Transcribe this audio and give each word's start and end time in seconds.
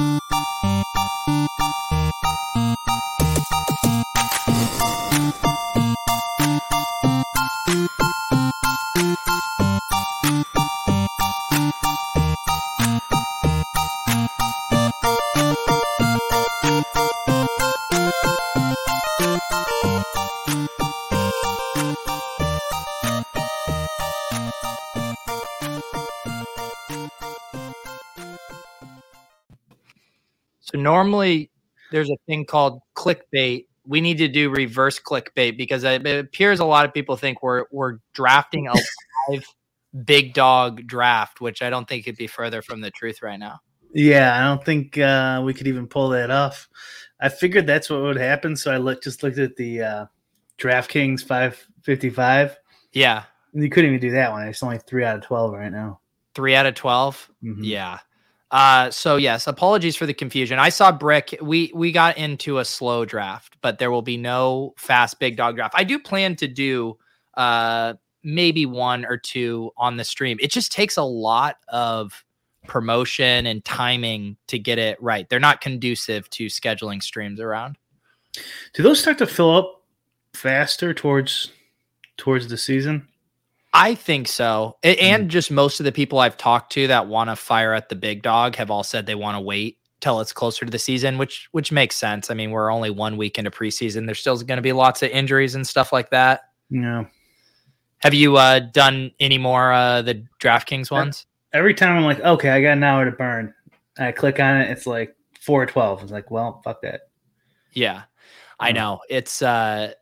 you 0.00 0.20
So 30.72 30.78
normally 30.78 31.50
there's 31.90 32.10
a 32.10 32.16
thing 32.26 32.44
called 32.44 32.80
clickbait. 32.96 33.66
We 33.86 34.00
need 34.00 34.18
to 34.18 34.28
do 34.28 34.50
reverse 34.50 35.00
clickbait 35.00 35.56
because 35.56 35.84
it 35.84 36.06
appears 36.06 36.60
a 36.60 36.64
lot 36.64 36.84
of 36.84 36.94
people 36.94 37.16
think 37.16 37.42
we're 37.42 37.64
we're 37.72 37.98
drafting 38.12 38.68
a 38.68 38.74
live 39.28 39.44
big 40.04 40.34
dog 40.34 40.86
draft, 40.86 41.40
which 41.40 41.62
I 41.62 41.70
don't 41.70 41.88
think 41.88 42.04
could 42.04 42.16
be 42.16 42.26
further 42.26 42.62
from 42.62 42.80
the 42.80 42.90
truth 42.90 43.22
right 43.22 43.38
now. 43.38 43.60
Yeah, 43.92 44.38
I 44.38 44.46
don't 44.46 44.64
think 44.64 44.98
uh, 44.98 45.42
we 45.44 45.52
could 45.52 45.66
even 45.66 45.88
pull 45.88 46.10
that 46.10 46.30
off. 46.30 46.68
I 47.20 47.28
figured 47.28 47.66
that's 47.66 47.90
what 47.90 48.02
would 48.02 48.16
happen, 48.16 48.54
so 48.56 48.70
I 48.70 48.76
looked 48.76 49.02
just 49.02 49.22
looked 49.24 49.38
at 49.38 49.56
the 49.56 49.82
uh, 49.82 50.06
DraftKings 50.58 51.24
555. 51.24 52.56
Yeah, 52.92 53.24
you 53.52 53.68
couldn't 53.68 53.90
even 53.90 54.00
do 54.00 54.12
that 54.12 54.30
one. 54.30 54.46
It's 54.46 54.62
only 54.62 54.78
three 54.78 55.04
out 55.04 55.16
of 55.16 55.22
twelve 55.22 55.52
right 55.52 55.72
now. 55.72 56.00
Three 56.34 56.54
out 56.54 56.66
of 56.66 56.74
12 56.74 57.30
Mhm. 57.42 57.58
Yeah. 57.62 57.98
Uh, 58.50 58.90
so 58.90 59.16
yes, 59.16 59.46
apologies 59.46 59.94
for 59.94 60.06
the 60.06 60.14
confusion. 60.14 60.58
I 60.58 60.70
saw 60.70 60.90
Brick. 60.90 61.38
We 61.40 61.70
we 61.74 61.92
got 61.92 62.18
into 62.18 62.58
a 62.58 62.64
slow 62.64 63.04
draft, 63.04 63.56
but 63.60 63.78
there 63.78 63.90
will 63.90 64.02
be 64.02 64.16
no 64.16 64.74
fast 64.76 65.20
big 65.20 65.36
dog 65.36 65.56
draft. 65.56 65.74
I 65.76 65.84
do 65.84 65.98
plan 65.98 66.36
to 66.36 66.48
do 66.48 66.98
uh 67.34 67.94
maybe 68.22 68.66
one 68.66 69.04
or 69.06 69.16
two 69.16 69.70
on 69.76 69.96
the 69.96 70.04
stream. 70.04 70.36
It 70.40 70.50
just 70.50 70.72
takes 70.72 70.96
a 70.96 71.02
lot 71.02 71.56
of 71.68 72.24
promotion 72.66 73.46
and 73.46 73.64
timing 73.64 74.36
to 74.48 74.58
get 74.58 74.78
it 74.78 75.00
right. 75.00 75.28
They're 75.28 75.40
not 75.40 75.60
conducive 75.60 76.28
to 76.30 76.46
scheduling 76.46 77.02
streams 77.02 77.40
around. 77.40 77.76
Do 78.74 78.82
those 78.82 79.00
start 79.00 79.18
to 79.18 79.26
fill 79.26 79.56
up 79.56 79.82
faster 80.34 80.92
towards 80.92 81.52
towards 82.16 82.48
the 82.48 82.58
season? 82.58 83.08
I 83.72 83.94
think 83.94 84.26
so. 84.28 84.76
A- 84.82 84.96
And 84.98 85.30
just 85.30 85.50
most 85.50 85.78
of 85.80 85.84
the 85.84 85.92
people 85.92 86.18
I've 86.18 86.36
talked 86.36 86.72
to 86.72 86.86
that 86.88 87.06
want 87.06 87.30
to 87.30 87.36
fire 87.36 87.72
at 87.72 87.88
the 87.88 87.94
big 87.94 88.22
dog 88.22 88.56
have 88.56 88.70
all 88.70 88.82
said 88.82 89.06
they 89.06 89.14
want 89.14 89.36
to 89.36 89.40
wait 89.40 89.78
till 90.00 90.20
it's 90.20 90.32
closer 90.32 90.64
to 90.64 90.70
the 90.70 90.78
season, 90.78 91.18
which 91.18 91.48
which 91.52 91.70
makes 91.70 91.94
sense. 91.96 92.30
I 92.30 92.34
mean, 92.34 92.50
we're 92.50 92.72
only 92.72 92.90
one 92.90 93.16
week 93.16 93.38
into 93.38 93.50
preseason. 93.50 94.06
There's 94.06 94.18
still 94.20 94.36
going 94.38 94.56
to 94.58 94.62
be 94.62 94.72
lots 94.72 95.02
of 95.02 95.10
injuries 95.10 95.54
and 95.54 95.66
stuff 95.66 95.92
like 95.92 96.10
that. 96.10 96.40
No. 96.70 97.06
Have 97.98 98.14
you 98.14 98.36
uh, 98.38 98.60
done 98.60 99.10
any 99.20 99.36
more 99.38 99.72
uh, 99.72 100.00
the 100.02 100.24
DraftKings 100.40 100.90
ones? 100.90 101.26
Every 101.52 101.74
time 101.74 101.96
I'm 101.96 102.04
like, 102.04 102.20
okay, 102.20 102.48
I 102.50 102.62
got 102.62 102.72
an 102.72 102.82
hour 102.82 103.04
to 103.04 103.10
burn. 103.10 103.52
I 103.98 104.10
click 104.12 104.40
on 104.40 104.56
it, 104.62 104.70
it's 104.70 104.86
like 104.86 105.14
four 105.40 105.66
twelve. 105.66 106.02
It's 106.02 106.10
like, 106.12 106.30
well, 106.30 106.60
fuck 106.64 106.80
that. 106.82 107.02
Yeah, 107.72 108.02
I 108.58 108.72
Mm. 108.72 108.74
know. 108.76 109.00
It's 109.10 109.42
uh 109.42 109.92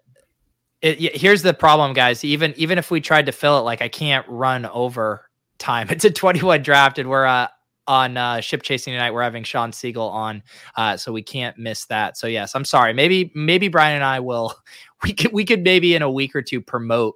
it, 0.82 1.00
y- 1.00 1.10
here's 1.14 1.42
the 1.42 1.54
problem, 1.54 1.92
guys. 1.92 2.24
Even 2.24 2.54
even 2.56 2.78
if 2.78 2.90
we 2.90 3.00
tried 3.00 3.26
to 3.26 3.32
fill 3.32 3.58
it, 3.58 3.62
like 3.62 3.82
I 3.82 3.88
can't 3.88 4.26
run 4.28 4.66
over 4.66 5.28
time. 5.58 5.88
It's 5.90 6.04
a 6.04 6.10
21 6.10 6.62
draft, 6.62 6.98
and 6.98 7.08
we're 7.08 7.26
uh 7.26 7.48
on 7.86 8.16
uh 8.16 8.40
ship 8.40 8.62
chasing 8.62 8.92
tonight. 8.92 9.12
We're 9.12 9.22
having 9.22 9.44
Sean 9.44 9.72
Siegel 9.72 10.08
on, 10.08 10.42
uh, 10.76 10.96
so 10.96 11.12
we 11.12 11.22
can't 11.22 11.58
miss 11.58 11.86
that. 11.86 12.16
So 12.16 12.26
yes, 12.26 12.54
I'm 12.54 12.64
sorry. 12.64 12.92
Maybe 12.92 13.32
maybe 13.34 13.68
Brian 13.68 13.96
and 13.96 14.04
I 14.04 14.20
will 14.20 14.54
we 15.02 15.12
could 15.12 15.32
we 15.32 15.44
could 15.44 15.62
maybe 15.62 15.94
in 15.94 16.02
a 16.02 16.10
week 16.10 16.34
or 16.36 16.42
two 16.42 16.60
promote 16.60 17.14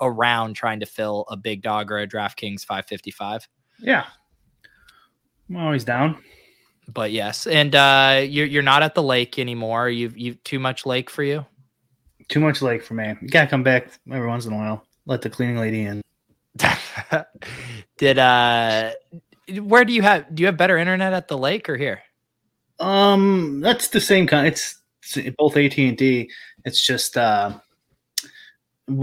around 0.00 0.54
trying 0.54 0.80
to 0.80 0.86
fill 0.86 1.24
a 1.28 1.36
big 1.36 1.62
dog 1.62 1.90
or 1.90 1.98
a 1.98 2.06
DraftKings 2.06 2.64
555. 2.64 3.48
Yeah. 3.80 4.06
I'm 5.48 5.56
always 5.56 5.84
down. 5.84 6.22
But 6.88 7.12
yes, 7.12 7.46
and 7.46 7.74
uh, 7.74 8.22
you're 8.26 8.46
you're 8.46 8.62
not 8.62 8.82
at 8.82 8.94
the 8.94 9.02
lake 9.02 9.38
anymore. 9.38 9.88
You've 9.88 10.18
you 10.18 10.34
too 10.34 10.58
much 10.58 10.84
lake 10.84 11.08
for 11.08 11.22
you. 11.22 11.46
Too 12.28 12.40
much 12.40 12.62
lake 12.62 12.82
for 12.82 12.94
me. 12.94 13.14
You 13.20 13.28
gotta 13.28 13.48
come 13.48 13.62
back 13.62 13.88
every 14.10 14.28
once 14.28 14.46
in 14.46 14.52
a 14.52 14.56
while. 14.56 14.86
Let 15.06 15.22
the 15.22 15.30
cleaning 15.30 15.58
lady 15.58 15.82
in. 15.82 16.02
Did 17.98 18.18
uh 18.18 18.92
where 19.60 19.84
do 19.84 19.92
you 19.92 20.02
have 20.02 20.34
do 20.34 20.42
you 20.42 20.46
have 20.46 20.56
better 20.56 20.78
internet 20.78 21.12
at 21.12 21.28
the 21.28 21.36
lake 21.36 21.68
or 21.68 21.76
here? 21.76 22.02
Um, 22.80 23.60
that's 23.60 23.88
the 23.88 24.00
same 24.00 24.26
kind. 24.26 24.46
It's, 24.46 24.80
it's 25.14 25.36
both 25.36 25.56
AT 25.56 25.76
and 25.78 25.98
T. 25.98 26.30
It's 26.64 26.84
just 26.84 27.16
uh, 27.16 27.52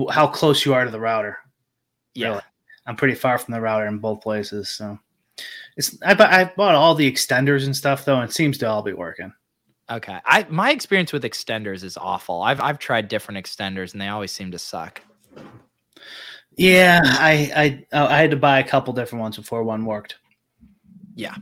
how 0.09 0.27
close 0.27 0.65
you 0.65 0.73
are 0.73 0.85
to 0.85 0.91
the 0.91 0.99
router. 0.99 1.37
Yeah. 2.13 2.29
Really. 2.29 2.41
I'm 2.85 2.95
pretty 2.95 3.15
far 3.15 3.37
from 3.37 3.53
the 3.53 3.61
router 3.61 3.85
in 3.85 3.99
both 3.99 4.21
places, 4.21 4.69
so 4.69 4.97
it's. 5.77 5.95
I, 6.01 6.13
I 6.13 6.51
bought 6.57 6.75
all 6.75 6.95
the 6.95 7.09
extenders 7.09 7.65
and 7.65 7.75
stuff 7.75 8.05
though, 8.05 8.19
and 8.19 8.29
it 8.29 8.33
seems 8.33 8.57
to 8.57 8.67
all 8.67 8.81
be 8.81 8.93
working. 8.93 9.31
Okay. 9.91 10.19
I 10.25 10.45
my 10.49 10.71
experience 10.71 11.11
with 11.11 11.23
extenders 11.23 11.83
is 11.83 11.97
awful. 11.97 12.41
I've 12.41 12.61
I've 12.61 12.79
tried 12.79 13.09
different 13.09 13.45
extenders 13.45 13.91
and 13.91 14.01
they 14.01 14.07
always 14.07 14.31
seem 14.31 14.51
to 14.51 14.59
suck. 14.59 15.01
Yeah, 16.57 17.01
I 17.03 17.85
I 17.91 18.07
I 18.07 18.17
had 18.21 18.31
to 18.31 18.37
buy 18.37 18.59
a 18.59 18.63
couple 18.63 18.93
different 18.93 19.21
ones 19.21 19.37
before 19.37 19.63
one 19.63 19.85
worked. 19.85 20.15
Yeah. 21.15 21.35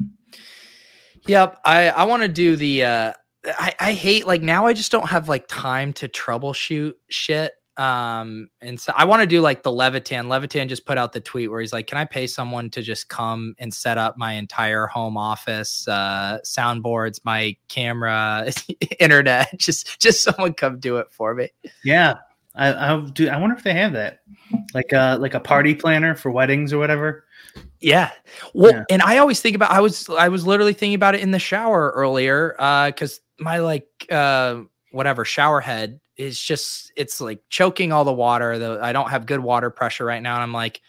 Yep. 1.28 1.60
I 1.64 1.90
I 1.90 2.04
want 2.06 2.24
to 2.24 2.28
do 2.28 2.56
the 2.56 2.84
uh 2.84 3.14
I 3.46 3.74
I 3.80 3.94
hate 3.94 4.26
like 4.26 4.42
now 4.42 4.66
I 4.66 4.74
just 4.74 4.92
don't 4.92 5.10
have 5.10 5.30
like 5.30 5.48
time 5.48 5.94
to 5.94 6.08
troubleshoot 6.08 6.94
shit. 7.10 7.52
Um 7.80 8.50
and 8.62 8.78
so 8.80 8.92
I 8.96 9.06
want 9.06 9.22
to 9.22 9.26
do 9.28 9.40
like 9.40 9.64
the 9.64 9.72
Levitan. 9.72 10.28
Levitan 10.28 10.68
just 10.68 10.86
put 10.86 10.98
out 10.98 11.14
the 11.14 11.22
tweet 11.22 11.50
where 11.50 11.62
he's 11.62 11.72
like, 11.72 11.88
"Can 11.88 11.98
I 11.98 12.04
pay 12.04 12.28
someone 12.28 12.70
to 12.72 12.82
just 12.82 13.08
come 13.08 13.56
and 13.58 13.74
set 13.74 13.98
up 13.98 14.18
my 14.18 14.34
entire 14.34 14.86
home 14.88 15.16
office, 15.16 15.88
uh 15.88 16.40
soundboards, 16.44 17.22
my 17.24 17.56
camera, 17.70 18.52
internet, 19.00 19.50
just 19.58 20.00
just 20.02 20.24
someone 20.24 20.54
come 20.54 20.80
do 20.80 20.98
it 20.98 21.08
for 21.12 21.34
me." 21.34 21.50
Yeah, 21.86 22.16
I 22.56 22.74
I 22.96 23.02
do. 23.14 23.30
I 23.30 23.38
wonder 23.38 23.56
if 23.56 23.64
they 23.64 23.74
have 23.74 23.94
that, 23.94 24.20
like 24.74 24.92
uh 24.92 25.18
like 25.22 25.34
a 25.34 25.40
party 25.40 25.74
planner 25.74 26.16
for 26.16 26.32
weddings 26.32 26.74
or 26.74 26.80
whatever. 26.80 27.24
Yeah. 27.80 28.12
Well, 28.54 28.74
Yeah. 28.74 28.84
and 28.90 29.02
I 29.02 29.20
always 29.20 29.40
think 29.42 29.56
about 29.56 29.72
I 29.72 29.80
was 29.80 30.10
I 30.10 30.28
was 30.28 30.46
literally 30.46 30.74
thinking 30.74 30.96
about 30.96 31.16
it 31.16 31.22
in 31.22 31.32
the 31.32 31.40
shower 31.40 31.94
earlier 31.96 32.56
uh 32.60 32.92
cuz 32.92 33.22
my 33.40 33.60
like 33.60 33.88
uh 34.12 34.58
whatever 34.92 35.24
shower 35.24 35.62
head 35.62 36.00
is 36.20 36.40
just 36.40 36.92
it's 36.98 37.22
like 37.22 37.42
choking 37.50 37.94
all 37.94 38.04
the 38.04 38.14
water. 38.14 38.60
The 38.60 38.80
I 38.82 38.92
don't 38.92 39.10
have 39.10 39.26
good 39.26 39.40
water 39.40 39.70
pressure 39.70 40.04
right 40.04 40.22
now 40.22 40.36
and 40.36 40.44
I'm 40.44 40.52
like 40.52 40.82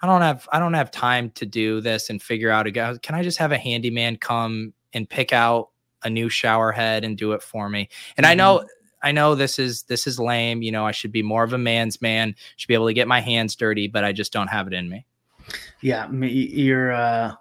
I 0.00 0.08
don't 0.08 0.22
have 0.22 0.48
I 0.52 0.58
don't 0.58 0.74
have 0.74 0.90
time 0.90 1.30
to 1.30 1.46
do 1.46 1.80
this 1.80 2.10
and 2.10 2.20
figure 2.20 2.50
out 2.50 2.66
a 2.66 2.72
go. 2.72 2.98
Can 3.00 3.14
I 3.14 3.22
just 3.22 3.38
have 3.38 3.52
a 3.52 3.58
handyman 3.58 4.16
come 4.16 4.74
and 4.92 5.08
pick 5.08 5.32
out 5.32 5.70
a 6.02 6.10
new 6.10 6.28
shower 6.28 6.72
head 6.72 7.04
and 7.04 7.16
do 7.16 7.32
it 7.32 7.42
for 7.42 7.68
me? 7.68 7.88
And 8.16 8.26
I 8.26 8.34
know 8.34 8.64
I 9.02 9.12
know 9.12 9.36
this 9.36 9.60
is 9.60 9.84
this 9.84 10.08
is 10.08 10.18
lame, 10.18 10.62
you 10.62 10.72
know, 10.72 10.84
I 10.84 10.90
should 10.90 11.12
be 11.12 11.22
more 11.22 11.44
of 11.44 11.52
a 11.52 11.58
man's 11.58 12.02
man, 12.02 12.34
should 12.56 12.68
be 12.68 12.74
able 12.74 12.88
to 12.88 12.94
get 12.94 13.06
my 13.06 13.20
hands 13.20 13.54
dirty, 13.54 13.86
but 13.86 14.02
I 14.02 14.10
just 14.10 14.32
don't 14.32 14.48
have 14.48 14.66
it 14.66 14.72
in 14.72 14.88
me. 14.88 15.06
Yeah, 15.80 16.10
you're 16.10 16.90
uh, 16.90 17.34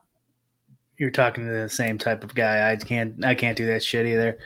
you're 1.00 1.10
talking 1.10 1.44
to 1.46 1.52
the 1.52 1.70
same 1.70 1.98
type 1.98 2.24
of 2.24 2.36
guy. 2.36 2.72
I 2.72 2.76
can't 2.76 3.26
I 3.26 3.34
can't 3.34 3.58
do 3.58 3.66
that 3.66 3.84
shit 3.84 4.06
either. 4.06 4.38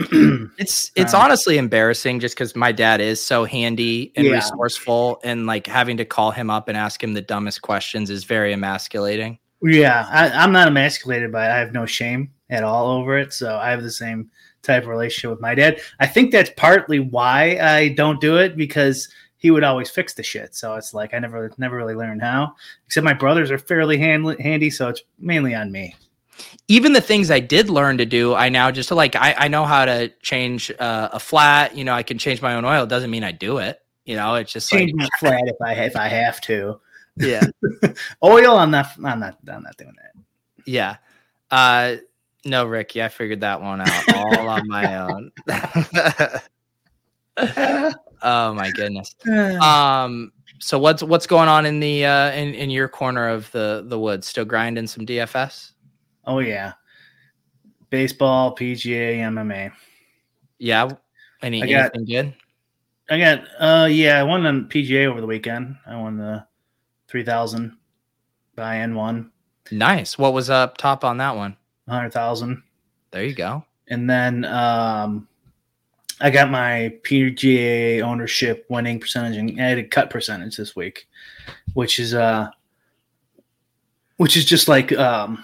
it's 0.58 0.90
it's 0.96 1.14
Um, 1.14 1.22
honestly 1.22 1.58
embarrassing 1.58 2.20
just 2.20 2.34
because 2.34 2.56
my 2.56 2.72
dad 2.72 3.00
is 3.00 3.22
so 3.22 3.44
handy 3.44 4.12
and 4.16 4.26
Yeah. 4.26 4.34
resourceful 4.34 5.20
and 5.24 5.46
like 5.46 5.66
having 5.66 5.96
to 5.98 6.04
call 6.04 6.30
him 6.30 6.50
up 6.50 6.68
and 6.68 6.76
ask 6.76 7.02
him 7.02 7.12
the 7.14 7.20
dumbest 7.22 7.62
questions 7.62 8.08
is 8.10 8.24
very 8.24 8.52
emasculating 8.52 9.38
Yeah, 9.62 10.06
I, 10.10 10.30
I'm 10.30 10.52
not 10.52 10.68
emasculated 10.68 11.30
by 11.30 11.46
it. 11.46 11.52
I 11.52 11.58
have 11.58 11.72
no 11.72 11.84
shame 11.86 12.30
at 12.48 12.64
all 12.64 12.88
over 12.90 13.18
it. 13.18 13.32
So 13.32 13.56
I 13.58 13.70
have 13.70 13.82
the 13.82 13.90
same 13.90 14.30
type 14.62 14.82
of 14.84 14.88
relationship 14.88 15.30
with 15.30 15.40
my 15.40 15.54
dad. 15.54 15.80
I 16.00 16.06
think 16.06 16.32
that's 16.32 16.50
partly 16.56 16.98
why 17.00 17.58
I 17.60 17.88
don't 17.90 18.20
do 18.20 18.38
it 18.38 18.56
because 18.56 19.08
he 19.36 19.50
would 19.50 19.64
always 19.64 19.88
fix 19.90 20.14
the 20.14 20.22
shit. 20.22 20.54
So 20.54 20.74
it's 20.76 20.92
like 20.94 21.14
I 21.14 21.18
never 21.18 21.50
never 21.58 21.76
really 21.76 21.94
learned 21.94 22.22
how. 22.22 22.54
Except 22.86 23.04
my 23.04 23.14
brothers 23.14 23.50
are 23.50 23.58
fairly 23.58 23.98
hand, 23.98 24.26
handy, 24.40 24.70
so 24.70 24.88
it's 24.88 25.02
mainly 25.18 25.54
on 25.54 25.70
me. 25.72 25.94
Even 26.70 26.92
the 26.92 27.00
things 27.00 27.30
i 27.30 27.40
did 27.40 27.68
learn 27.68 27.98
to 27.98 28.06
do 28.06 28.32
i 28.34 28.48
now 28.48 28.70
just 28.70 28.90
like 28.92 29.16
i, 29.16 29.34
I 29.36 29.48
know 29.48 29.64
how 29.64 29.84
to 29.84 30.08
change 30.22 30.70
uh, 30.78 31.08
a 31.12 31.18
flat 31.18 31.76
you 31.76 31.84
know 31.84 31.92
i 31.92 32.04
can 32.04 32.16
change 32.16 32.40
my 32.40 32.54
own 32.54 32.64
oil 32.64 32.86
doesn't 32.86 33.10
mean 33.10 33.24
i 33.24 33.32
do 33.32 33.58
it 33.58 33.80
you 34.04 34.16
know 34.16 34.36
it's 34.36 34.52
just 34.52 34.70
Change 34.70 34.92
like 34.92 35.10
my 35.12 35.14
flat 35.28 35.42
if 35.46 35.56
I 35.62 35.74
if 35.74 35.96
I 35.96 36.08
have 36.08 36.40
to. 36.42 36.80
yeah. 37.16 37.44
Oil, 38.24 38.56
I'm 38.56 38.70
not 38.70 38.86
I'm 39.04 39.20
not 39.20 39.38
I'm 39.48 39.62
not 39.62 39.76
doing 39.76 39.94
that. 39.96 40.22
yeah. 40.66 40.96
Uh 41.50 41.96
no 42.44 42.64
ricky 42.64 43.02
i 43.02 43.08
figured 43.08 43.42
that 43.42 43.60
one 43.60 43.80
out 43.80 44.14
all 44.14 44.48
on 44.48 44.66
my 44.66 44.96
own. 44.96 45.30
Oh 48.22 48.52
my 48.52 48.70
goodness. 48.72 49.14
Um 49.62 50.32
so 50.58 50.78
what's 50.78 51.02
what's 51.02 51.26
going 51.26 51.48
on 51.48 51.64
in 51.66 51.80
the 51.80 52.04
uh 52.04 52.32
in, 52.32 52.54
in 52.54 52.70
your 52.70 52.88
corner 52.88 53.28
of 53.28 53.50
the 53.52 53.84
the 53.86 53.98
woods? 53.98 54.26
Still 54.26 54.44
grinding 54.44 54.88
some 54.88 55.06
dfs 55.06 55.72
oh 56.26 56.38
yeah, 56.40 56.72
baseball, 57.90 58.54
PGA, 58.54 59.18
MMA. 59.18 59.72
yeah 60.58 60.90
any 61.42 61.62
I 61.62 61.66
got- 61.66 61.94
anything 61.96 62.04
good 62.04 62.34
I 63.12 63.18
got 63.18 63.42
uh 63.58 63.86
yeah, 63.86 64.20
I 64.20 64.22
won 64.22 64.46
on 64.46 64.68
PGA 64.68 65.06
over 65.06 65.20
the 65.20 65.26
weekend. 65.26 65.74
I 65.84 65.96
won 65.96 66.16
the 66.16 66.46
three 67.08 67.24
thousand 67.24 67.76
by 68.54 68.76
N 68.78 68.94
one, 68.94 69.32
nice 69.72 70.16
what 70.16 70.32
was 70.32 70.48
up 70.48 70.76
top 70.78 71.02
on 71.04 71.16
that 71.18 71.34
one? 71.34 71.56
one 71.86 71.96
hundred 71.96 72.12
thousand. 72.12 72.62
there 73.10 73.24
you 73.24 73.34
go 73.34 73.64
And 73.88 74.08
then 74.08 74.44
um 74.44 75.26
I 76.20 76.30
got 76.30 76.50
my 76.52 76.94
PGA 77.02 78.02
ownership 78.02 78.64
winning 78.68 79.00
percentage 79.00 79.36
and 79.38 79.60
I 79.60 79.64
had 79.70 79.78
a 79.78 79.84
cut 79.84 80.08
percentage 80.10 80.56
this 80.56 80.76
week, 80.76 81.08
which 81.74 81.98
is 81.98 82.14
uh 82.14 82.48
which 84.18 84.36
is 84.36 84.44
just 84.44 84.68
like 84.68 84.92
um 84.92 85.42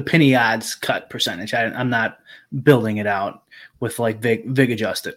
the 0.00 0.10
penny 0.10 0.34
odds 0.34 0.74
cut 0.74 1.10
percentage. 1.10 1.52
I, 1.52 1.64
I'm 1.64 1.90
not 1.90 2.20
building 2.62 2.96
it 2.96 3.06
out 3.06 3.42
with 3.80 3.98
like 3.98 4.20
vig, 4.20 4.46
vig 4.46 4.70
adjusted. 4.70 5.16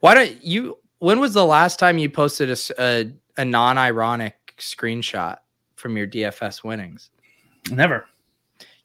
why 0.00 0.14
don't 0.14 0.42
you 0.42 0.78
when 1.00 1.20
was 1.20 1.34
the 1.34 1.44
last 1.44 1.78
time 1.78 1.98
you 1.98 2.08
posted 2.08 2.50
a 2.78 3.12
a 3.36 3.44
non-ironic 3.44 4.54
screenshot 4.58 5.38
from 5.76 5.96
your 5.96 6.06
dfs 6.06 6.64
winnings 6.64 7.10
Never. 7.70 8.06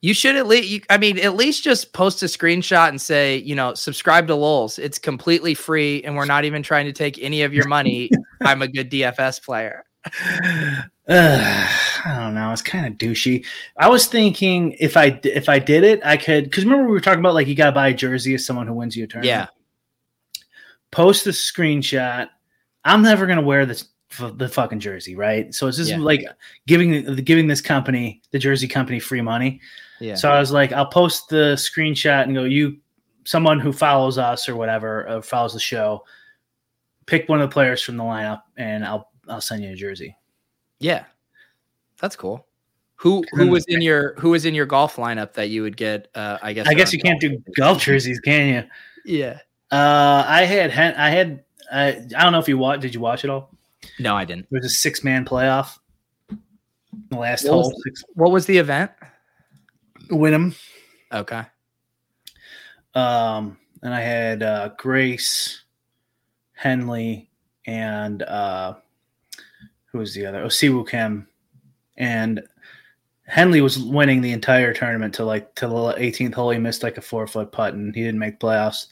You 0.00 0.14
should 0.14 0.36
at 0.36 0.46
least, 0.46 0.68
you, 0.68 0.80
I 0.90 0.96
mean, 0.98 1.18
at 1.18 1.34
least 1.34 1.64
just 1.64 1.92
post 1.92 2.22
a 2.22 2.26
screenshot 2.26 2.88
and 2.88 3.00
say, 3.00 3.38
you 3.38 3.56
know, 3.56 3.74
subscribe 3.74 4.28
to 4.28 4.36
Lulz. 4.36 4.78
It's 4.78 4.96
completely 4.96 5.54
free, 5.54 6.04
and 6.04 6.14
we're 6.14 6.24
not 6.24 6.44
even 6.44 6.62
trying 6.62 6.86
to 6.86 6.92
take 6.92 7.18
any 7.20 7.42
of 7.42 7.52
your 7.52 7.66
money. 7.66 8.08
I'm 8.42 8.62
a 8.62 8.68
good 8.68 8.92
DFS 8.92 9.44
player. 9.44 9.84
Uh, 10.06 10.82
I 12.04 12.14
don't 12.18 12.34
know. 12.34 12.52
It's 12.52 12.62
kind 12.62 12.86
of 12.86 12.94
douchey. 12.98 13.44
I 13.78 13.88
was 13.88 14.06
thinking 14.06 14.72
if 14.78 14.96
I 14.96 15.18
if 15.24 15.48
I 15.48 15.58
did 15.58 15.84
it, 15.84 16.00
I 16.04 16.16
could 16.16 16.44
because 16.44 16.64
remember 16.64 16.86
we 16.86 16.92
were 16.92 17.00
talking 17.00 17.20
about 17.20 17.34
like 17.34 17.46
you 17.46 17.54
got 17.54 17.66
to 17.66 17.72
buy 17.72 17.88
a 17.88 17.94
jersey 17.94 18.34
of 18.34 18.40
someone 18.40 18.66
who 18.66 18.74
wins 18.74 18.96
you 18.96 19.04
a 19.04 19.06
tournament. 19.06 19.26
Yeah, 20.36 20.42
Post 20.90 21.24
the 21.24 21.30
screenshot. 21.32 22.28
I'm 22.84 23.02
never 23.02 23.26
gonna 23.26 23.42
wear 23.42 23.66
this 23.66 23.88
the 24.18 24.48
fucking 24.48 24.80
jersey, 24.80 25.16
right? 25.16 25.52
So 25.54 25.66
it's 25.66 25.76
just 25.76 25.90
Yeah. 25.90 25.98
like 25.98 26.24
giving 26.66 27.14
giving 27.24 27.46
this 27.46 27.60
company 27.60 28.22
the 28.30 28.38
jersey 28.38 28.66
company 28.68 28.98
free 29.00 29.20
money. 29.20 29.60
yeah. 30.00 30.14
So 30.14 30.30
I 30.30 30.40
was 30.40 30.50
like, 30.52 30.72
I'll 30.72 30.86
post 30.86 31.28
the 31.28 31.54
screenshot 31.56 32.22
and 32.22 32.34
go, 32.34 32.44
you, 32.44 32.78
someone 33.24 33.60
who 33.60 33.72
follows 33.72 34.16
us 34.16 34.48
or 34.48 34.56
whatever, 34.56 35.06
uh, 35.08 35.20
follows 35.20 35.52
the 35.52 35.60
show, 35.60 36.04
pick 37.06 37.28
one 37.28 37.40
of 37.42 37.50
the 37.50 37.52
players 37.52 37.82
from 37.82 37.96
the 37.98 38.02
lineup, 38.04 38.42
and 38.56 38.82
I'll 38.84 39.10
I'll 39.28 39.40
send 39.40 39.62
you 39.62 39.70
a 39.70 39.74
jersey. 39.74 40.16
yeah, 40.80 41.04
that's 42.00 42.16
cool. 42.16 42.46
Who 42.96 43.24
who 43.32 43.46
was 43.48 43.64
in 43.66 43.80
your 43.80 44.14
who 44.18 44.30
was 44.30 44.44
in 44.44 44.54
your 44.54 44.66
golf 44.66 44.96
lineup 44.96 45.34
that 45.34 45.50
you 45.50 45.62
would 45.62 45.76
get? 45.76 46.08
Uh, 46.14 46.38
I 46.42 46.52
guess. 46.52 46.66
I 46.66 46.74
guess 46.74 46.92
you 46.92 46.98
can't 46.98 47.20
do 47.20 47.40
golf 47.56 47.80
jerseys, 47.80 48.18
can 48.20 48.48
you? 48.54 48.64
Yeah. 49.04 49.38
Uh, 49.70 50.24
I 50.26 50.42
had 50.44 50.70
I 50.72 51.08
had 51.10 51.44
I, 51.72 51.88
I 52.16 52.22
don't 52.24 52.32
know 52.32 52.40
if 52.40 52.48
you 52.48 52.58
watched. 52.58 52.80
Did 52.82 52.94
you 52.94 53.00
watch 53.00 53.22
it 53.24 53.30
all? 53.30 53.50
No, 54.00 54.16
I 54.16 54.24
didn't. 54.24 54.46
There 54.50 54.58
was 54.58 54.66
a 54.66 54.74
six 54.74 55.04
man 55.04 55.24
playoff. 55.24 55.78
The 57.10 57.16
last 57.18 57.44
What 57.44 57.58
was- 57.58 57.66
hole, 57.70 57.80
six, 57.84 58.02
What 58.14 58.32
was 58.32 58.46
the 58.46 58.58
event? 58.58 58.90
Wyndham. 60.10 60.54
Okay. 61.12 61.42
Um, 62.94 63.58
and 63.82 63.94
I 63.94 64.00
had 64.00 64.42
uh, 64.42 64.70
Grace, 64.76 65.62
Henley, 66.54 67.30
and 67.66 68.22
uh, 68.22 68.74
who 69.92 69.98
was 69.98 70.14
the 70.14 70.26
other? 70.26 70.42
Oh, 70.42 70.48
Siwoo 70.48 70.88
Kim. 70.88 71.26
And 71.96 72.42
Henley 73.26 73.60
was 73.60 73.78
winning 73.78 74.20
the 74.20 74.32
entire 74.32 74.72
tournament 74.72 75.14
to 75.14 75.24
like 75.24 75.54
to 75.56 75.66
the 75.66 75.74
18th 75.74 76.34
hole. 76.34 76.50
He 76.50 76.58
missed 76.58 76.82
like 76.82 76.96
a 76.96 77.02
four 77.02 77.26
foot 77.26 77.52
putt 77.52 77.74
and 77.74 77.94
he 77.94 78.02
didn't 78.02 78.18
make 78.18 78.40
playoffs. 78.40 78.86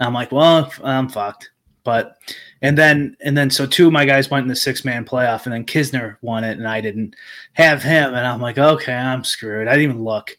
And 0.00 0.06
I'm 0.06 0.14
like, 0.14 0.32
well, 0.32 0.72
I'm 0.82 1.08
fucked. 1.08 1.50
But 1.84 2.16
and 2.62 2.78
then 2.78 3.14
and 3.22 3.36
then 3.36 3.50
so 3.50 3.66
two 3.66 3.86
of 3.86 3.92
my 3.92 4.06
guys 4.06 4.30
went 4.30 4.44
in 4.44 4.48
the 4.48 4.56
six 4.56 4.86
man 4.86 5.04
playoff, 5.04 5.44
and 5.44 5.52
then 5.52 5.66
Kisner 5.66 6.16
won 6.22 6.42
it, 6.42 6.56
and 6.56 6.66
I 6.66 6.80
didn't 6.80 7.14
have 7.52 7.82
him, 7.82 8.14
and 8.14 8.26
I'm 8.26 8.40
like, 8.40 8.56
okay, 8.56 8.94
I'm 8.94 9.22
screwed. 9.22 9.68
I 9.68 9.72
didn't 9.76 9.90
even 9.90 10.02
look. 10.02 10.30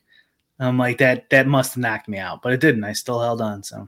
I'm 0.60 0.80
like 0.80 0.98
that 0.98 1.30
that 1.30 1.46
must 1.46 1.76
have 1.76 1.82
knocked 1.82 2.10
me 2.10 2.18
out, 2.18 2.42
but 2.42 2.52
it 2.52 2.62
didn't. 2.62 2.84
I 2.84 2.94
still 2.94 3.22
held 3.22 3.42
on. 3.42 3.62
So 3.62 3.88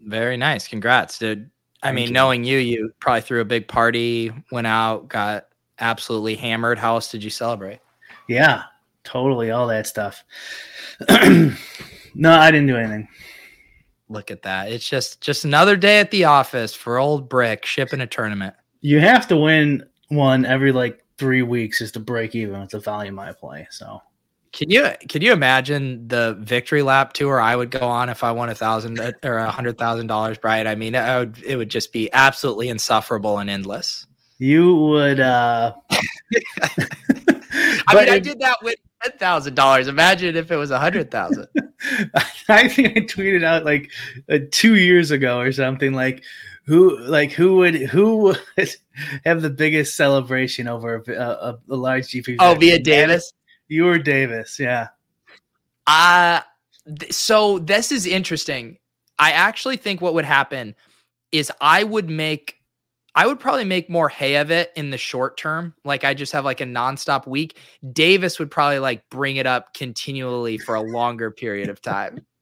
Very 0.00 0.38
nice. 0.38 0.66
Congrats, 0.66 1.18
dude. 1.18 1.50
I 1.82 1.92
mean, 1.92 2.12
knowing 2.12 2.44
you, 2.44 2.58
you 2.58 2.92
probably 2.98 3.20
threw 3.20 3.40
a 3.40 3.44
big 3.44 3.68
party, 3.68 4.32
went 4.50 4.66
out, 4.66 5.08
got 5.08 5.46
absolutely 5.78 6.34
hammered. 6.34 6.78
How 6.78 6.94
else 6.94 7.10
did 7.10 7.22
you 7.22 7.30
celebrate? 7.30 7.80
yeah, 8.28 8.64
totally 9.04 9.50
all 9.50 9.66
that 9.66 9.86
stuff. 9.86 10.22
no, 11.08 12.32
I 12.32 12.50
didn't 12.50 12.66
do 12.66 12.76
anything. 12.76 13.08
Look 14.08 14.30
at 14.30 14.42
that. 14.42 14.70
It's 14.70 14.88
just 14.88 15.20
just 15.20 15.44
another 15.44 15.76
day 15.76 16.00
at 16.00 16.10
the 16.10 16.24
office 16.24 16.74
for 16.74 16.98
old 16.98 17.28
Brick 17.28 17.66
shipping 17.66 18.00
a 18.00 18.06
tournament. 18.06 18.54
You 18.80 19.00
have 19.00 19.26
to 19.28 19.36
win 19.36 19.84
one 20.08 20.44
every 20.44 20.72
like 20.72 21.04
three 21.18 21.42
weeks 21.42 21.78
just 21.78 21.94
to 21.94 22.00
break 22.00 22.34
even 22.34 22.60
with 22.60 22.70
the 22.70 22.80
volume 22.80 23.18
I 23.18 23.32
play. 23.32 23.66
So 23.70 24.00
Can 24.52 24.70
you 24.70 24.88
can 25.08 25.22
you 25.22 25.32
imagine 25.32 26.08
the 26.08 26.36
victory 26.40 26.82
lap 26.82 27.12
tour 27.12 27.40
I 27.40 27.54
would 27.54 27.70
go 27.70 27.80
on 27.80 28.08
if 28.08 28.24
I 28.24 28.32
won 28.32 28.48
a 28.48 28.54
thousand 28.54 28.98
or 29.22 29.38
a 29.38 29.50
hundred 29.50 29.78
thousand 29.78 30.06
dollars, 30.06 30.38
Brian? 30.38 30.66
I 30.66 30.74
mean, 30.74 30.96
I 30.96 31.18
would, 31.20 31.38
it 31.42 31.56
would 31.56 31.68
just 31.70 31.92
be 31.92 32.10
absolutely 32.12 32.68
insufferable 32.68 33.38
and 33.38 33.50
endless. 33.50 34.06
you 34.38 34.74
would. 34.76 35.20
uh 35.20 35.74
I 37.50 37.94
mean, 37.94 38.08
I 38.08 38.18
did 38.18 38.40
that 38.40 38.58
with 38.62 38.76
ten 39.02 39.18
thousand 39.18 39.54
dollars. 39.54 39.88
Imagine 39.88 40.36
if 40.36 40.50
it 40.50 40.56
was 40.56 40.70
a 40.70 40.78
hundred 40.78 41.10
thousand. 41.10 41.46
I 42.48 42.68
think 42.68 42.96
I 42.96 43.00
tweeted 43.00 43.44
out 43.44 43.64
like 43.64 43.90
uh, 44.30 44.38
two 44.50 44.76
years 44.76 45.10
ago 45.10 45.38
or 45.40 45.52
something 45.52 45.92
like 45.92 46.24
who 46.66 46.98
like 47.00 47.32
who 47.32 47.56
would 47.56 47.74
who 47.74 48.16
would 48.16 48.40
have 49.24 49.42
the 49.42 49.50
biggest 49.50 49.96
celebration 49.96 50.68
over 50.68 50.96
a, 51.06 51.12
a, 51.12 51.58
a 51.70 51.76
large 51.76 52.08
GP? 52.08 52.36
oh, 52.40 52.54
via 52.54 52.78
Davis. 52.78 53.32
You 53.68 53.88
or 53.88 53.98
Davis? 53.98 54.58
Yeah. 54.58 54.88
Uh 55.86 56.40
th- 56.98 57.12
so 57.12 57.58
this 57.58 57.92
is 57.92 58.06
interesting. 58.06 58.78
I 59.18 59.32
actually 59.32 59.76
think 59.76 60.00
what 60.00 60.14
would 60.14 60.24
happen 60.24 60.74
is 61.32 61.52
I 61.60 61.84
would 61.84 62.08
make 62.08 62.56
I 63.14 63.26
would 63.26 63.40
probably 63.40 63.64
make 63.64 63.90
more 63.90 64.08
hay 64.08 64.36
of 64.36 64.50
it 64.50 64.70
in 64.76 64.90
the 64.90 64.98
short 64.98 65.36
term. 65.36 65.74
Like 65.84 66.04
I 66.04 66.14
just 66.14 66.32
have 66.32 66.44
like 66.44 66.60
a 66.60 66.64
nonstop 66.64 67.26
week. 67.26 67.58
Davis 67.92 68.38
would 68.38 68.50
probably 68.50 68.78
like 68.78 69.08
bring 69.10 69.36
it 69.36 69.46
up 69.46 69.74
continually 69.74 70.56
for 70.58 70.74
a 70.76 70.82
longer 70.82 71.30
period 71.30 71.68
of 71.68 71.80
time. 71.82 72.24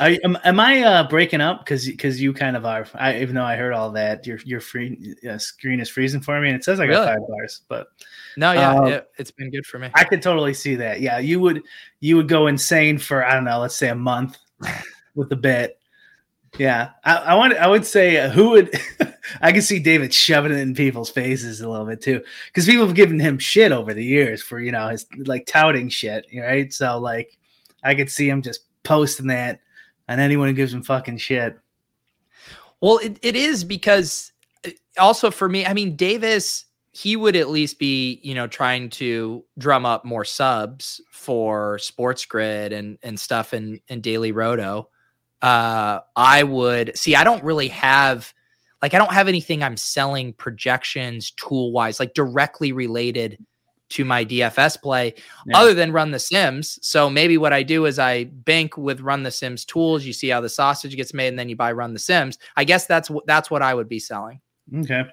You- 0.00 0.20
am, 0.22 0.38
am 0.44 0.60
I 0.60 0.82
uh, 0.82 1.08
breaking 1.08 1.40
up 1.40 1.64
because 1.64 1.84
because 1.84 2.20
you 2.20 2.32
kind 2.32 2.56
of 2.56 2.64
are? 2.64 2.86
I, 2.94 3.18
even 3.20 3.34
though 3.34 3.42
I 3.42 3.56
heard 3.56 3.72
all 3.72 3.90
that, 3.90 4.24
your 4.24 4.38
your 4.44 4.60
free 4.60 5.16
uh, 5.28 5.36
screen 5.38 5.80
is 5.80 5.88
freezing 5.88 6.20
for 6.20 6.40
me, 6.40 6.48
and 6.48 6.56
it 6.56 6.62
says 6.62 6.78
I 6.78 6.86
got 6.86 6.92
Really? 6.92 7.06
five 7.06 7.28
bars, 7.28 7.62
but 7.68 7.88
No, 8.36 8.52
yeah, 8.52 8.74
Uh, 8.74 8.86
it, 8.86 9.10
it's 9.18 9.30
been 9.30 9.50
good 9.50 9.66
for 9.66 9.78
me. 9.78 9.90
I 9.94 10.04
could 10.04 10.20
totally 10.20 10.54
see 10.54 10.74
that. 10.76 11.00
Yeah, 11.00 11.18
you 11.18 11.40
would 11.40 11.62
you 12.00 12.16
would 12.16 12.28
go 12.28 12.46
insane 12.46 12.98
for 12.98 13.24
I 13.24 13.34
don't 13.34 13.44
know, 13.44 13.60
let's 13.60 13.76
say 13.76 13.88
a 13.88 13.94
month 13.94 14.38
with 15.14 15.28
the 15.28 15.36
bit, 15.36 15.78
Yeah, 16.58 16.90
I, 17.04 17.16
I 17.16 17.34
want. 17.34 17.54
I 17.54 17.66
would 17.66 17.84
say 17.84 18.18
uh, 18.18 18.30
who 18.30 18.50
would. 18.50 18.78
I 19.40 19.50
can 19.50 19.62
see 19.62 19.80
David 19.80 20.14
shoving 20.14 20.52
it 20.52 20.58
in 20.58 20.74
people's 20.74 21.10
faces 21.10 21.60
a 21.60 21.68
little 21.68 21.84
bit 21.84 22.00
too, 22.00 22.22
because 22.46 22.66
people 22.66 22.86
have 22.86 22.94
given 22.94 23.18
him 23.18 23.38
shit 23.38 23.72
over 23.72 23.92
the 23.92 24.04
years 24.04 24.42
for 24.42 24.60
you 24.60 24.70
know 24.70 24.88
his 24.88 25.06
like 25.24 25.46
touting 25.46 25.88
shit, 25.88 26.26
right? 26.36 26.72
So 26.72 26.98
like, 26.98 27.36
I 27.82 27.94
could 27.94 28.10
see 28.10 28.28
him 28.28 28.42
just 28.42 28.60
posting 28.84 29.26
that, 29.26 29.60
and 30.08 30.20
anyone 30.20 30.48
who 30.48 30.54
gives 30.54 30.72
him 30.72 30.82
fucking 30.82 31.18
shit. 31.18 31.58
Well, 32.80 32.98
it, 32.98 33.18
it 33.22 33.36
is 33.36 33.64
because 33.64 34.32
uh, 34.64 34.70
also 34.98 35.30
for 35.30 35.48
me, 35.48 35.66
I 35.66 35.74
mean, 35.74 35.96
Davis, 35.96 36.66
he 36.96 37.14
would 37.14 37.36
at 37.36 37.50
least 37.50 37.78
be, 37.78 38.20
you 38.22 38.34
know, 38.34 38.46
trying 38.46 38.88
to 38.88 39.44
drum 39.58 39.84
up 39.84 40.06
more 40.06 40.24
subs 40.24 40.98
for 41.12 41.78
Sports 41.78 42.24
Grid 42.24 42.72
and 42.72 42.96
and 43.02 43.20
stuff 43.20 43.52
in 43.52 43.80
in 43.88 44.00
Daily 44.00 44.32
Roto. 44.32 44.88
Uh, 45.42 46.00
I 46.16 46.42
would 46.42 46.96
see. 46.96 47.14
I 47.14 47.22
don't 47.22 47.44
really 47.44 47.68
have 47.68 48.32
like 48.80 48.94
I 48.94 48.98
don't 48.98 49.12
have 49.12 49.28
anything 49.28 49.62
I'm 49.62 49.76
selling 49.76 50.32
projections 50.32 51.32
tool 51.32 51.70
wise, 51.70 52.00
like 52.00 52.14
directly 52.14 52.72
related 52.72 53.44
to 53.90 54.06
my 54.06 54.24
DFS 54.24 54.80
play 54.80 55.12
yeah. 55.46 55.58
other 55.58 55.74
than 55.74 55.92
run 55.92 56.12
the 56.12 56.18
Sims. 56.18 56.78
So 56.80 57.10
maybe 57.10 57.36
what 57.36 57.52
I 57.52 57.62
do 57.62 57.84
is 57.84 57.98
I 57.98 58.24
bank 58.24 58.78
with 58.78 59.02
run 59.02 59.22
the 59.22 59.30
Sims 59.30 59.66
tools. 59.66 60.06
You 60.06 60.14
see 60.14 60.28
how 60.28 60.40
the 60.40 60.48
sausage 60.48 60.96
gets 60.96 61.12
made 61.12 61.28
and 61.28 61.38
then 61.38 61.50
you 61.50 61.56
buy 61.56 61.72
run 61.72 61.92
the 61.92 61.98
Sims. 61.98 62.38
I 62.56 62.64
guess 62.64 62.86
that's 62.86 63.10
that's 63.26 63.50
what 63.50 63.60
I 63.60 63.74
would 63.74 63.88
be 63.88 63.98
selling. 63.98 64.40
Okay. 64.74 65.04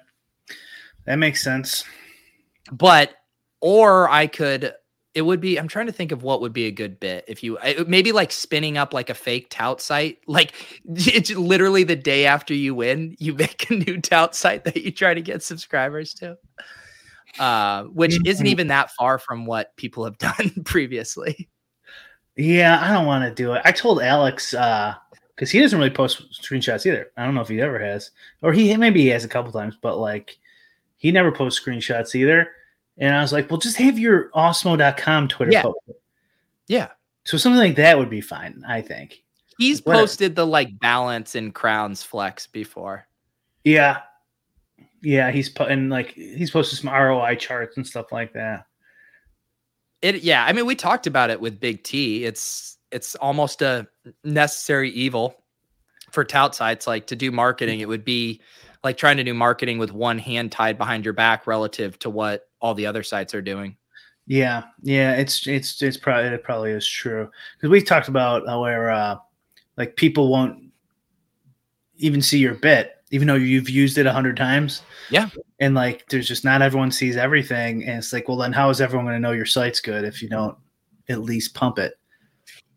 That 1.06 1.16
makes 1.16 1.42
sense. 1.42 1.84
But 2.72 3.14
or 3.60 4.08
I 4.10 4.26
could 4.26 4.74
it 5.14 5.22
would 5.22 5.40
be 5.40 5.58
i'm 5.58 5.68
trying 5.68 5.86
to 5.86 5.92
think 5.92 6.12
of 6.12 6.22
what 6.22 6.40
would 6.40 6.52
be 6.52 6.66
a 6.66 6.70
good 6.70 6.98
bit 6.98 7.24
if 7.28 7.42
you 7.42 7.56
maybe 7.86 8.12
like 8.12 8.32
spinning 8.32 8.76
up 8.76 8.92
like 8.92 9.10
a 9.10 9.14
fake 9.14 9.48
tout 9.48 9.80
site. 9.80 10.18
Like 10.26 10.52
it's 10.86 11.30
literally 11.30 11.84
the 11.84 11.96
day 11.96 12.26
after 12.26 12.52
you 12.52 12.74
win 12.74 13.16
you 13.18 13.32
make 13.44 13.70
a 13.70 13.74
new 13.74 14.00
tout 14.00 14.34
site 14.34 14.64
that 14.64 14.76
you 14.76 14.90
try 14.90 15.14
to 15.14 15.22
get 15.22 15.42
subscribers 15.42 16.12
to. 16.14 16.36
Uh, 17.38 17.84
which 17.84 18.16
isn't 18.24 18.46
even 18.46 18.68
that 18.68 18.92
far 18.92 19.18
from 19.18 19.44
what 19.44 19.76
people 19.76 20.04
have 20.04 20.18
done 20.18 20.50
previously. 20.64 21.48
Yeah 22.36 22.80
i 22.82 22.92
don't 22.92 23.06
want 23.06 23.24
to 23.24 23.42
do 23.42 23.52
it. 23.52 23.62
I 23.64 23.72
told 23.72 24.02
alex 24.02 24.52
uh 24.54 24.94
because 25.34 25.50
he 25.50 25.60
doesn't 25.60 25.78
really 25.78 25.90
post 25.90 26.22
screenshots 26.40 26.86
either. 26.86 27.10
I 27.16 27.24
don't 27.24 27.34
know 27.34 27.40
if 27.40 27.48
he 27.48 27.60
ever 27.60 27.78
has 27.78 28.10
or 28.42 28.52
he 28.52 28.76
maybe 28.76 29.02
he 29.02 29.08
has 29.08 29.24
a 29.24 29.28
couple 29.28 29.52
times 29.52 29.76
but 29.80 29.98
like 29.98 30.38
he 30.96 31.12
never 31.12 31.32
posts 31.32 31.60
screenshots 31.60 32.14
either 32.14 32.48
and 32.98 33.14
I 33.14 33.20
was 33.20 33.32
like, 33.32 33.50
well, 33.50 33.58
just 33.58 33.76
have 33.78 33.98
your 33.98 34.30
Awesemo.com 34.30 35.28
Twitter 35.28 35.52
yeah. 35.52 35.62
post. 35.62 35.78
Yeah. 36.68 36.88
So 37.24 37.36
something 37.36 37.58
like 37.58 37.76
that 37.76 37.98
would 37.98 38.10
be 38.10 38.20
fine, 38.20 38.62
I 38.66 38.82
think. 38.82 39.22
He's 39.58 39.80
posted 39.80 40.36
the 40.36 40.46
like 40.46 40.78
balance 40.78 41.34
and 41.34 41.54
crowns 41.54 42.02
flex 42.02 42.46
before. 42.46 43.06
Yeah. 43.62 44.00
Yeah, 45.02 45.30
he's 45.30 45.48
put 45.48 45.70
and 45.70 45.90
like 45.90 46.12
he's 46.12 46.50
posted 46.50 46.78
some 46.78 46.92
ROI 46.92 47.36
charts 47.36 47.76
and 47.76 47.86
stuff 47.86 48.10
like 48.10 48.32
that. 48.32 48.66
It 50.00 50.22
yeah, 50.22 50.44
I 50.44 50.52
mean 50.52 50.66
we 50.66 50.74
talked 50.74 51.06
about 51.06 51.30
it 51.30 51.40
with 51.40 51.60
Big 51.60 51.82
T. 51.82 52.24
It's 52.24 52.78
it's 52.90 53.14
almost 53.16 53.60
a 53.60 53.86
necessary 54.22 54.90
evil 54.90 55.36
for 56.10 56.24
tout 56.24 56.54
sites 56.54 56.86
like 56.86 57.06
to 57.08 57.16
do 57.16 57.30
marketing. 57.30 57.80
It 57.80 57.88
would 57.88 58.04
be 58.04 58.40
like 58.84 58.96
trying 58.96 59.16
to 59.16 59.24
do 59.24 59.34
marketing 59.34 59.78
with 59.78 59.92
one 59.92 60.18
hand 60.18 60.52
tied 60.52 60.78
behind 60.78 61.04
your 61.04 61.14
back 61.14 61.46
relative 61.46 61.98
to 62.00 62.10
what 62.10 62.48
all 62.60 62.74
the 62.74 62.86
other 62.86 63.02
sites 63.02 63.34
are 63.34 63.42
doing. 63.42 63.76
Yeah, 64.26 64.64
yeah, 64.82 65.14
it's 65.16 65.46
it's 65.46 65.82
it's 65.82 65.96
probably 65.96 66.30
it 66.30 66.42
probably 66.44 66.70
is 66.70 66.86
true 66.86 67.30
because 67.56 67.70
we 67.70 67.82
talked 67.82 68.08
about 68.08 68.44
where 68.60 68.90
uh, 68.90 69.16
like 69.76 69.96
people 69.96 70.30
won't 70.30 70.70
even 71.96 72.22
see 72.22 72.38
your 72.38 72.54
bit 72.54 72.94
even 73.10 73.28
though 73.28 73.34
you've 73.34 73.70
used 73.70 73.98
it 73.98 74.06
a 74.06 74.12
hundred 74.12 74.36
times. 74.36 74.82
Yeah, 75.10 75.28
and 75.60 75.74
like 75.74 76.08
there's 76.08 76.26
just 76.26 76.44
not 76.44 76.62
everyone 76.62 76.90
sees 76.90 77.16
everything, 77.16 77.84
and 77.84 77.98
it's 77.98 78.12
like, 78.12 78.28
well, 78.28 78.38
then 78.38 78.52
how 78.52 78.70
is 78.70 78.80
everyone 78.80 79.06
going 79.06 79.16
to 79.16 79.20
know 79.20 79.32
your 79.32 79.46
site's 79.46 79.80
good 79.80 80.04
if 80.04 80.22
you 80.22 80.28
don't 80.28 80.56
at 81.08 81.20
least 81.20 81.54
pump 81.54 81.78
it? 81.78 81.94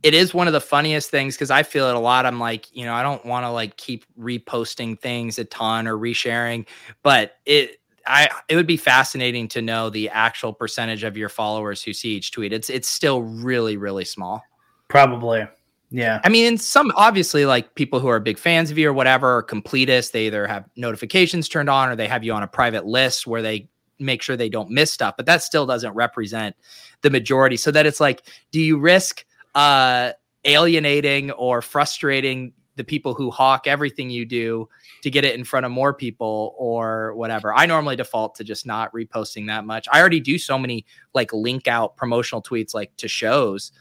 It 0.03 0.13
is 0.13 0.33
one 0.33 0.47
of 0.47 0.53
the 0.53 0.61
funniest 0.61 1.09
things 1.09 1.35
because 1.35 1.51
I 1.51 1.63
feel 1.63 1.89
it 1.89 1.95
a 1.95 1.99
lot. 1.99 2.25
I'm 2.25 2.39
like, 2.39 2.67
you 2.75 2.85
know, 2.85 2.93
I 2.93 3.03
don't 3.03 3.25
want 3.25 3.45
to 3.45 3.49
like 3.49 3.77
keep 3.77 4.05
reposting 4.19 4.99
things 4.99 5.39
a 5.39 5.45
ton 5.45 5.87
or 5.87 5.97
resharing, 5.97 6.67
but 7.03 7.37
it 7.45 7.79
I 8.05 8.29
it 8.47 8.55
would 8.55 8.67
be 8.67 8.77
fascinating 8.77 9.47
to 9.49 9.61
know 9.61 9.89
the 9.89 10.09
actual 10.09 10.53
percentage 10.53 11.03
of 11.03 11.17
your 11.17 11.29
followers 11.29 11.81
who 11.81 11.93
see 11.93 12.15
each 12.15 12.31
tweet. 12.31 12.53
It's 12.53 12.69
it's 12.69 12.87
still 12.87 13.23
really, 13.23 13.77
really 13.77 14.05
small. 14.05 14.43
Probably. 14.87 15.47
Yeah. 15.89 16.19
I 16.23 16.29
mean, 16.29 16.45
in 16.45 16.57
some 16.57 16.91
obviously 16.95 17.45
like 17.45 17.75
people 17.75 17.99
who 17.99 18.07
are 18.07 18.19
big 18.19 18.37
fans 18.37 18.69
of 18.69 18.77
you 18.77 18.89
or 18.89 18.93
whatever, 18.93 19.37
or 19.37 19.43
completists, 19.43 20.11
they 20.11 20.27
either 20.27 20.45
have 20.45 20.65
notifications 20.75 21.47
turned 21.47 21.69
on 21.69 21.89
or 21.89 21.95
they 21.95 22.07
have 22.07 22.23
you 22.23 22.33
on 22.33 22.43
a 22.43 22.47
private 22.47 22.85
list 22.85 23.25
where 23.25 23.41
they 23.41 23.69
make 23.99 24.21
sure 24.21 24.35
they 24.35 24.49
don't 24.49 24.69
miss 24.69 24.91
stuff, 24.91 25.15
but 25.17 25.25
that 25.25 25.41
still 25.41 25.65
doesn't 25.65 25.93
represent 25.93 26.55
the 27.01 27.09
majority. 27.09 27.57
So 27.57 27.71
that 27.71 27.85
it's 27.85 27.99
like, 27.99 28.23
do 28.51 28.59
you 28.59 28.77
risk 28.77 29.25
uh, 29.57 30.13
alienating 30.45 31.31
or 31.31 31.63
frustrating 31.63 32.53
the 32.75 32.83
people 32.83 33.15
who 33.15 33.31
hawk 33.31 33.65
everything 33.65 34.11
you 34.11 34.23
do 34.23 34.69
to 35.01 35.09
get 35.09 35.25
it 35.25 35.33
in 35.33 35.43
front 35.43 35.65
of 35.65 35.71
more 35.71 35.95
people 35.95 36.53
or 36.59 37.15
whatever. 37.15 37.51
I 37.51 37.65
normally 37.65 37.95
default 37.95 38.35
to 38.35 38.43
just 38.43 38.67
not 38.67 38.93
reposting 38.93 39.47
that 39.47 39.65
much. 39.65 39.87
I 39.91 39.99
already 39.99 40.19
do 40.19 40.37
so 40.37 40.59
many 40.59 40.85
like 41.15 41.33
link 41.33 41.67
out 41.67 41.97
promotional 41.97 42.39
tweets 42.39 42.75
like 42.75 42.95
to 42.97 43.07
shows 43.07 43.71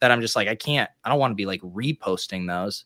that 0.00 0.10
I'm 0.10 0.20
just 0.20 0.36
like 0.36 0.48
I 0.48 0.54
can't 0.54 0.90
I 1.02 1.08
don't 1.08 1.18
want 1.18 1.30
to 1.30 1.36
be 1.36 1.46
like 1.46 1.62
reposting 1.62 2.46
those. 2.46 2.84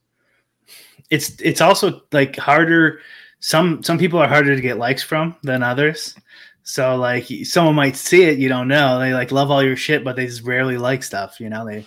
It's 1.11 1.41
it's 1.41 1.61
also 1.61 2.03
like 2.13 2.37
harder 2.37 3.01
some 3.41 3.83
some 3.83 3.99
people 3.99 4.21
are 4.21 4.29
harder 4.29 4.55
to 4.55 4.63
get 4.63 4.79
likes 4.79 5.03
from 5.03 5.35
than 5.43 5.65
others. 5.65 6.15
So 6.63 6.95
like 6.95 7.27
someone 7.43 7.75
might 7.75 7.97
see 7.97 8.23
it, 8.23 8.39
you 8.39 8.49
don't 8.49 8.69
know. 8.69 9.01
They 9.01 9.15
like 9.15 9.33
love 9.33 9.51
all 9.51 9.65
your 9.65 9.77
shit, 9.77 10.05
but 10.05 10.15
they 10.15 10.27
just 10.27 10.43
rarely 10.43 10.79
like 10.79 11.03
stuff, 11.03 11.41
you 11.41 11.49
know. 11.51 11.67
They 11.67 11.87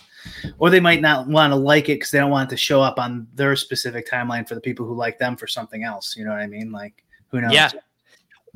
or 0.57 0.69
they 0.69 0.79
might 0.79 1.01
not 1.01 1.27
want 1.27 1.51
to 1.51 1.55
like 1.55 1.89
it 1.89 1.95
because 1.95 2.11
they 2.11 2.19
don't 2.19 2.31
want 2.31 2.49
it 2.49 2.55
to 2.55 2.57
show 2.57 2.81
up 2.81 2.99
on 2.99 3.27
their 3.33 3.55
specific 3.55 4.09
timeline 4.09 4.47
for 4.47 4.55
the 4.55 4.61
people 4.61 4.85
who 4.85 4.95
like 4.95 5.19
them 5.19 5.35
for 5.35 5.47
something 5.47 5.83
else. 5.83 6.15
You 6.17 6.25
know 6.25 6.31
what 6.31 6.39
I 6.39 6.47
mean? 6.47 6.71
Like, 6.71 7.03
who 7.29 7.41
knows? 7.41 7.53
Yeah. 7.53 7.71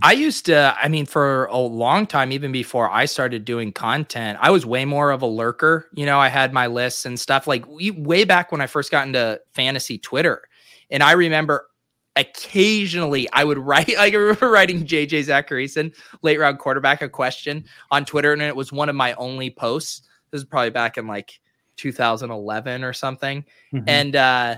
I 0.01 0.13
used 0.13 0.45
to, 0.47 0.75
I 0.81 0.87
mean, 0.87 1.05
for 1.05 1.45
a 1.45 1.57
long 1.57 2.07
time, 2.07 2.31
even 2.31 2.51
before 2.51 2.89
I 2.89 3.05
started 3.05 3.45
doing 3.45 3.71
content, 3.71 4.39
I 4.41 4.49
was 4.49 4.65
way 4.65 4.85
more 4.85 5.11
of 5.11 5.21
a 5.21 5.27
lurker. 5.27 5.87
You 5.93 6.05
know, 6.05 6.19
I 6.19 6.29
had 6.29 6.51
my 6.51 6.67
lists 6.67 7.05
and 7.05 7.19
stuff 7.19 7.45
like 7.45 7.67
we, 7.67 7.91
way 7.91 8.23
back 8.23 8.51
when 8.51 8.61
I 8.61 8.67
first 8.67 8.89
got 8.89 9.05
into 9.05 9.39
fantasy 9.53 9.97
Twitter. 9.99 10.43
And 10.89 11.03
I 11.03 11.11
remember 11.11 11.67
occasionally 12.15 13.29
I 13.33 13.43
would 13.43 13.57
write, 13.59 13.95
like 13.95 14.13
I 14.13 14.17
remember 14.17 14.49
writing 14.49 14.85
JJ 14.85 15.25
Zachariason, 15.25 15.95
late 16.23 16.39
round 16.39 16.59
quarterback, 16.59 17.01
a 17.01 17.09
question 17.09 17.65
on 17.91 18.03
Twitter. 18.03 18.33
And 18.33 18.41
it 18.41 18.55
was 18.55 18.71
one 18.71 18.89
of 18.89 18.95
my 18.95 19.13
only 19.13 19.51
posts. 19.51 20.07
This 20.31 20.41
is 20.41 20.45
probably 20.45 20.71
back 20.71 20.97
in 20.97 21.05
like 21.05 21.39
2011 21.77 22.83
or 22.83 22.93
something. 22.93 23.45
Mm-hmm. 23.73 23.87
And 23.87 24.15
uh 24.15 24.57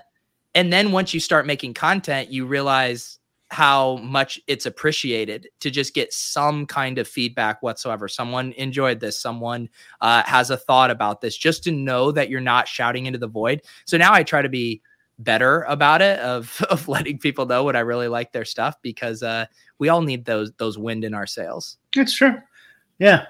and 0.53 0.71
then 0.71 0.91
once 0.91 1.13
you 1.13 1.19
start 1.19 1.45
making 1.45 1.73
content, 1.73 2.31
you 2.31 2.45
realize 2.45 3.19
how 3.51 3.97
much 3.97 4.39
it's 4.47 4.65
appreciated 4.65 5.47
to 5.59 5.69
just 5.69 5.93
get 5.93 6.11
some 6.11 6.65
kind 6.65 6.97
of 6.97 7.07
feedback 7.07 7.61
whatsoever. 7.61 8.07
Someone 8.07 8.53
enjoyed 8.53 8.99
this, 8.99 9.19
someone 9.19 9.69
uh, 10.01 10.23
has 10.23 10.49
a 10.49 10.57
thought 10.57 10.89
about 10.89 11.21
this, 11.21 11.37
just 11.37 11.63
to 11.65 11.71
know 11.71 12.11
that 12.11 12.29
you're 12.29 12.41
not 12.41 12.67
shouting 12.67 13.05
into 13.05 13.19
the 13.19 13.27
void. 13.27 13.61
So 13.85 13.97
now 13.97 14.13
I 14.13 14.23
try 14.23 14.41
to 14.41 14.49
be 14.49 14.81
better 15.19 15.61
about 15.63 16.01
it 16.01 16.19
of 16.19 16.61
of 16.69 16.87
letting 16.87 17.19
people 17.19 17.45
know 17.45 17.63
what 17.63 17.75
I 17.75 17.81
really 17.81 18.07
like 18.07 18.31
their 18.31 18.45
stuff 18.45 18.75
because 18.81 19.23
uh, 19.23 19.45
we 19.77 19.89
all 19.89 20.01
need 20.01 20.25
those 20.25 20.51
those 20.57 20.77
wind 20.77 21.03
in 21.03 21.13
our 21.13 21.27
sails. 21.27 21.77
It's 21.95 22.15
true. 22.15 22.35
Yeah, 22.97 23.25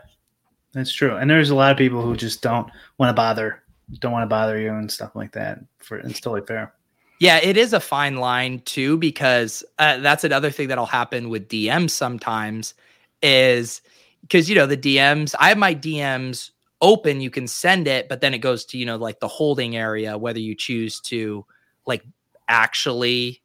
that's 0.73 0.93
true. 0.93 1.17
And 1.17 1.29
there's 1.29 1.49
a 1.49 1.55
lot 1.55 1.71
of 1.71 1.77
people 1.77 2.01
who 2.01 2.15
just 2.15 2.41
don't 2.41 2.69
want 2.97 3.09
to 3.09 3.13
bother 3.13 3.63
don't 3.99 4.11
want 4.11 4.23
to 4.23 4.27
bother 4.27 4.59
you 4.59 4.73
and 4.73 4.91
stuff 4.91 5.15
like 5.15 5.31
that. 5.33 5.59
For 5.79 5.97
it's 5.97 6.19
totally 6.19 6.45
fair. 6.45 6.73
Yeah, 7.19 7.37
it 7.37 7.55
is 7.55 7.73
a 7.73 7.79
fine 7.79 8.17
line 8.17 8.59
too 8.65 8.97
because 8.97 9.63
uh, 9.79 9.97
that's 9.97 10.23
another 10.23 10.51
thing 10.51 10.67
that'll 10.67 10.85
happen 10.85 11.29
with 11.29 11.47
DMs 11.47 11.91
sometimes 11.91 12.73
is 13.21 13.81
because 14.21 14.49
you 14.49 14.55
know 14.55 14.65
the 14.65 14.77
DMs. 14.77 15.33
I 15.39 15.49
have 15.49 15.57
my 15.57 15.73
DMs 15.73 16.51
open. 16.81 17.21
You 17.21 17.29
can 17.29 17.47
send 17.47 17.87
it, 17.87 18.09
but 18.09 18.21
then 18.21 18.33
it 18.33 18.39
goes 18.39 18.65
to 18.65 18.77
you 18.77 18.85
know 18.85 18.97
like 18.97 19.19
the 19.19 19.27
holding 19.27 19.77
area 19.77 20.17
whether 20.17 20.39
you 20.39 20.55
choose 20.55 20.99
to 21.01 21.45
like 21.85 22.03
actually 22.47 23.41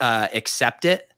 uh, 0.00 0.28
accept 0.34 0.84
it. 0.84 1.10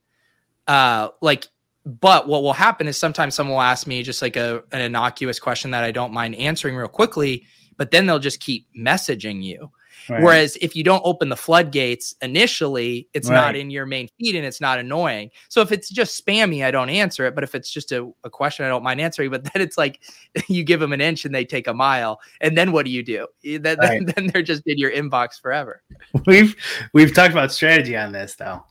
Uh, 0.69 1.09
like 1.21 1.49
but 1.85 2.27
what 2.27 2.43
will 2.43 2.53
happen 2.53 2.89
is 2.89 2.99
sometimes 2.99 3.35
someone 3.35 3.55
will 3.55 3.63
ask 3.63 3.87
me 3.87 4.03
just 4.03 4.23
like 4.23 4.37
a 4.37 4.63
an 4.73 4.81
innocuous 4.81 5.41
question 5.41 5.73
that 5.73 5.85
I 5.85 5.91
don't 5.91 6.13
mind 6.13 6.35
answering 6.37 6.77
real 6.77 6.89
quickly 6.89 7.47
but 7.77 7.91
then 7.91 8.07
they'll 8.07 8.19
just 8.19 8.41
keep 8.41 8.67
messaging 8.79 9.43
you. 9.43 9.71
Right. 10.09 10.23
Whereas 10.23 10.57
if 10.61 10.77
you 10.77 10.85
don't 10.85 11.03
open 11.05 11.31
the 11.31 11.37
floodgates 11.37 12.15
initially, 12.23 13.09
it's 13.15 13.29
not 13.29 13.57
in 13.57 13.71
your 13.71 13.87
main 13.87 14.09
feed 14.19 14.37
and 14.37 14.45
it's 14.47 14.61
not 14.61 14.79
annoying. 14.79 15.31
So 15.49 15.63
if 15.63 15.73
it's 15.73 15.89
just 15.89 16.25
spammy, 16.25 16.65
I 16.65 16.71
don't 16.71 16.91
answer 16.91 17.25
it. 17.27 17.35
But 17.35 17.43
if 17.43 17.55
it's 17.57 17.71
just 17.71 17.91
a, 17.93 18.13
a 18.23 18.31
question, 18.31 18.65
I 18.67 18.69
don't 18.69 18.85
mind 18.85 19.01
answering. 19.01 19.31
But 19.31 19.43
then 19.53 19.63
it's 19.63 19.77
like 19.79 20.01
you 20.49 20.63
give 20.65 20.79
them 20.81 20.93
an 20.93 21.01
inch 21.01 21.25
and 21.25 21.35
they 21.35 21.45
take 21.45 21.67
a 21.67 21.75
mile. 21.75 22.21
And 22.41 22.57
then 22.57 22.71
what 22.73 22.85
do 22.85 22.93
you 22.93 23.03
do? 23.03 23.27
Eh, 23.45 23.59
Then, 23.61 23.79
Right. 23.79 24.07
then 24.15 24.29
they're 24.29 24.43
just 24.43 24.63
in 24.67 24.79
your 24.79 24.93
inbox 24.93 25.41
forever. 25.41 25.83
we've 26.27 26.55
we've 26.93 27.13
talked 27.15 27.33
about 27.33 27.51
strategy 27.51 27.97
on 27.97 28.13
this 28.13 28.35
though, 28.37 28.63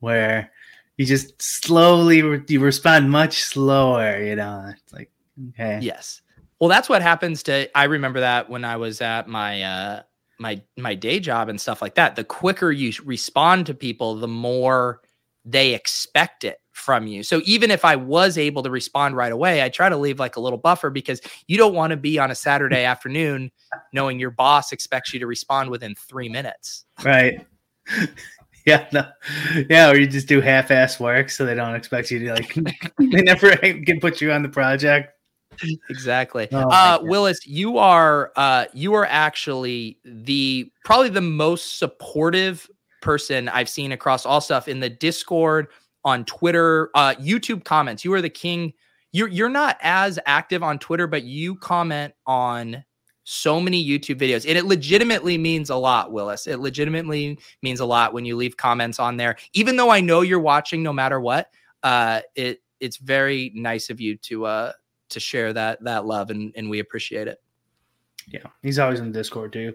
where 0.00 0.50
you 0.98 1.06
just 1.06 1.40
slowly 1.40 2.20
re- 2.22 2.42
you 2.48 2.60
respond 2.60 3.10
much 3.10 3.42
slower. 3.44 4.22
You 4.22 4.36
know, 4.36 4.70
it's 4.76 4.92
like 4.92 5.10
okay, 5.50 5.78
Yes. 5.80 6.20
Well, 6.60 6.68
that's 6.68 6.88
what 6.88 7.02
happens 7.02 7.42
to 7.44 7.76
I 7.76 7.84
remember 7.84 8.20
that 8.20 8.48
when 8.48 8.64
I 8.64 8.76
was 8.76 9.00
at 9.00 9.28
my 9.28 9.62
uh 9.62 10.02
my 10.38 10.60
my 10.76 10.94
day 10.94 11.20
job 11.20 11.48
and 11.48 11.60
stuff 11.60 11.82
like 11.82 11.94
that. 11.94 12.16
The 12.16 12.24
quicker 12.24 12.72
you 12.72 12.92
respond 13.04 13.66
to 13.66 13.74
people, 13.74 14.16
the 14.16 14.28
more 14.28 15.00
they 15.44 15.74
expect 15.74 16.44
it 16.44 16.58
from 16.72 17.06
you. 17.06 17.22
So 17.22 17.40
even 17.44 17.70
if 17.70 17.84
I 17.84 17.96
was 17.96 18.36
able 18.38 18.62
to 18.62 18.70
respond 18.70 19.16
right 19.16 19.32
away, 19.32 19.62
I 19.62 19.68
try 19.68 19.88
to 19.88 19.96
leave 19.96 20.18
like 20.18 20.36
a 20.36 20.40
little 20.40 20.58
buffer 20.58 20.90
because 20.90 21.20
you 21.46 21.56
don't 21.56 21.74
want 21.74 21.90
to 21.90 21.96
be 21.96 22.18
on 22.18 22.30
a 22.30 22.34
Saturday 22.34 22.84
afternoon 22.84 23.50
knowing 23.92 24.18
your 24.18 24.30
boss 24.30 24.72
expects 24.72 25.12
you 25.12 25.20
to 25.20 25.26
respond 25.26 25.70
within 25.70 25.94
3 25.94 26.28
minutes. 26.28 26.84
right. 27.04 27.46
Yeah, 28.66 28.88
no, 28.94 29.06
yeah, 29.68 29.90
or 29.90 29.96
you 29.96 30.06
just 30.06 30.26
do 30.26 30.40
half-ass 30.40 30.98
work, 30.98 31.28
so 31.28 31.44
they 31.44 31.54
don't 31.54 31.74
expect 31.74 32.10
you 32.10 32.18
to 32.20 32.32
like. 32.32 32.54
they 32.98 33.20
never 33.20 33.54
can 33.56 34.00
put 34.00 34.22
you 34.22 34.32
on 34.32 34.42
the 34.42 34.48
project. 34.48 35.12
Exactly. 35.90 36.48
Oh 36.52 36.68
uh 36.70 36.98
Willis, 37.02 37.46
you 37.46 37.78
are 37.78 38.32
uh 38.36 38.66
you 38.72 38.94
are 38.94 39.06
actually 39.06 39.98
the 40.04 40.70
probably 40.84 41.08
the 41.08 41.20
most 41.20 41.78
supportive 41.78 42.68
person 43.02 43.48
I've 43.48 43.68
seen 43.68 43.92
across 43.92 44.24
all 44.24 44.40
stuff 44.40 44.68
in 44.68 44.80
the 44.80 44.90
Discord, 44.90 45.68
on 46.04 46.24
Twitter, 46.24 46.90
uh 46.94 47.14
YouTube 47.14 47.64
comments. 47.64 48.04
You 48.04 48.12
are 48.14 48.22
the 48.22 48.30
king. 48.30 48.72
You're 49.12 49.28
you're 49.28 49.48
not 49.48 49.78
as 49.80 50.18
active 50.26 50.62
on 50.62 50.78
Twitter, 50.78 51.06
but 51.06 51.22
you 51.24 51.56
comment 51.56 52.14
on 52.26 52.84
so 53.24 53.58
many 53.58 53.82
YouTube 53.82 54.16
videos. 54.16 54.46
And 54.46 54.58
it 54.58 54.66
legitimately 54.66 55.38
means 55.38 55.70
a 55.70 55.76
lot, 55.76 56.12
Willis. 56.12 56.46
It 56.46 56.60
legitimately 56.60 57.38
means 57.62 57.80
a 57.80 57.86
lot 57.86 58.12
when 58.12 58.26
you 58.26 58.36
leave 58.36 58.56
comments 58.56 58.98
on 58.98 59.16
there. 59.16 59.36
Even 59.54 59.76
though 59.76 59.88
I 59.90 60.00
know 60.00 60.20
you're 60.20 60.40
watching 60.40 60.82
no 60.82 60.92
matter 60.92 61.20
what, 61.20 61.48
uh 61.82 62.20
it 62.34 62.60
it's 62.80 62.96
very 62.98 63.50
nice 63.54 63.88
of 63.88 64.00
you 64.00 64.16
to 64.18 64.44
uh 64.46 64.72
to 65.10 65.20
share 65.20 65.52
that 65.52 65.82
that 65.84 66.06
love 66.06 66.30
and 66.30 66.52
and 66.56 66.68
we 66.68 66.78
appreciate 66.80 67.28
it. 67.28 67.40
Yeah, 68.28 68.46
he's 68.62 68.78
always 68.78 69.00
in 69.00 69.12
Discord 69.12 69.52
too. 69.52 69.74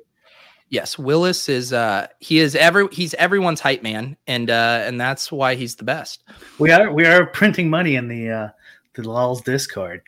Yes, 0.69 0.99
Willis 0.99 1.49
is 1.49 1.73
uh 1.73 2.07
he 2.19 2.39
is 2.39 2.55
every 2.55 2.87
he's 2.91 3.13
everyone's 3.15 3.59
hype 3.59 3.81
man 3.81 4.17
and 4.27 4.49
uh 4.49 4.83
and 4.85 4.99
that's 4.99 5.31
why 5.31 5.55
he's 5.55 5.75
the 5.75 5.83
best. 5.83 6.23
We 6.59 6.71
are 6.71 6.91
we 6.91 7.05
are 7.05 7.25
printing 7.27 7.69
money 7.69 7.95
in 7.95 8.07
the 8.07 8.29
uh 8.29 8.49
the 8.93 9.09
Lulz 9.09 9.41
Discord. 9.41 10.01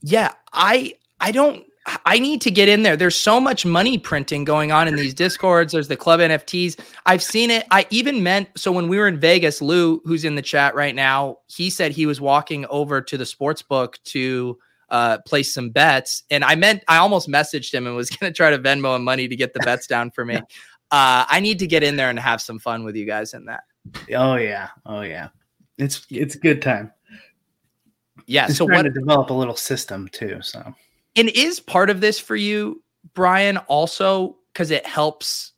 Yeah, 0.00 0.32
I 0.52 0.94
I 1.20 1.30
don't 1.32 1.64
I 2.06 2.18
need 2.18 2.40
to 2.42 2.50
get 2.50 2.68
in 2.68 2.82
there. 2.84 2.96
There's 2.96 3.16
so 3.16 3.40
much 3.40 3.66
money 3.66 3.98
printing 3.98 4.44
going 4.44 4.70
on 4.70 4.86
in 4.86 4.94
these 4.94 5.14
discords. 5.14 5.72
There's 5.72 5.88
the 5.88 5.96
club 5.96 6.20
NFTs. 6.20 6.78
I've 7.06 7.22
seen 7.22 7.50
it. 7.50 7.66
I 7.72 7.86
even 7.90 8.22
meant 8.22 8.48
so 8.56 8.70
when 8.70 8.88
we 8.88 8.98
were 8.98 9.08
in 9.08 9.18
Vegas, 9.18 9.60
Lou, 9.60 10.00
who's 10.04 10.24
in 10.24 10.36
the 10.36 10.42
chat 10.42 10.74
right 10.74 10.94
now, 10.94 11.38
he 11.48 11.70
said 11.70 11.90
he 11.90 12.06
was 12.06 12.20
walking 12.20 12.66
over 12.66 13.00
to 13.00 13.18
the 13.18 13.26
sports 13.26 13.62
book 13.62 13.98
to 14.04 14.58
uh, 14.90 15.18
place 15.26 15.52
some 15.52 15.70
bets. 15.70 16.22
And 16.30 16.44
I 16.44 16.54
meant 16.54 16.84
I 16.86 16.98
almost 16.98 17.28
messaged 17.28 17.74
him 17.74 17.86
and 17.86 17.96
was 17.96 18.10
gonna 18.20 18.32
try 18.32 18.50
to 18.50 18.58
Venmo 18.58 18.94
him 18.94 19.02
money 19.02 19.26
to 19.26 19.34
get 19.34 19.52
the 19.52 19.60
bets 19.60 19.86
down 19.86 20.10
for 20.10 20.24
me. 20.24 20.40
Uh, 20.92 21.24
I 21.26 21.40
need 21.40 21.58
to 21.60 21.66
get 21.66 21.82
in 21.82 21.96
there 21.96 22.10
and 22.10 22.18
have 22.18 22.42
some 22.42 22.58
fun 22.58 22.84
with 22.84 22.96
you 22.96 23.06
guys 23.06 23.32
in 23.32 23.46
that. 23.46 23.62
Oh 24.14 24.34
yeah, 24.34 24.68
oh 24.84 25.00
yeah, 25.00 25.28
it's 25.78 26.06
it's 26.10 26.34
a 26.34 26.38
good 26.38 26.60
time. 26.60 26.92
Yeah. 28.26 28.46
Just 28.46 28.58
So 28.58 28.66
trying 28.66 28.84
what 28.84 28.92
to 28.94 29.00
develop 29.00 29.30
a 29.30 29.32
little 29.32 29.56
system 29.56 30.08
too. 30.08 30.40
So 30.42 30.74
and 31.16 31.28
is 31.30 31.60
part 31.60 31.90
of 31.90 32.00
this 32.00 32.18
for 32.18 32.36
you 32.36 32.82
brian 33.14 33.56
also 33.58 34.36
because 34.52 34.70
it 34.70 34.86
helps 34.86 35.52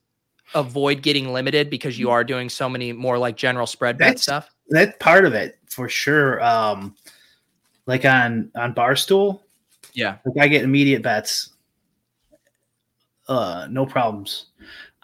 avoid 0.55 1.03
getting 1.03 1.33
limited 1.33 1.69
because 1.69 1.99
you 1.99 2.11
are 2.11 2.25
doing 2.25 2.49
so 2.49 2.69
many 2.69 2.93
more 2.93 3.19
like 3.19 3.37
general 3.37 3.67
spread 3.67 3.99
bet 3.99 4.09
That's- 4.09 4.23
stuff 4.23 4.51
that's 4.71 4.97
part 4.99 5.25
of 5.25 5.35
it 5.35 5.59
for 5.75 5.89
sure. 5.89 6.43
Um, 6.43 6.95
like 7.87 8.05
on 8.05 8.51
on 8.55 8.75
Barstool, 8.75 9.41
yeah 9.93 10.17
like 10.25 10.43
I 10.43 10.49
get 10.49 10.65
immediate 10.65 11.03
bets. 11.03 11.51
Uh, 13.29 13.67
no 13.71 13.85
problems. 13.87 14.47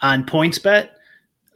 On 0.02 0.24
PointsBet, 0.24 0.90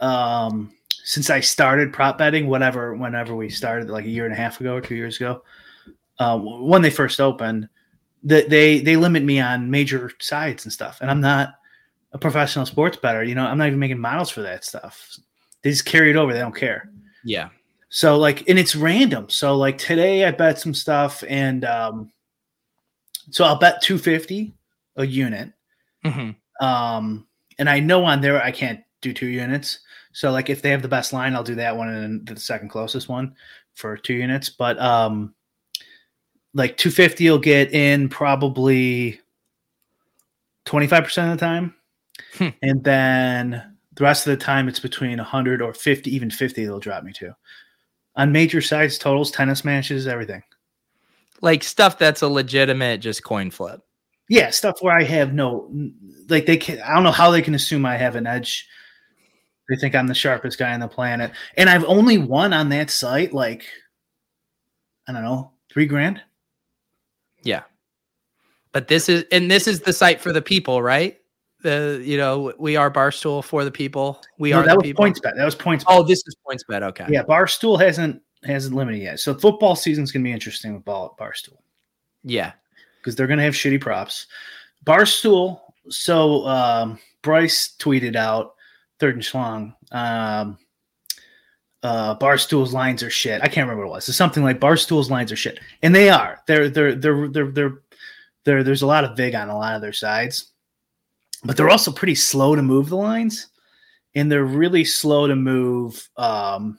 um, 0.01 0.73
since 1.03 1.31
I 1.31 1.41
started 1.41 1.93
prop 1.93 2.19
betting, 2.19 2.47
whatever, 2.47 2.95
whenever 2.95 3.37
we 3.37 3.51
started, 3.51 3.91
like 3.91 4.07
a 4.07 4.11
year 4.11 4.25
and 4.25 4.33
a 4.33 4.37
half 4.37 4.61
ago 4.61 4.75
or 4.75 4.81
two 4.81 4.95
years 4.95 5.17
ago, 5.17 5.43
uh, 6.19 6.39
when 6.39 6.83
they 6.83 6.91
first 6.91 7.21
opened, 7.21 7.69
that 8.25 8.51
they 8.51 8.81
they 8.81 8.97
limit 8.97 9.23
me 9.23 9.41
on 9.41 9.71
major 9.71 10.11
sides 10.21 10.65
and 10.65 10.73
stuff, 10.73 10.99
and 11.01 11.11
I'm 11.11 11.21
not 11.21 11.55
a 12.13 12.19
professional 12.19 12.67
sports 12.67 12.97
better. 12.97 13.23
You 13.23 13.35
know, 13.35 13.45
I'm 13.45 13.59
not 13.59 13.67
even 13.69 13.79
making 13.79 13.99
models 13.99 14.31
for 14.31 14.43
that 14.43 14.65
stuff. 14.65 15.17
They 15.63 15.71
just 15.71 15.85
carry 15.85 16.11
it 16.11 16.17
over. 16.17 16.33
They 16.33 16.41
don't 16.41 16.55
care. 16.55 16.91
yeah 17.25 17.49
So 17.89 18.19
like, 18.19 18.49
and 18.49 18.59
it's 18.59 18.77
random. 18.77 19.29
So 19.31 19.57
like 19.57 19.79
today 19.79 20.25
I 20.25 20.31
bet 20.31 20.59
some 20.59 20.75
stuff, 20.75 21.23
and 21.29 21.65
um, 21.65 22.13
so 23.31 23.45
I'll 23.45 23.59
bet 23.59 23.83
two 23.83 23.99
fifty 23.99 24.53
a 24.97 25.05
unit. 25.07 25.53
hmm 26.05 26.31
Um, 26.61 27.27
and 27.59 27.69
I 27.69 27.81
know 27.81 28.05
on 28.05 28.21
there 28.21 28.43
I 28.43 28.51
can't 28.53 28.81
do 29.01 29.13
two 29.13 29.27
units. 29.27 29.81
So 30.13 30.31
like 30.31 30.51
if 30.51 30.63
they 30.63 30.71
have 30.71 30.83
the 30.83 30.89
best 30.89 31.13
line, 31.13 31.35
I'll 31.35 31.43
do 31.43 31.57
that 31.57 31.77
one 31.77 31.89
and 31.89 32.03
then 32.27 32.35
the 32.37 32.41
second 32.41 32.69
closest 32.69 33.09
one 33.09 33.35
for 33.75 33.97
two 33.97 34.15
units. 34.15 34.49
But 34.49 34.79
um, 34.79 35.35
like 36.55 36.77
two 36.77 36.91
fifty 36.91 37.25
you'll 37.25 37.39
get 37.39 37.73
in 37.75 38.09
probably 38.09 39.21
twenty 40.65 40.87
five 40.87 41.05
percent 41.05 41.33
of 41.33 41.39
the 41.39 41.45
time, 41.45 41.75
Hmm. 42.39 42.49
and 42.63 42.83
then 42.85 43.77
the 43.97 44.05
rest 44.05 44.27
of 44.27 44.37
the 44.37 44.45
time 44.45 44.69
it's 44.69 44.81
between 44.81 45.19
hundred 45.19 45.61
or 45.63 45.75
fifty, 45.75 46.15
even 46.15 46.31
fifty. 46.31 46.65
They'll 46.65 46.81
drop 46.81 47.05
me 47.05 47.13
to 47.15 47.35
on 48.17 48.33
major 48.33 48.61
sides, 48.61 48.97
totals, 48.99 49.31
tennis 49.31 49.65
matches, 49.65 50.07
everything. 50.07 50.43
like 51.43 51.63
stuff 51.65 51.99
that's 51.99 52.23
a 52.23 52.29
legitimate 52.29 53.01
just 53.01 53.25
coin 53.25 53.51
flip 53.51 53.81
Yeah, 54.29 54.51
stuff 54.51 54.77
where 54.81 54.97
I 54.97 55.03
have 55.03 55.35
no, 55.35 55.71
like 56.29 56.47
they 56.47 56.57
can. 56.57 56.81
I 56.81 56.95
don't 56.95 57.03
know 57.03 57.11
how 57.11 57.31
they 57.31 57.43
can 57.43 57.55
assume 57.55 57.85
I 57.85 57.97
have 57.97 58.17
an 58.17 58.27
edge. 58.27 58.67
They 59.69 59.77
think 59.77 59.95
I'm 59.95 60.07
the 60.07 60.15
sharpest 60.15 60.59
guy 60.59 60.73
on 60.75 60.81
the 60.81 60.89
planet, 60.89 61.33
and 61.57 61.69
I've 61.71 61.85
only 61.85 62.19
won 62.19 62.53
on 62.53 62.69
that 62.69 62.91
site 62.91 63.33
like, 63.33 63.65
I 65.09 65.13
don't 65.13 65.23
know, 65.25 65.53
three 65.73 65.87
grand. 65.87 66.21
Yeah 67.45 67.63
but 68.75 68.89
this 68.89 69.09
is 69.09 69.25
and 69.33 69.51
this 69.51 69.67
is 69.67 69.81
the 69.81 69.93
site 69.93 70.21
for 70.21 70.33
the 70.33 70.43
people 70.43 70.83
right 70.83 71.17
the 71.63 72.03
you 72.05 72.19
know 72.19 72.53
we 72.59 72.77
are 72.77 72.91
barstool 72.91 73.43
for 73.43 73.65
the 73.65 73.71
people 73.71 74.21
we 74.37 74.51
No, 74.51 74.59
are 74.59 74.65
that 74.65 74.71
the 74.73 74.77
was 74.77 74.83
people 74.83 75.05
PointsBet. 75.07 75.37
That 75.37 75.45
was 75.47 75.55
points. 75.55 75.85
oh 75.89 76.03
this 76.03 76.23
is 76.27 76.37
PointsBet 76.47 76.83
okay. 76.83 77.07
Yeah, 77.09 77.23
Barstool 77.23 77.81
hasn't 77.81 78.21
hasn't 78.43 78.75
limited 78.75 79.01
yet. 79.01 79.21
So 79.21 79.33
football 79.33 79.75
season's 79.75 80.13
gonna 80.13 80.25
be 80.25 80.33
interesting 80.33 80.75
with 80.75 80.85
ball 80.85 81.17
Barstool 81.19 81.57
yeah 82.25 82.53
because 82.99 83.17
they're 83.17 83.27
gonna 83.27 83.43
have 83.43 83.55
shitty 83.55 83.81
props. 83.81 84.27
Barstool. 84.85 85.61
So 85.89 86.47
um, 86.47 86.99
Bryce 87.23 87.75
tweeted 87.79 88.17
out 88.17 88.55
third 88.99 89.15
and 89.15 89.23
schlong. 89.23 89.75
Um, 89.93 90.59
uh, 91.85 92.15
Barstool's 92.15 92.73
lines 92.73 93.03
are 93.03 93.11
shit. 93.11 93.43
I 93.43 93.47
can't 93.47 93.69
remember 93.69 93.87
what 93.87 93.93
it 93.93 93.97
was. 93.97 94.09
It's 94.09 94.17
something 94.17 94.43
like 94.43 94.59
Barstool's 94.59 95.11
lines 95.11 95.31
are 95.31 95.37
shit, 95.37 95.61
and 95.83 95.95
they 95.95 96.09
are. 96.09 96.43
They're 96.47 96.71
they're 96.71 96.95
they're 96.95 97.29
they're 97.29 97.51
they're, 97.53 97.79
they're 98.45 98.65
there's 98.65 98.83
a 98.83 98.87
lot 98.87 99.05
of 99.05 99.17
vig 99.17 99.35
on 99.35 99.51
a 99.51 99.57
lot 99.57 99.77
of 99.77 99.83
their 99.83 99.93
sides, 99.93 100.53
but 101.45 101.57
they're 101.57 101.69
also 101.69 101.93
pretty 101.93 102.15
slow 102.15 102.57
to 102.57 102.63
move 102.63 102.89
the 102.89 102.97
lines, 102.97 103.49
and 104.15 104.33
they're 104.33 104.47
really 104.47 104.85
slow 104.85 105.27
to 105.27 105.37
move. 105.37 106.09
Um, 106.17 106.79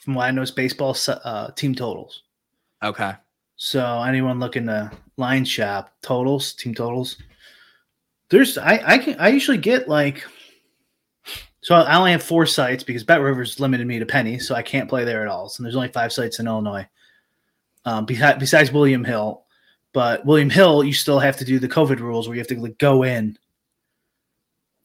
from 0.00 0.14
what 0.14 0.24
I 0.24 0.30
know, 0.30 0.42
is 0.42 0.50
baseball 0.50 0.96
uh, 1.06 1.50
team 1.52 1.74
totals. 1.74 2.22
okay 2.82 3.12
So 3.56 4.02
anyone 4.02 4.40
looking 4.40 4.66
to 4.66 4.90
line 5.18 5.44
shop 5.44 5.92
totals, 6.02 6.54
team 6.54 6.74
totals, 6.74 7.18
there's 8.30 8.56
I 8.56 8.80
I 8.82 8.98
can 8.98 9.20
I 9.20 9.28
usually 9.28 9.58
get 9.58 9.88
like 9.88 10.24
so 11.62 11.74
I 11.74 11.96
only 11.96 12.10
have 12.10 12.22
four 12.22 12.44
sites 12.44 12.84
because 12.84 13.04
BetRivers 13.04 13.60
limited 13.60 13.86
me 13.86 13.98
to 13.98 14.06
penny, 14.06 14.38
so 14.38 14.54
I 14.54 14.62
can't 14.62 14.88
play 14.88 15.04
there 15.04 15.22
at 15.22 15.28
all. 15.28 15.48
So 15.48 15.62
there's 15.62 15.76
only 15.76 15.88
five 15.88 16.12
sites 16.12 16.38
in 16.40 16.46
Illinois. 16.46 16.86
Um, 17.84 18.04
besides, 18.04 18.38
besides 18.38 18.72
William 18.72 19.04
Hill, 19.04 19.44
but 19.92 20.24
William 20.26 20.50
Hill, 20.50 20.84
you 20.84 20.92
still 20.92 21.18
have 21.18 21.36
to 21.38 21.44
do 21.44 21.58
the 21.58 21.68
COVID 21.68 22.00
rules 22.00 22.28
where 22.28 22.34
you 22.34 22.40
have 22.40 22.48
to 22.48 22.60
like, 22.60 22.78
go 22.78 23.02
in, 23.04 23.38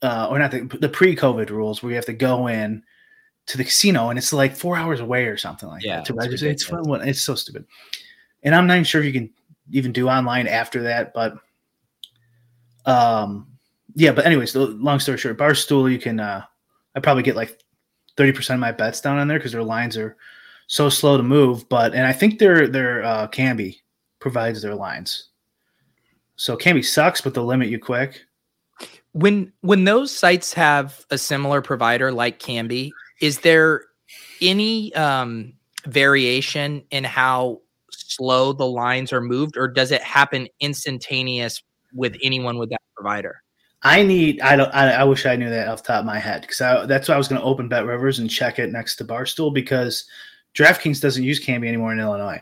uh, 0.02 0.28
or 0.30 0.40
not 0.40 0.52
the, 0.52 0.62
the 0.80 0.90
pre-COVID 0.90 1.50
rules 1.50 1.82
where 1.82 1.90
you 1.92 1.96
have 1.96 2.06
to 2.06 2.14
go 2.14 2.48
in 2.48 2.84
to 3.48 3.58
the 3.58 3.64
casino, 3.64 4.10
and 4.10 4.20
it's 4.20 4.34
like 4.34 4.56
four 4.56 4.76
hours 4.76 5.00
away 5.00 5.26
or 5.26 5.38
something 5.38 5.70
like 5.70 5.84
Yeah, 5.84 5.98
that 5.98 6.06
to 6.06 6.14
it's 6.14 6.26
register. 6.26 6.48
It's 6.48 6.64
fun. 6.66 7.08
It's 7.08 7.22
so 7.22 7.34
stupid, 7.34 7.66
and 8.44 8.54
I'm 8.54 8.68
not 8.68 8.74
even 8.74 8.84
sure 8.84 9.02
if 9.02 9.08
you 9.08 9.14
can 9.14 9.30
even 9.72 9.92
do 9.92 10.10
online 10.10 10.48
after 10.48 10.84
that, 10.84 11.14
but 11.14 11.38
um 12.86 13.48
yeah, 13.96 14.12
but 14.12 14.26
anyways, 14.26 14.54
the 14.54 14.68
long 14.68 15.00
story 15.00 15.18
short, 15.18 15.38
Barstool, 15.38 15.92
you 15.92 15.98
can 15.98 16.20
uh 16.20 16.44
I 16.98 17.00
probably 17.00 17.22
get 17.22 17.36
like 17.36 17.62
30% 18.18 18.56
of 18.56 18.60
my 18.60 18.72
bets 18.72 19.00
down 19.02 19.20
on 19.20 19.28
there 19.28 19.38
because 19.38 19.52
their 19.52 19.64
lines 19.64 19.96
are 19.96 20.18
so 20.66 20.90
slow 20.90 21.16
to 21.16 21.22
move. 21.22 21.70
But 21.70 21.94
and 21.94 22.08
I 22.08 22.12
think 22.12 22.40
their 22.40 22.68
their 22.68 23.04
uh 23.04 23.28
Kambi 23.28 23.78
provides 24.20 24.64
their 24.64 24.74
lines. 24.74 25.30
So 26.38 26.58
Kambi 26.58 26.84
sucks, 26.84 27.22
but 27.22 27.36
they'll 27.36 27.46
limit 27.46 27.70
you 27.70 27.78
quick. 27.78 28.26
When 29.12 29.54
when 29.62 29.84
those 29.84 30.12
sites 30.12 30.54
have 30.54 31.06
a 31.12 31.20
similar 31.20 31.62
provider 31.62 32.12
like 32.12 32.40
Kambi, 32.40 32.90
is 33.22 33.40
there 33.42 33.86
any 34.42 34.94
um 34.96 35.54
variation 35.86 36.84
in 36.90 37.04
how 37.04 37.62
slow 37.92 38.54
the 38.54 38.66
lines 38.66 39.14
are 39.14 39.22
moved, 39.22 39.56
or 39.56 39.68
does 39.68 39.92
it 39.92 40.02
happen 40.02 40.48
instantaneous 40.60 41.62
with 41.94 42.16
anyone 42.24 42.58
with 42.58 42.72
that 42.72 42.82
provider? 42.96 43.44
I 43.88 44.04
need. 44.04 44.42
I 44.42 44.58
don't. 44.58 44.74
I, 44.74 44.92
I 44.92 45.04
wish 45.06 45.26
I 45.26 45.38
knew 45.38 45.50
that 45.50 45.70
off 45.70 45.82
the 45.82 45.88
top 45.88 46.00
of 46.02 46.06
my 46.06 46.20
head 46.20 46.42
because 46.42 46.58
that's 46.88 47.08
why 47.08 47.16
I 47.16 47.18
was 47.18 47.30
going 47.30 47.40
to 47.40 47.48
open 47.48 47.70
BetRivers 47.70 48.20
and 48.20 48.30
check 48.30 48.60
it 48.60 48.70
next 48.70 48.98
to 48.98 49.06
Barstool 49.06 49.54
because 49.54 50.06
DraftKings 50.56 51.00
doesn't 51.00 51.24
use 51.24 51.44
Kambi 51.44 51.68
anymore 51.68 51.94
in 51.94 52.00
Illinois, 52.00 52.42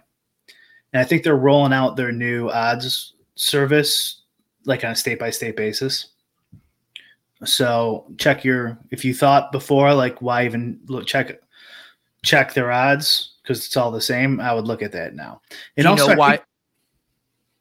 and 0.92 1.00
I 1.00 1.04
think 1.04 1.24
they're 1.24 1.36
rolling 1.36 1.72
out 1.72 1.98
their 1.98 2.12
new 2.12 2.50
odds 2.50 3.14
service 3.36 4.24
like 4.66 4.84
on 4.84 4.92
a 4.92 4.96
state 4.96 5.20
by 5.20 5.30
state 5.30 5.56
basis. 5.56 6.08
So 7.44 8.08
check 8.18 8.44
your 8.44 8.80
if 8.90 9.06
you 9.06 9.14
thought 9.14 9.52
before 9.52 9.94
like 9.94 10.24
why 10.24 10.46
even 10.46 10.80
look 10.88 11.06
check 11.06 11.40
check 12.24 12.56
their 12.56 12.72
odds 12.72 13.36
because 13.44 13.64
it's 13.64 13.78
all 13.78 13.92
the 13.92 14.02
same. 14.02 14.42
I 14.42 14.52
would 14.52 14.66
look 14.66 14.82
at 14.82 14.94
that 14.94 15.14
now. 15.14 15.42
And 15.78 15.84
Do 15.84 15.90
you 15.90 15.90
also, 15.90 16.08
know 16.08 16.16
why? 16.16 16.38
Think, 16.38 16.48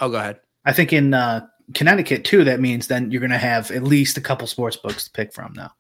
oh, 0.00 0.08
go 0.08 0.16
ahead. 0.16 0.40
I 0.64 0.72
think 0.72 0.94
in 0.94 1.12
uh, 1.12 1.46
Connecticut 1.72 2.24
too, 2.24 2.44
that 2.44 2.60
means 2.60 2.86
then 2.86 3.10
you're 3.10 3.20
going 3.20 3.30
to 3.30 3.38
have 3.38 3.70
at 3.70 3.82
least 3.82 4.18
a 4.18 4.20
couple 4.20 4.46
sports 4.46 4.76
books 4.76 5.04
to 5.04 5.10
pick 5.10 5.32
from 5.32 5.52
now 5.54 5.72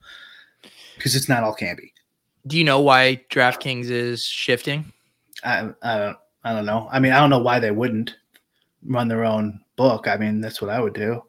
because 0.96 1.14
it's 1.14 1.28
not 1.28 1.42
all 1.42 1.54
Kambi. 1.54 1.92
Do 2.46 2.56
you 2.56 2.64
know 2.64 2.80
why 2.80 3.22
DraftKings 3.30 3.90
is 3.90 4.24
shifting? 4.24 4.92
I, 5.42 5.70
I 5.82 5.98
don't. 5.98 6.16
I 6.46 6.52
don't 6.52 6.66
know. 6.66 6.88
I 6.92 7.00
mean, 7.00 7.12
I 7.12 7.20
don't 7.20 7.30
know 7.30 7.38
why 7.38 7.58
they 7.58 7.70
wouldn't 7.70 8.16
run 8.86 9.08
their 9.08 9.24
own 9.24 9.60
book. 9.76 10.06
I 10.06 10.18
mean, 10.18 10.42
that's 10.42 10.60
what 10.60 10.70
I 10.70 10.78
would 10.78 10.92
do. 10.92 11.22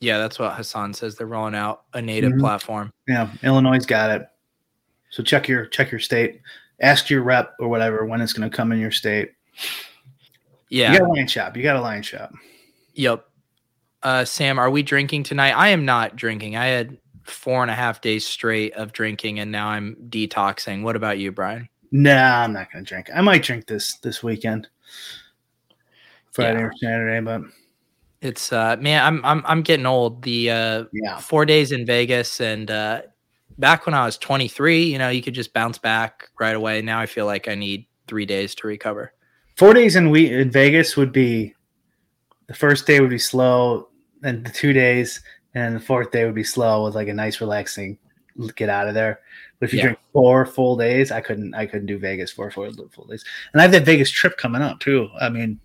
Yeah, 0.00 0.18
that's 0.18 0.36
what 0.40 0.54
Hassan 0.54 0.94
says. 0.94 1.14
They're 1.14 1.28
rolling 1.28 1.54
out 1.54 1.84
a 1.94 2.02
native 2.02 2.32
mm-hmm. 2.32 2.40
platform. 2.40 2.92
Yeah, 3.06 3.30
Illinois's 3.44 3.86
got 3.86 4.10
it. 4.10 4.26
So 5.10 5.22
check 5.22 5.46
your 5.46 5.66
check 5.66 5.92
your 5.92 6.00
state 6.00 6.40
ask 6.82 7.08
your 7.08 7.22
rep 7.22 7.54
or 7.58 7.68
whatever 7.68 8.04
when 8.04 8.20
it's 8.20 8.32
going 8.32 8.48
to 8.48 8.54
come 8.54 8.72
in 8.72 8.80
your 8.80 8.90
state. 8.90 9.32
Yeah. 10.68 10.92
You 10.92 10.98
got 10.98 11.08
a 11.08 11.12
line 11.12 11.28
shop. 11.28 11.56
You 11.56 11.62
got 11.62 11.76
a 11.76 11.80
line 11.80 12.02
shop. 12.02 12.32
Yep. 12.94 13.24
Uh, 14.02 14.24
Sam, 14.24 14.58
are 14.58 14.70
we 14.70 14.82
drinking 14.82 15.22
tonight? 15.24 15.52
I 15.52 15.68
am 15.68 15.84
not 15.84 16.16
drinking. 16.16 16.56
I 16.56 16.66
had 16.66 16.98
four 17.24 17.62
and 17.62 17.70
a 17.70 17.74
half 17.74 18.00
days 18.00 18.26
straight 18.26 18.74
of 18.74 18.92
drinking 18.92 19.38
and 19.38 19.52
now 19.52 19.68
I'm 19.68 19.96
detoxing. 20.08 20.82
What 20.82 20.96
about 20.96 21.18
you, 21.18 21.32
Brian? 21.32 21.68
Nah, 21.92 22.42
I'm 22.42 22.52
not 22.52 22.72
going 22.72 22.84
to 22.84 22.88
drink. 22.88 23.10
I 23.14 23.20
might 23.20 23.42
drink 23.42 23.66
this 23.66 23.94
this 23.98 24.22
weekend. 24.22 24.68
Friday 26.32 26.60
yeah. 26.60 26.64
or 26.64 26.72
Saturday, 26.78 27.20
but 27.20 27.42
it's 28.22 28.52
uh 28.52 28.76
man, 28.80 29.04
I'm 29.04 29.24
I'm 29.24 29.42
I'm 29.46 29.62
getting 29.62 29.84
old. 29.84 30.22
The 30.22 30.50
uh 30.50 30.84
yeah. 30.92 31.18
4 31.18 31.44
days 31.44 31.72
in 31.72 31.84
Vegas 31.84 32.40
and 32.40 32.70
uh 32.70 33.02
back 33.58 33.84
when 33.84 33.94
I 33.94 34.06
was 34.06 34.16
23, 34.16 34.84
you 34.84 34.98
know, 34.98 35.10
you 35.10 35.22
could 35.22 35.34
just 35.34 35.52
bounce 35.52 35.78
back 35.78 36.30
right 36.40 36.56
away. 36.56 36.80
Now 36.80 36.98
I 36.98 37.06
feel 37.06 37.26
like 37.26 37.48
I 37.48 37.54
need 37.54 37.86
three 38.08 38.26
days 38.26 38.54
to 38.56 38.66
recover. 38.66 39.12
Four 39.56 39.74
days 39.74 39.96
in 39.96 40.08
we 40.08 40.32
in 40.32 40.50
Vegas 40.50 40.96
would 40.96 41.12
be 41.12 41.54
the 42.46 42.54
first 42.54 42.86
day 42.86 43.00
would 43.00 43.10
be 43.10 43.18
slow, 43.18 43.88
and 44.22 44.44
the 44.44 44.50
two 44.50 44.72
days, 44.72 45.20
and 45.54 45.76
the 45.76 45.80
fourth 45.80 46.10
day 46.10 46.24
would 46.24 46.34
be 46.34 46.44
slow 46.44 46.84
with 46.84 46.94
like 46.94 47.08
a 47.08 47.14
nice 47.14 47.40
relaxing 47.40 47.98
get 48.56 48.68
out 48.68 48.88
of 48.88 48.94
there. 48.94 49.20
But 49.58 49.66
if 49.66 49.72
you 49.72 49.78
yeah. 49.78 49.84
drink 49.84 49.98
four 50.12 50.46
full 50.46 50.76
days, 50.76 51.10
I 51.10 51.20
couldn't 51.20 51.54
I 51.54 51.66
couldn't 51.66 51.86
do 51.86 51.98
Vegas 51.98 52.32
for 52.32 52.50
four 52.50 52.70
full 52.70 53.06
days. 53.06 53.24
And 53.52 53.60
I 53.60 53.62
have 53.62 53.72
that 53.72 53.84
Vegas 53.84 54.10
trip 54.10 54.36
coming 54.36 54.62
up 54.62 54.80
too. 54.80 55.08
I 55.20 55.28
mean, 55.28 55.60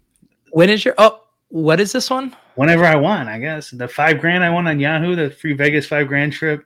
when 0.52 0.70
is 0.70 0.86
your 0.86 0.94
oh 0.98 1.24
what 1.50 1.80
is 1.80 1.92
this 1.92 2.10
one? 2.10 2.36
Whenever 2.56 2.86
I 2.86 2.96
want, 2.96 3.30
I 3.30 3.40
guess 3.40 3.72
the 3.72 3.88
five 3.88 4.20
grand 4.20 4.44
I 4.44 4.50
won 4.50 4.68
on 4.68 4.80
Yahoo, 4.80 5.16
the 5.16 5.32
free 5.32 5.54
Vegas 5.54 5.88
five 5.88 6.08
grand 6.08 6.34
trip. 6.34 6.66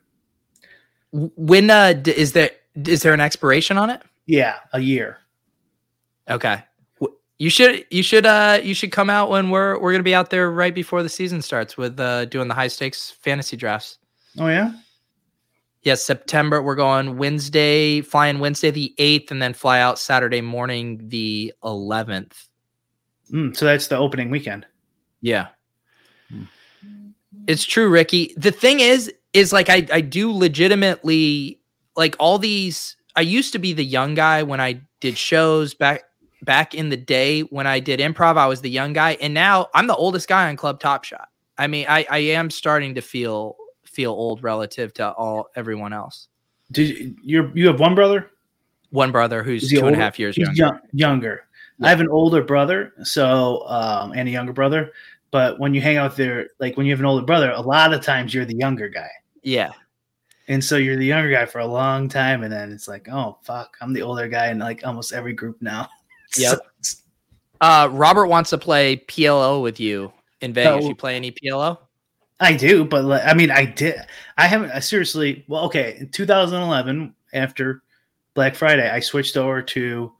When 1.11 1.69
uh 1.69 2.01
is 2.05 2.33
there 2.33 2.51
is 2.75 3.01
there 3.01 3.13
an 3.13 3.21
expiration 3.21 3.77
on 3.77 3.89
it? 3.89 4.01
Yeah, 4.25 4.57
a 4.73 4.79
year. 4.79 5.17
Okay. 6.29 6.63
You 7.41 7.49
should 7.49 7.87
you 7.89 8.03
should 8.03 8.27
uh 8.27 8.59
you 8.61 8.75
should 8.75 8.91
come 8.91 9.09
out 9.09 9.31
when 9.31 9.49
we're 9.49 9.79
we're 9.79 9.91
gonna 9.91 10.03
be 10.03 10.13
out 10.13 10.29
there 10.29 10.51
right 10.51 10.75
before 10.75 11.01
the 11.01 11.09
season 11.09 11.41
starts 11.41 11.75
with 11.75 11.99
uh 11.99 12.25
doing 12.25 12.47
the 12.47 12.53
high 12.53 12.67
stakes 12.67 13.09
fantasy 13.09 13.57
drafts. 13.57 13.97
Oh 14.37 14.45
yeah. 14.45 14.73
Yes, 15.81 16.05
September. 16.05 16.61
We're 16.61 16.75
going 16.75 17.17
Wednesday, 17.17 18.01
flying 18.01 18.37
Wednesday 18.37 18.69
the 18.69 18.93
eighth, 18.99 19.31
and 19.31 19.41
then 19.41 19.55
fly 19.55 19.79
out 19.79 19.97
Saturday 19.97 20.41
morning 20.41 21.01
the 21.07 21.51
eleventh. 21.63 22.47
Mm, 23.33 23.57
so 23.57 23.65
that's 23.65 23.87
the 23.87 23.97
opening 23.97 24.29
weekend. 24.29 24.67
Yeah. 25.21 25.47
Mm. 26.31 26.47
It's 27.47 27.63
true, 27.63 27.89
Ricky. 27.89 28.35
The 28.37 28.51
thing 28.51 28.81
is, 28.81 29.11
is 29.33 29.51
like 29.51 29.67
I 29.67 29.87
I 29.91 30.01
do 30.01 30.31
legitimately 30.31 31.59
like 31.95 32.15
all 32.19 32.37
these. 32.37 32.97
I 33.15 33.21
used 33.21 33.51
to 33.53 33.59
be 33.59 33.73
the 33.73 33.83
young 33.83 34.13
guy 34.13 34.43
when 34.43 34.61
I 34.61 34.81
did 34.99 35.17
shows 35.17 35.73
back 35.73 36.03
back 36.43 36.73
in 36.73 36.89
the 36.89 36.97
day 36.97 37.41
when 37.41 37.67
I 37.67 37.79
did 37.79 37.99
improv. 37.99 38.37
I 38.37 38.47
was 38.47 38.61
the 38.61 38.69
young 38.69 38.93
guy, 38.93 39.17
and 39.21 39.33
now 39.33 39.69
I'm 39.73 39.87
the 39.87 39.95
oldest 39.95 40.27
guy 40.27 40.49
on 40.49 40.55
Club 40.55 40.79
Top 40.79 41.03
Shot. 41.03 41.29
I 41.57 41.67
mean, 41.67 41.85
I 41.87 42.05
I 42.09 42.17
am 42.19 42.49
starting 42.49 42.95
to 42.95 43.01
feel 43.01 43.55
feel 43.83 44.11
old 44.11 44.43
relative 44.43 44.93
to 44.95 45.11
all 45.11 45.49
everyone 45.55 45.93
else. 45.93 46.27
Did 46.71 47.15
you 47.23 47.51
you 47.53 47.67
have 47.67 47.79
one 47.79 47.95
brother? 47.95 48.31
One 48.89 49.11
brother 49.11 49.43
who's 49.43 49.69
two 49.69 49.77
older? 49.77 49.87
and 49.87 49.95
a 49.95 49.99
half 49.99 50.19
years 50.19 50.37
younger. 50.37 50.53
Young, 50.55 50.79
younger. 50.91 51.43
Yeah. 51.77 51.87
I 51.87 51.89
have 51.89 52.01
an 52.01 52.09
older 52.09 52.43
brother, 52.43 52.93
so 53.03 53.65
um, 53.67 54.13
and 54.13 54.27
a 54.27 54.31
younger 54.31 54.53
brother. 54.53 54.91
But 55.31 55.59
when 55.59 55.73
you 55.73 55.81
hang 55.81 55.97
out 55.97 56.17
there, 56.17 56.49
like 56.59 56.75
when 56.75 56.85
you 56.85 56.91
have 56.91 56.99
an 56.99 57.05
older 57.05 57.25
brother, 57.25 57.51
a 57.51 57.61
lot 57.61 57.93
of 57.93 58.01
times 58.01 58.33
you're 58.33 58.45
the 58.45 58.55
younger 58.55 58.89
guy. 58.89 59.09
Yeah. 59.43 59.71
And 60.49 60.63
so 60.63 60.75
you're 60.75 60.97
the 60.97 61.05
younger 61.05 61.31
guy 61.31 61.45
for 61.45 61.59
a 61.59 61.65
long 61.65 62.09
time, 62.09 62.43
and 62.43 62.51
then 62.51 62.71
it's 62.71 62.87
like, 62.87 63.07
oh 63.09 63.37
fuck, 63.43 63.77
I'm 63.79 63.93
the 63.93 64.01
older 64.01 64.27
guy 64.27 64.49
in 64.49 64.59
like 64.59 64.81
almost 64.85 65.13
every 65.13 65.33
group 65.33 65.61
now. 65.61 65.87
Yep. 66.37 66.59
uh, 67.61 67.89
Robert 67.91 68.27
wants 68.27 68.49
to 68.51 68.57
play 68.57 68.97
PLO 69.07 69.61
with 69.61 69.79
you 69.79 70.11
in 70.41 70.53
Vegas. 70.53 70.85
you 70.85 70.95
play 70.95 71.15
any 71.15 71.31
PLO? 71.31 71.77
I 72.39 72.53
do, 72.53 72.83
but 72.83 73.05
like, 73.05 73.21
I 73.23 73.33
mean, 73.33 73.51
I 73.51 73.65
did. 73.65 73.95
I 74.37 74.47
haven't. 74.47 74.71
I 74.71 74.79
seriously. 74.79 75.45
Well, 75.47 75.65
okay. 75.65 75.97
In 75.99 76.09
2011, 76.09 77.13
after 77.33 77.83
Black 78.33 78.55
Friday, 78.55 78.89
I 78.89 78.99
switched 78.99 79.37
over 79.37 79.61
to. 79.61 80.11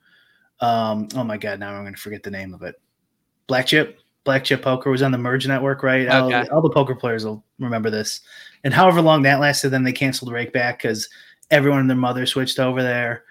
Um, 0.60 1.08
oh 1.16 1.24
my 1.24 1.38
god! 1.38 1.60
Now 1.60 1.74
I'm 1.74 1.84
going 1.84 1.96
to 1.96 2.00
forget 2.00 2.22
the 2.22 2.30
name 2.30 2.54
of 2.54 2.62
it. 2.62 2.76
Black 3.48 3.66
Chip. 3.66 3.98
Black 4.24 4.44
Chip 4.44 4.62
Poker 4.62 4.92
was 4.92 5.02
on 5.02 5.12
the 5.12 5.18
Merge 5.18 5.48
Network, 5.48 5.82
right? 5.82 6.08
Okay. 6.08 6.48
All, 6.50 6.58
all 6.58 6.62
the 6.62 6.70
poker 6.70 6.94
players 6.94 7.26
will 7.26 7.44
remember 7.58 7.90
this 7.90 8.22
and 8.64 8.74
however 8.74 9.02
long 9.02 9.24
that 9.24 9.40
lasted, 9.40 9.70
then 9.70 9.84
they 9.84 9.92
canceled 9.92 10.32
Rakeback 10.32 10.78
because 10.78 11.10
everyone 11.50 11.80
and 11.80 11.90
their 11.90 11.98
mother 11.98 12.26
switched 12.26 12.60
over 12.60 12.84
there. 12.84 13.24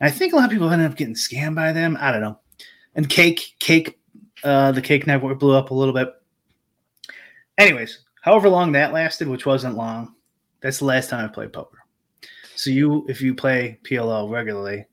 And 0.00 0.08
I 0.08 0.10
think 0.10 0.32
a 0.32 0.36
lot 0.36 0.46
of 0.46 0.50
people 0.50 0.70
ended 0.70 0.90
up 0.90 0.96
getting 0.96 1.14
scammed 1.14 1.54
by 1.54 1.72
them. 1.72 1.96
I 2.00 2.12
don't 2.12 2.20
know. 2.20 2.38
And 2.94 3.08
Cake, 3.08 3.54
Cake, 3.58 3.98
uh, 4.44 4.72
the 4.72 4.82
Cake 4.82 5.06
Network 5.06 5.38
blew 5.38 5.54
up 5.54 5.70
a 5.70 5.74
little 5.74 5.94
bit. 5.94 6.12
Anyways, 7.58 8.00
however 8.20 8.48
long 8.48 8.72
that 8.72 8.92
lasted, 8.92 9.28
which 9.28 9.46
wasn't 9.46 9.76
long, 9.76 10.14
that's 10.60 10.78
the 10.78 10.84
last 10.84 11.10
time 11.10 11.24
I 11.24 11.28
played 11.28 11.52
poker. 11.52 11.78
So 12.54 12.70
you, 12.70 13.06
if 13.08 13.20
you 13.20 13.34
play 13.34 13.78
PLO 13.84 14.30
regularly, 14.30 14.86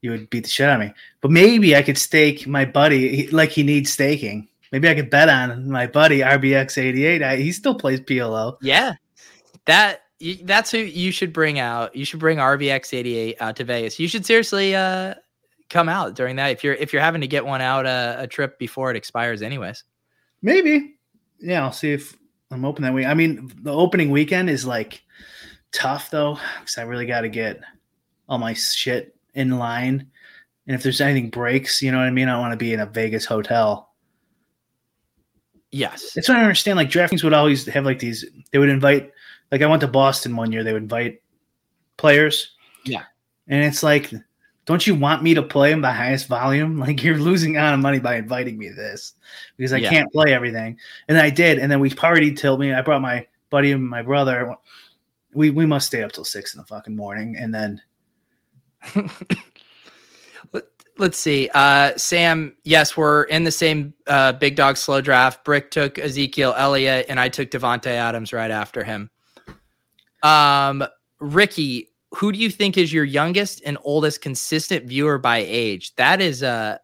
you 0.00 0.12
would 0.12 0.30
beat 0.30 0.44
the 0.44 0.48
shit 0.48 0.68
out 0.68 0.80
of 0.80 0.86
me. 0.86 0.94
But 1.20 1.30
maybe 1.30 1.74
I 1.74 1.82
could 1.82 1.98
stake 1.98 2.46
my 2.46 2.64
buddy 2.64 3.28
like 3.28 3.50
he 3.50 3.62
needs 3.62 3.92
staking. 3.92 4.48
Maybe 4.70 4.88
I 4.88 4.94
could 4.94 5.10
bet 5.10 5.28
on 5.28 5.68
my 5.68 5.86
buddy 5.86 6.20
RBX88. 6.20 7.38
he 7.38 7.52
still 7.52 7.74
plays 7.74 8.00
PLO. 8.00 8.58
Yeah. 8.60 8.94
That 9.64 10.02
that's 10.42 10.70
who 10.70 10.78
you 10.78 11.12
should 11.12 11.32
bring 11.32 11.58
out. 11.58 11.94
You 11.94 12.04
should 12.04 12.20
bring 12.20 12.38
RBX88 12.38 13.36
out 13.40 13.56
to 13.56 13.64
Vegas. 13.64 13.98
You 13.98 14.08
should 14.08 14.26
seriously 14.26 14.74
uh, 14.74 15.14
come 15.68 15.88
out 15.88 16.14
during 16.14 16.36
that 16.36 16.50
if 16.50 16.64
you're 16.64 16.74
if 16.74 16.92
you're 16.92 17.02
having 17.02 17.20
to 17.20 17.26
get 17.26 17.46
one 17.46 17.60
out 17.60 17.86
uh, 17.86 18.16
a 18.18 18.26
trip 18.26 18.58
before 18.58 18.90
it 18.90 18.96
expires, 18.96 19.42
anyways. 19.42 19.84
Maybe. 20.42 20.96
Yeah, 21.40 21.62
I'll 21.62 21.72
see 21.72 21.92
if 21.92 22.16
I'm 22.50 22.64
open 22.64 22.82
that 22.82 22.94
week. 22.94 23.06
I 23.06 23.14
mean, 23.14 23.52
the 23.62 23.72
opening 23.72 24.10
weekend 24.10 24.50
is 24.50 24.66
like 24.66 25.02
tough 25.72 26.10
though, 26.10 26.38
because 26.58 26.78
I 26.78 26.82
really 26.82 27.06
got 27.06 27.20
to 27.20 27.28
get 27.28 27.60
all 28.28 28.38
my 28.38 28.54
shit 28.54 29.14
in 29.34 29.58
line. 29.58 30.10
And 30.66 30.74
if 30.74 30.82
there's 30.82 31.00
anything 31.00 31.30
breaks, 31.30 31.80
you 31.80 31.92
know 31.92 31.98
what 31.98 32.06
I 32.06 32.10
mean. 32.10 32.28
I 32.28 32.38
want 32.38 32.52
to 32.52 32.56
be 32.56 32.72
in 32.72 32.80
a 32.80 32.86
Vegas 32.86 33.24
hotel. 33.24 33.90
Yes, 35.70 36.12
that's 36.14 36.28
what 36.28 36.38
I 36.38 36.42
understand. 36.42 36.76
Like 36.76 36.90
DraftKings 36.90 37.22
would 37.22 37.34
always 37.34 37.66
have 37.66 37.84
like 37.84 37.98
these. 37.98 38.24
They 38.52 38.58
would 38.58 38.68
invite 38.68 39.12
like 39.50 39.62
I 39.62 39.66
went 39.66 39.80
to 39.80 39.88
Boston 39.88 40.36
one 40.36 40.52
year, 40.52 40.64
they 40.64 40.72
would 40.72 40.82
invite 40.82 41.22
players. 41.96 42.56
Yeah. 42.84 43.04
And 43.46 43.64
it's 43.64 43.82
like, 43.82 44.12
don't 44.66 44.86
you 44.86 44.94
want 44.94 45.22
me 45.22 45.34
to 45.34 45.42
play 45.42 45.70
them 45.70 45.80
the 45.80 45.92
highest 45.92 46.28
volume? 46.28 46.78
Like 46.88 47.02
you're 47.02 47.18
losing 47.18 47.56
out 47.56 47.72
on 47.72 47.80
money 47.80 47.98
by 47.98 48.16
inviting 48.16 48.58
me 48.58 48.68
to 48.68 48.74
this 48.74 49.14
because 49.56 49.72
I 49.72 49.78
yeah. 49.78 49.90
can't 49.90 50.12
play 50.12 50.32
everything. 50.34 50.78
And 51.08 51.18
I 51.18 51.30
did. 51.30 51.58
And 51.58 51.70
then 51.70 51.80
we 51.80 51.90
partied 51.90 52.38
till 52.38 52.58
me. 52.58 52.72
I 52.72 52.82
brought 52.82 53.02
my 53.02 53.26
buddy 53.50 53.72
and 53.72 53.88
my 53.88 54.02
brother, 54.02 54.54
we 55.34 55.50
we 55.50 55.66
must 55.66 55.86
stay 55.86 56.02
up 56.02 56.12
till 56.12 56.24
six 56.24 56.54
in 56.54 56.58
the 56.58 56.66
fucking 56.66 56.96
morning, 56.96 57.36
and 57.38 57.54
then 57.54 57.80
Let's 61.00 61.18
see. 61.20 61.48
Uh, 61.54 61.96
Sam, 61.96 62.56
yes, 62.64 62.96
we're 62.96 63.22
in 63.24 63.44
the 63.44 63.52
same 63.52 63.94
uh, 64.08 64.32
big 64.32 64.56
dog 64.56 64.76
slow 64.76 65.00
draft. 65.00 65.44
Brick 65.44 65.70
took 65.70 65.96
Ezekiel 65.96 66.54
Elliott, 66.56 67.06
and 67.08 67.20
I 67.20 67.28
took 67.28 67.52
Davante 67.52 67.86
Adams 67.86 68.32
right 68.32 68.50
after 68.50 68.82
him. 68.82 69.08
Um, 70.22 70.84
Ricky, 71.20 71.90
who 72.14 72.32
do 72.32 72.38
you 72.38 72.50
think 72.50 72.78
is 72.78 72.92
your 72.92 73.04
youngest 73.04 73.62
and 73.64 73.78
oldest 73.82 74.20
consistent 74.20 74.86
viewer 74.86 75.18
by 75.18 75.38
age? 75.38 75.94
That 75.96 76.20
is 76.20 76.42
a 76.42 76.80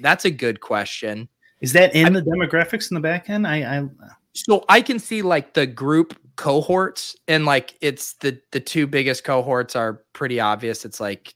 that's 0.00 0.24
a 0.24 0.30
good 0.30 0.60
question. 0.60 1.28
is 1.60 1.72
that 1.72 1.94
in 1.94 2.12
the 2.12 2.22
demographics 2.22 2.90
in 2.90 2.94
the 2.94 3.00
back 3.00 3.30
end? 3.30 3.46
I, 3.46 3.78
I 3.78 3.88
So 4.34 4.64
I 4.68 4.80
can 4.82 4.98
see 4.98 5.22
like 5.22 5.54
the 5.54 5.66
group 5.66 6.18
cohorts, 6.36 7.16
and 7.28 7.46
like 7.46 7.76
it's 7.80 8.14
the 8.14 8.40
the 8.52 8.60
two 8.60 8.86
biggest 8.86 9.24
cohorts 9.24 9.74
are 9.74 10.02
pretty 10.12 10.38
obvious. 10.40 10.84
It's 10.84 11.00
like 11.00 11.34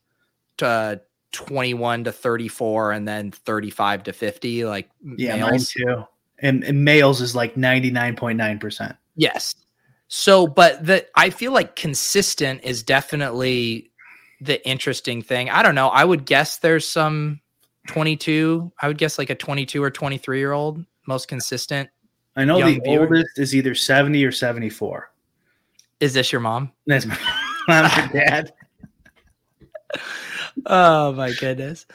uh, 0.62 0.96
21 1.32 2.04
to 2.04 2.12
34, 2.12 2.92
and 2.92 3.08
then 3.08 3.30
35 3.30 4.02
to 4.04 4.12
50. 4.12 4.64
Like 4.66 4.90
yeah, 5.16 5.36
mine 5.36 5.52
males. 5.52 5.68
too. 5.70 6.04
And, 6.42 6.64
and 6.64 6.84
males 6.84 7.20
is 7.20 7.34
like 7.34 7.56
ninety 7.56 7.90
nine 7.90 8.16
point 8.16 8.38
nine 8.38 8.58
percent. 8.58 8.96
Yes. 9.16 9.54
So, 10.12 10.48
but 10.48 10.84
the 10.84 11.06
I 11.14 11.30
feel 11.30 11.52
like 11.52 11.76
consistent 11.76 12.62
is 12.64 12.82
definitely 12.82 13.92
the 14.40 14.66
interesting 14.68 15.22
thing. 15.22 15.48
I 15.50 15.62
don't 15.62 15.76
know. 15.76 15.88
I 15.88 16.04
would 16.04 16.26
guess 16.26 16.58
there's 16.58 16.86
some 16.86 17.40
22. 17.86 18.72
I 18.82 18.88
would 18.88 18.98
guess 18.98 19.18
like 19.18 19.30
a 19.30 19.36
22 19.36 19.80
or 19.80 19.90
23 19.90 20.38
year 20.38 20.50
old 20.50 20.84
most 21.06 21.28
consistent. 21.28 21.88
I 22.34 22.44
know 22.44 22.56
the 22.58 22.80
viewer. 22.80 23.02
oldest 23.02 23.38
is 23.38 23.54
either 23.54 23.74
seventy 23.74 24.24
or 24.24 24.32
seventy 24.32 24.68
four. 24.68 25.12
Is 26.00 26.12
this 26.14 26.32
your 26.32 26.40
mom? 26.40 26.72
That's 26.86 27.06
my, 27.06 27.16
my 27.68 28.10
dad. 28.12 28.52
Oh 30.66 31.12
my 31.12 31.32
goodness. 31.32 31.86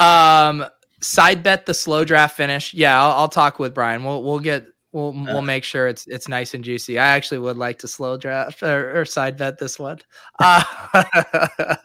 Um, 0.00 0.66
side 1.00 1.42
bet 1.44 1.66
the 1.66 1.74
slow 1.74 2.04
draft 2.04 2.36
finish. 2.36 2.74
Yeah, 2.74 3.00
I'll, 3.00 3.12
I'll 3.12 3.28
talk 3.28 3.60
with 3.60 3.74
Brian. 3.74 4.04
We'll 4.04 4.24
we'll 4.24 4.40
get 4.40 4.66
we'll 4.96 5.12
we'll 5.12 5.42
make 5.42 5.62
sure 5.62 5.86
it's 5.86 6.06
it's 6.06 6.26
nice 6.26 6.54
and 6.54 6.64
juicy. 6.64 6.98
I 6.98 7.06
actually 7.06 7.38
would 7.38 7.58
like 7.58 7.78
to 7.80 7.88
slow 7.88 8.16
draft 8.16 8.62
or, 8.62 8.98
or 8.98 9.04
side 9.04 9.36
bet 9.36 9.58
this 9.58 9.78
one. 9.78 9.98
Uh, 10.40 10.64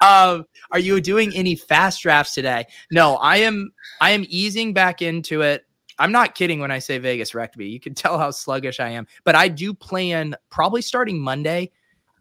um, 0.00 0.44
are 0.72 0.78
you 0.78 1.00
doing 1.00 1.32
any 1.34 1.54
fast 1.54 2.02
drafts 2.02 2.34
today? 2.34 2.66
No, 2.90 3.16
I 3.16 3.38
am. 3.38 3.70
I 4.00 4.10
am 4.10 4.26
easing 4.28 4.74
back 4.74 5.00
into 5.00 5.42
it. 5.42 5.64
I'm 6.00 6.12
not 6.12 6.34
kidding 6.34 6.60
when 6.60 6.70
I 6.70 6.80
say 6.80 6.98
Vegas 6.98 7.34
wrecked 7.34 7.56
me. 7.56 7.66
You 7.66 7.80
can 7.80 7.94
tell 7.94 8.18
how 8.18 8.30
sluggish 8.32 8.80
I 8.80 8.90
am. 8.90 9.06
But 9.24 9.36
I 9.36 9.48
do 9.48 9.72
plan 9.72 10.34
probably 10.50 10.82
starting 10.82 11.20
Monday. 11.20 11.70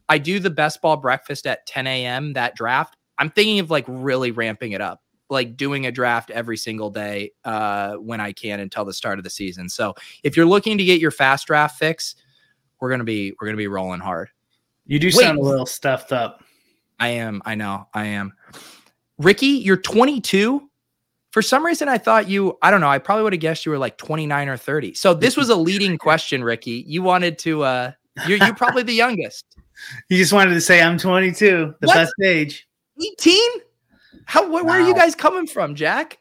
I 0.10 0.20
do 0.20 0.40
the 0.40 0.50
best 0.50 0.82
ball 0.82 0.98
breakfast 0.98 1.48
at 1.48 1.66
10 1.66 1.86
a.m. 1.88 2.34
that 2.34 2.56
draft. 2.56 2.96
I'm 3.18 3.32
thinking 3.32 3.60
of 3.60 3.72
like 3.72 3.86
really 3.88 4.32
ramping 4.32 4.74
it 4.74 4.82
up, 4.82 5.02
like 5.30 5.58
doing 5.58 5.86
a 5.86 5.92
draft 5.92 6.30
every 6.32 6.58
single 6.58 6.90
day 6.90 7.32
uh, 7.46 7.94
when 7.96 8.20
I 8.22 8.32
can 8.32 8.60
until 8.60 8.86
the 8.86 8.94
start 8.94 9.18
of 9.20 9.24
the 9.24 9.30
season. 9.30 9.68
So 9.70 9.94
if 10.24 10.38
you're 10.38 10.46
looking 10.46 10.78
to 10.78 10.84
get 10.84 11.02
your 11.02 11.12
fast 11.12 11.48
draft 11.48 11.78
fix, 11.78 12.16
we're 12.80 12.90
gonna 12.90 13.04
be 13.04 13.34
we're 13.40 13.48
gonna 13.48 13.58
be 13.58 13.68
rolling 13.68 14.00
hard. 14.00 14.30
You 14.86 15.00
do 15.00 15.08
Wait. 15.08 15.14
sound 15.14 15.40
a 15.40 15.42
little 15.42 15.66
stuffed 15.66 16.12
up. 16.12 16.44
I 17.00 17.10
am. 17.10 17.42
I 17.46 17.56
know. 17.56 17.88
I 17.94 18.06
am. 18.06 18.34
Ricky, 19.18 19.48
you're 19.48 19.78
22. 19.78 20.70
For 21.32 21.42
some 21.42 21.66
reason, 21.66 21.90
I 21.90 21.98
thought 21.98 22.30
you. 22.30 22.58
I 22.62 22.72
don't 22.72 22.82
know. 22.82 22.88
I 22.90 22.98
probably 23.00 23.24
would 23.24 23.34
have 23.34 23.40
guessed 23.42 23.66
you 23.66 23.72
were 23.72 23.78
like 23.78 23.98
29 23.98 24.48
or 24.50 24.58
30. 24.58 24.94
So 24.94 25.14
this 25.14 25.36
was 25.36 25.50
a 25.50 25.56
leading 25.56 25.98
question, 26.00 26.44
Ricky. 26.44 26.84
You 26.88 27.04
wanted 27.04 27.38
to. 27.40 27.64
uh 27.64 27.92
You're 28.28 28.38
you're 28.38 28.56
probably 28.56 28.84
the 28.84 28.94
youngest. 28.94 29.46
You 30.10 30.18
just 30.18 30.34
wanted 30.34 30.56
to 30.56 30.62
say 30.62 30.82
I'm 30.82 30.98
22, 30.98 31.76
the 31.82 31.86
What? 31.88 31.94
best 31.94 32.14
age. 32.24 32.68
18. 33.00 33.40
How? 34.28 34.50
Where, 34.52 34.64
where 34.64 34.80
are 34.80 34.88
you 34.88 34.94
guys 34.94 35.16
coming 35.16 35.48
from, 35.48 35.74
Jack? 35.74 36.20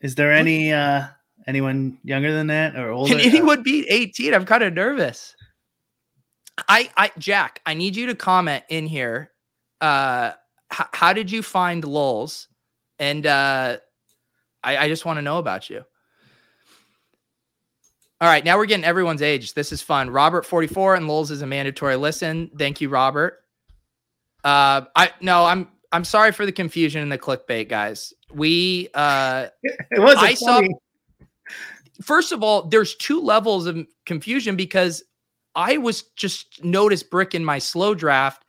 Is 0.00 0.14
there 0.14 0.32
any 0.32 0.72
uh 0.72 1.06
anyone 1.46 1.98
younger 2.04 2.32
than 2.32 2.46
that 2.48 2.76
or 2.76 2.90
older? 2.90 3.14
Can 3.14 3.20
anyone 3.20 3.62
beat 3.62 3.86
18? 3.88 4.32
I'm 4.34 4.44
kind 4.46 4.62
of 4.62 4.72
nervous. 4.72 5.34
I, 6.68 6.90
I, 6.96 7.10
Jack, 7.18 7.60
I 7.66 7.74
need 7.74 7.96
you 7.96 8.06
to 8.06 8.14
comment 8.14 8.64
in 8.68 8.86
here. 8.86 9.32
Uh, 9.80 10.32
h- 10.72 10.86
how 10.92 11.12
did 11.12 11.30
you 11.30 11.42
find 11.42 11.84
Lulz? 11.84 12.48
And 12.98 13.26
uh, 13.26 13.78
I, 14.62 14.76
I 14.76 14.88
just 14.88 15.04
want 15.04 15.18
to 15.18 15.22
know 15.22 15.38
about 15.38 15.68
you. 15.68 15.82
All 18.20 18.28
right, 18.28 18.44
now 18.44 18.56
we're 18.56 18.66
getting 18.66 18.84
everyone's 18.84 19.20
age. 19.20 19.54
This 19.54 19.72
is 19.72 19.82
fun. 19.82 20.08
Robert 20.10 20.46
44 20.46 20.94
and 20.94 21.08
Lulz 21.08 21.30
is 21.30 21.42
a 21.42 21.46
mandatory 21.46 21.96
listen. 21.96 22.50
Thank 22.56 22.80
you, 22.80 22.88
Robert. 22.88 23.40
Uh, 24.44 24.82
I 24.94 25.10
no, 25.20 25.44
I'm 25.44 25.68
I'm 25.94 26.04
sorry 26.04 26.32
for 26.32 26.44
the 26.44 26.50
confusion 26.50 27.00
and 27.02 27.12
the 27.12 27.18
clickbait, 27.18 27.68
guys. 27.68 28.12
We 28.32 28.88
uh 28.94 29.46
it 29.62 30.00
was 30.00 30.16
I 30.18 30.34
saw- 30.34 30.56
funny. 30.56 30.74
first 32.02 32.32
of 32.32 32.42
all, 32.42 32.66
there's 32.66 32.96
two 32.96 33.20
levels 33.20 33.66
of 33.66 33.78
confusion 34.04 34.56
because 34.56 35.04
I 35.54 35.76
was 35.76 36.02
just 36.16 36.64
noticed 36.64 37.10
brick 37.10 37.32
in 37.32 37.44
my 37.44 37.60
slow 37.60 37.94
draft. 37.94 38.44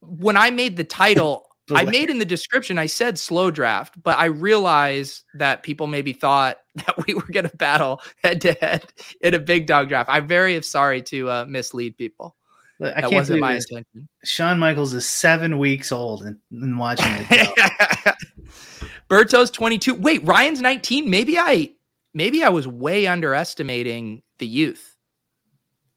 When 0.00 0.36
I 0.36 0.50
made 0.50 0.76
the 0.76 0.84
title, 0.84 1.48
I 1.72 1.84
made 1.84 2.08
in 2.08 2.20
the 2.20 2.24
description, 2.24 2.78
I 2.78 2.86
said 2.86 3.18
slow 3.18 3.50
draft, 3.50 4.00
but 4.00 4.16
I 4.16 4.26
realized 4.26 5.24
that 5.34 5.64
people 5.64 5.88
maybe 5.88 6.12
thought 6.12 6.58
that 6.76 7.04
we 7.04 7.14
were 7.14 7.26
going 7.32 7.48
to 7.48 7.56
battle 7.56 8.00
head 8.22 8.40
to 8.42 8.52
head 8.52 8.84
in 9.22 9.34
a 9.34 9.40
big 9.40 9.66
dog 9.66 9.88
draft. 9.88 10.08
I'm 10.08 10.28
very 10.28 10.62
sorry 10.62 11.02
to 11.02 11.30
uh, 11.30 11.44
mislead 11.48 11.98
people. 11.98 12.36
I 12.80 12.86
That 12.86 13.00
can't 13.02 13.12
wasn't 13.14 13.40
my 13.40 13.54
intention. 13.54 14.08
Shawn 14.24 14.58
Michaels 14.58 14.94
is 14.94 15.08
seven 15.08 15.58
weeks 15.58 15.92
old 15.92 16.22
and, 16.22 16.36
and 16.50 16.78
watching 16.78 17.06
it. 17.30 18.14
Berto's 19.08 19.50
22. 19.50 19.94
Wait, 19.94 20.24
Ryan's 20.24 20.60
19. 20.60 21.10
Maybe 21.10 21.38
I 21.38 21.72
maybe 22.14 22.42
I 22.42 22.48
was 22.48 22.66
way 22.66 23.06
underestimating 23.06 24.22
the 24.38 24.46
youth. 24.46 24.96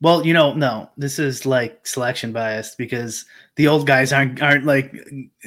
well, 0.02 0.26
you 0.26 0.34
know, 0.34 0.54
no, 0.54 0.90
this 0.98 1.20
is 1.20 1.46
like 1.46 1.88
selection 1.88 2.34
bias 2.34 2.76
because 2.76 3.26
the 3.56 3.68
old 3.68 3.88
guys 3.88 4.12
aren't 4.12 4.42
aren't 4.42 4.66
like 4.66 4.94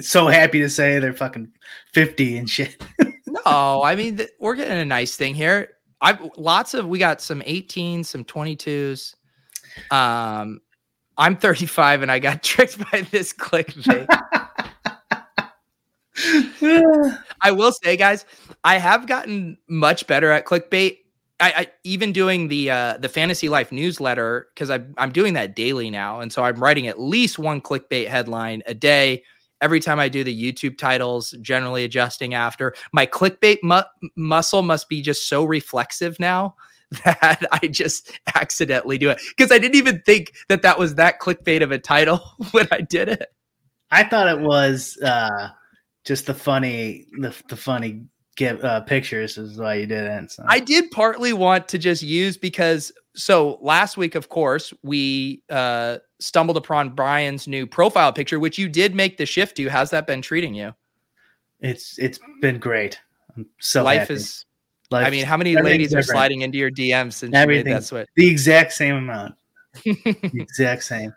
so 0.01 0.29
happy 0.29 0.61
to 0.61 0.71
say 0.71 0.99
they're 0.99 1.13
fucking 1.13 1.53
50 1.93 2.39
and 2.39 2.51
shit. 2.51 2.83
No, 3.45 3.83
I 3.83 3.95
mean 3.97 4.17
th- 4.17 4.31
we're 4.41 4.57
getting 4.57 4.79
a 4.79 4.85
nice 4.85 5.15
thing 5.15 5.35
here. 5.35 5.69
I've 6.01 6.21
lots 6.37 6.75
of 6.75 6.87
we 6.89 6.99
got 6.99 7.21
some 7.21 7.43
18s, 7.43 8.07
some 8.07 8.25
22s. 8.25 9.15
Um, 9.91 10.61
I'm 11.19 11.37
35 11.37 12.03
and 12.03 12.13
I 12.13 12.19
got 12.19 12.43
tricked 12.43 12.79
by 12.91 13.03
this 13.11 13.33
clickbait. 13.33 14.07
I 17.41 17.51
will 17.53 17.73
say, 17.73 17.97
guys, 17.97 18.25
I 18.65 18.79
have 18.79 19.07
gotten 19.07 19.59
much 19.69 20.07
better 20.07 20.31
at 20.31 20.47
clickbait. 20.47 20.99
I, 21.39 21.53
I 21.53 21.67
even 21.85 22.13
doing 22.13 22.49
the 22.49 22.71
uh, 22.71 22.97
the 22.97 23.11
fantasy 23.11 23.51
life 23.51 23.71
newsletter 23.71 24.49
because 24.55 24.71
I'm 24.71 24.95
I'm 24.97 25.13
doing 25.13 25.35
that 25.35 25.55
daily 25.55 25.91
now, 25.91 26.21
and 26.21 26.33
so 26.33 26.43
I'm 26.43 26.57
writing 26.57 26.87
at 26.87 26.99
least 26.99 27.39
one 27.39 27.61
clickbait 27.61 28.09
headline 28.09 28.63
a 28.67 28.73
day. 28.73 29.23
Every 29.61 29.81
time 29.81 30.01
I 30.01 30.09
do 30.09 30.25
the 30.25 30.53
YouTube 30.53 30.79
titles, 30.79 31.33
generally 31.43 31.85
adjusting 31.85 32.33
after 32.33 32.75
my 32.93 33.05
clickbait 33.07 33.59
mu- 33.63 34.11
muscle 34.17 34.63
must 34.63 34.89
be 34.89 35.03
just 35.03 35.29
so 35.29 35.45
reflexive 35.45 36.19
now 36.19 36.55
that 37.05 37.47
I 37.53 37.67
just 37.69 38.19
accidentally 38.35 38.99
do 38.99 39.11
it 39.11 39.21
because 39.37 39.53
I 39.53 39.59
didn't 39.59 39.77
even 39.77 40.03
think 40.03 40.35
that 40.49 40.63
that 40.63 40.79
was 40.79 40.97
that 40.97 41.21
clickbait 41.21 41.63
of 41.63 41.73
a 41.73 41.79
title 41.79 42.21
when 42.53 42.69
I 42.71 42.81
did 42.81 43.09
it. 43.09 43.29
I 43.91 44.05
thought 44.05 44.29
it 44.29 44.41
was 44.41 44.99
uh 45.03 45.49
just 46.05 46.27
the 46.27 46.35
funny 46.35 47.07
the, 47.19 47.35
the 47.49 47.57
funny 47.57 48.05
give 48.37 48.63
uh, 48.65 48.81
pictures 48.83 49.39
is 49.39 49.59
why 49.59 49.75
you 49.75 49.87
did 49.87 50.05
it. 50.05 50.31
So. 50.31 50.45
I 50.47 50.61
did 50.61 50.91
partly 50.91 51.33
want 51.33 51.69
to 51.69 51.79
just 51.79 52.03
use 52.03 52.37
because 52.37 52.93
so 53.15 53.59
last 53.63 53.97
week, 53.97 54.15
of 54.15 54.29
course, 54.29 54.75
we 54.83 55.43
uh, 55.49 55.99
stumbled 56.21 56.59
upon 56.59 56.91
Brian's 56.91 57.49
new 57.49 57.67
profile 57.67 58.13
picture, 58.13 58.39
which 58.39 58.59
you 58.59 58.69
did 58.69 58.95
make 58.95 59.17
the 59.17 59.25
shift 59.25 59.57
to. 59.57 59.71
How's 59.71 59.89
that 59.91 60.07
been 60.07 60.21
treating 60.21 60.55
you? 60.55 60.75
it's 61.61 61.99
it's 61.99 62.19
been 62.41 62.59
great. 62.59 63.01
I'm 63.37 63.47
so 63.61 63.83
Life 63.83 64.01
happy. 64.01 64.15
is. 64.15 64.45
I 64.93 65.11
mean, 65.11 65.25
how 65.25 65.37
many 65.37 65.57
ladies 65.57 65.95
are 65.95 66.03
sliding 66.03 66.43
into 66.43 66.59
your 66.59 66.71
DMs 66.71 67.15
since 67.15 67.37
you 67.37 67.47
made 67.47 67.67
that 67.67 67.85
switch? 67.85 68.09
the 68.17 68.29
exact 68.29 68.73
same 68.73 68.97
amount. 68.97 69.35
the 69.85 70.31
exact 70.35 70.85
same. 70.85 71.15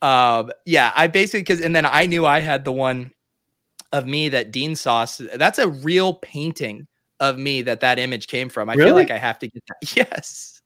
Um, 0.00 0.50
yeah, 0.66 0.92
I 0.96 1.06
basically 1.06 1.40
because 1.40 1.60
and 1.60 1.74
then 1.74 1.86
I 1.86 2.06
knew 2.06 2.26
I 2.26 2.40
had 2.40 2.64
the 2.64 2.72
one 2.72 3.12
of 3.92 4.06
me 4.06 4.28
that 4.30 4.50
Dean 4.50 4.74
saw. 4.74 5.06
That's 5.34 5.58
a 5.58 5.68
real 5.68 6.14
painting 6.14 6.86
of 7.20 7.38
me 7.38 7.62
that 7.62 7.80
that 7.80 7.98
image 7.98 8.26
came 8.26 8.48
from. 8.48 8.68
I 8.68 8.74
feel 8.74 8.94
like 8.94 9.10
I 9.10 9.18
have 9.18 9.38
to 9.40 9.48
get 9.48 9.62
that. 9.68 9.96
Yes. 9.96 10.60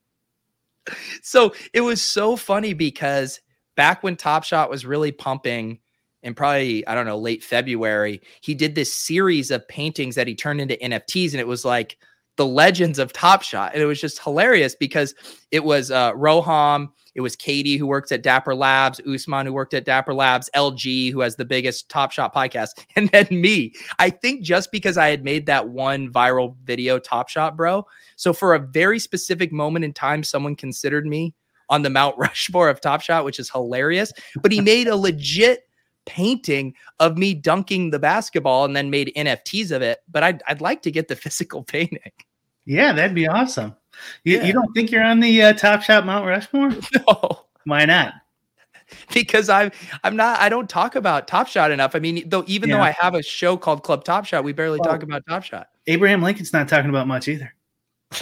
So 1.20 1.52
it 1.74 1.80
was 1.80 2.00
so 2.00 2.36
funny 2.36 2.72
because 2.72 3.40
back 3.76 4.02
when 4.02 4.16
Top 4.16 4.44
Shot 4.44 4.70
was 4.70 4.86
really 4.86 5.10
pumping 5.10 5.80
in 6.22 6.34
probably, 6.34 6.86
I 6.86 6.94
don't 6.94 7.06
know, 7.06 7.18
late 7.18 7.42
February, 7.42 8.22
he 8.40 8.54
did 8.54 8.74
this 8.74 8.94
series 8.94 9.50
of 9.50 9.66
paintings 9.68 10.14
that 10.14 10.28
he 10.28 10.34
turned 10.34 10.60
into 10.60 10.76
NFTs. 10.76 11.32
And 11.32 11.40
it 11.40 11.46
was 11.46 11.64
like 11.64 11.98
the 12.36 12.46
legends 12.46 12.98
of 12.98 13.12
Top 13.12 13.42
Shot. 13.42 13.72
And 13.72 13.82
it 13.82 13.86
was 13.86 14.00
just 14.00 14.22
hilarious 14.22 14.74
because 14.74 15.14
it 15.50 15.64
was 15.64 15.90
uh, 15.90 16.12
Roham, 16.12 16.88
it 17.14 17.22
was 17.22 17.34
Katie 17.34 17.78
who 17.78 17.86
works 17.86 18.12
at 18.12 18.22
Dapper 18.22 18.54
Labs, 18.54 19.00
Usman 19.08 19.46
who 19.46 19.54
worked 19.54 19.72
at 19.72 19.86
Dapper 19.86 20.12
Labs, 20.12 20.50
LG 20.54 21.10
who 21.12 21.20
has 21.20 21.36
the 21.36 21.46
biggest 21.46 21.88
Top 21.88 22.12
Shot 22.12 22.34
podcast, 22.34 22.70
and 22.96 23.08
then 23.08 23.26
me. 23.30 23.72
I 23.98 24.10
think 24.10 24.42
just 24.42 24.70
because 24.70 24.98
I 24.98 25.08
had 25.08 25.24
made 25.24 25.46
that 25.46 25.68
one 25.68 26.12
viral 26.12 26.56
video, 26.64 26.98
Top 26.98 27.28
Shot, 27.28 27.56
bro. 27.56 27.86
So 28.16 28.32
for 28.32 28.54
a 28.54 28.58
very 28.58 28.98
specific 28.98 29.50
moment 29.50 29.84
in 29.84 29.92
time, 29.94 30.22
someone 30.22 30.56
considered 30.56 31.06
me 31.06 31.34
on 31.70 31.82
the 31.82 31.90
Mount 31.90 32.16
Rushmore 32.18 32.68
of 32.68 32.80
Top 32.80 33.00
Shot, 33.00 33.24
which 33.24 33.38
is 33.38 33.50
hilarious. 33.50 34.12
But 34.42 34.52
he 34.52 34.60
made 34.60 34.88
a 34.88 34.96
legit 34.96 35.62
painting 36.06 36.74
of 37.00 37.18
me 37.18 37.34
dunking 37.34 37.90
the 37.90 37.98
basketball 37.98 38.64
and 38.64 38.74
then 38.74 38.90
made 38.90 39.12
NFTs 39.16 39.70
of 39.72 39.82
it. 39.82 39.98
But 40.08 40.22
I'd, 40.22 40.42
I'd 40.46 40.60
like 40.60 40.82
to 40.82 40.90
get 40.90 41.08
the 41.08 41.16
physical 41.16 41.62
painting. 41.62 42.12
Yeah, 42.66 42.92
that'd 42.92 43.14
be 43.14 43.26
awesome. 43.26 43.74
You, 44.24 44.36
yeah. 44.36 44.44
you 44.44 44.52
don't 44.52 44.72
think 44.74 44.90
you're 44.90 45.04
on 45.04 45.20
the 45.20 45.42
uh, 45.42 45.52
Top 45.54 45.82
Shot 45.82 46.04
Mount 46.04 46.26
Rushmore? 46.26 46.72
No. 47.08 47.46
Why 47.64 47.84
not? 47.84 48.14
because 49.12 49.48
I'm 49.48 49.72
I'm 50.04 50.14
not 50.14 50.38
I 50.40 50.48
don't 50.48 50.68
talk 50.68 50.94
about 50.94 51.26
Top 51.26 51.48
Shot 51.48 51.70
enough. 51.70 51.96
I 51.96 51.98
mean, 51.98 52.28
though 52.28 52.44
even 52.46 52.68
yeah. 52.68 52.76
though 52.76 52.82
I 52.82 52.90
have 52.92 53.14
a 53.14 53.22
show 53.22 53.56
called 53.56 53.82
Club 53.82 54.04
Top 54.04 54.24
Shot, 54.24 54.44
we 54.44 54.52
barely 54.52 54.78
well, 54.78 54.90
talk 54.90 55.02
about 55.02 55.24
Top 55.28 55.42
Shot. 55.42 55.68
Abraham 55.86 56.22
Lincoln's 56.22 56.52
not 56.52 56.68
talking 56.68 56.90
about 56.90 57.08
much 57.08 57.26
either. 57.26 57.52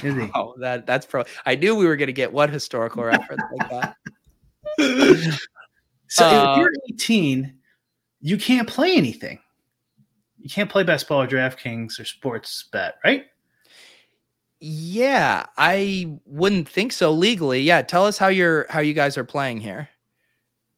Is 0.02 0.14
he? 0.14 0.30
Oh, 0.34 0.54
that 0.60 0.86
that's 0.86 1.04
pro. 1.04 1.24
I 1.44 1.56
knew 1.56 1.74
we 1.74 1.86
were 1.86 1.96
going 1.96 2.06
to 2.06 2.14
get 2.14 2.32
one 2.32 2.50
historical 2.50 3.04
reference 3.04 3.42
like 3.58 3.70
that. 3.70 3.96
So 6.06 6.28
uh, 6.28 6.52
if 6.52 6.58
you're 6.58 6.72
18, 6.92 7.54
you 8.20 8.38
can't 8.38 8.68
play 8.68 8.94
anything. 8.94 9.40
You 10.38 10.48
can't 10.48 10.70
play 10.70 10.84
best 10.84 11.08
ball 11.08 11.22
or 11.22 11.26
DraftKings 11.26 11.98
or 11.98 12.04
sports 12.04 12.68
bet, 12.70 12.98
right? 13.04 13.24
Yeah, 14.60 15.46
I 15.56 16.18
wouldn't 16.24 16.68
think 16.68 16.92
so 16.92 17.12
legally. 17.12 17.62
Yeah, 17.62 17.82
tell 17.82 18.06
us 18.06 18.18
how 18.18 18.28
you're 18.28 18.66
how 18.70 18.80
you 18.80 18.94
guys 18.94 19.18
are 19.18 19.24
playing 19.24 19.60
here. 19.60 19.88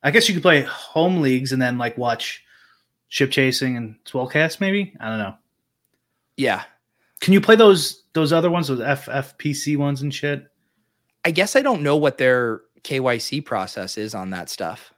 I 0.02 0.10
guess 0.10 0.28
you 0.28 0.34
could 0.34 0.42
play 0.42 0.62
home 0.62 1.20
leagues 1.20 1.52
and 1.52 1.60
then 1.60 1.78
like 1.78 1.96
watch 1.98 2.42
ship 3.08 3.30
chasing 3.30 3.76
and 3.76 3.96
Swolecast, 4.04 4.60
maybe. 4.60 4.94
I 5.00 5.08
don't 5.08 5.18
know. 5.18 5.34
Yeah. 6.36 6.64
Can 7.20 7.32
you 7.32 7.40
play 7.40 7.56
those 7.56 8.04
those 8.12 8.32
other 8.32 8.50
ones, 8.50 8.68
those 8.68 8.80
FFPC 8.80 9.76
ones 9.76 10.02
and 10.02 10.12
shit? 10.12 10.46
I 11.24 11.30
guess 11.30 11.56
I 11.56 11.62
don't 11.62 11.82
know 11.82 11.96
what 11.96 12.18
their 12.18 12.62
KYC 12.82 13.44
process 13.44 13.98
is 13.98 14.14
on 14.14 14.30
that 14.30 14.48
stuff. 14.48 14.92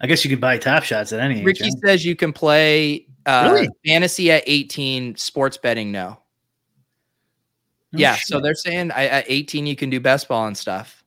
I 0.00 0.06
guess 0.06 0.24
you 0.24 0.30
could 0.30 0.40
buy 0.40 0.58
top 0.58 0.82
shots 0.82 1.12
at 1.12 1.20
any 1.20 1.42
Ricky 1.42 1.66
age. 1.66 1.72
says 1.84 2.04
you 2.04 2.16
can 2.16 2.32
play 2.32 3.06
uh, 3.24 3.50
really? 3.52 3.68
fantasy 3.86 4.30
at 4.30 4.42
18, 4.46 5.16
sports 5.16 5.56
betting 5.56 5.92
no. 5.92 6.18
Oh, 7.96 8.00
yeah, 8.00 8.14
shit. 8.14 8.28
so 8.28 8.40
they're 8.40 8.54
saying 8.54 8.90
I, 8.92 9.06
at 9.06 9.24
18 9.28 9.66
you 9.66 9.76
can 9.76 9.90
do 9.90 10.00
best 10.00 10.28
ball 10.28 10.46
and 10.46 10.56
stuff. 10.56 11.02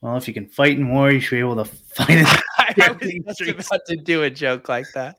Well, 0.00 0.16
if 0.16 0.28
you 0.28 0.34
can 0.34 0.46
fight 0.46 0.78
in 0.78 0.90
war, 0.90 1.10
you 1.10 1.18
should 1.18 1.36
be 1.36 1.40
able 1.40 1.56
to 1.56 1.64
fight 1.64 2.10
in 2.10 2.26
I 2.58 2.96
was 3.26 3.36
just 3.36 3.66
about 3.68 3.80
to 3.86 3.96
do 3.96 4.22
a 4.22 4.30
joke 4.30 4.68
like 4.68 4.86
that. 4.94 5.16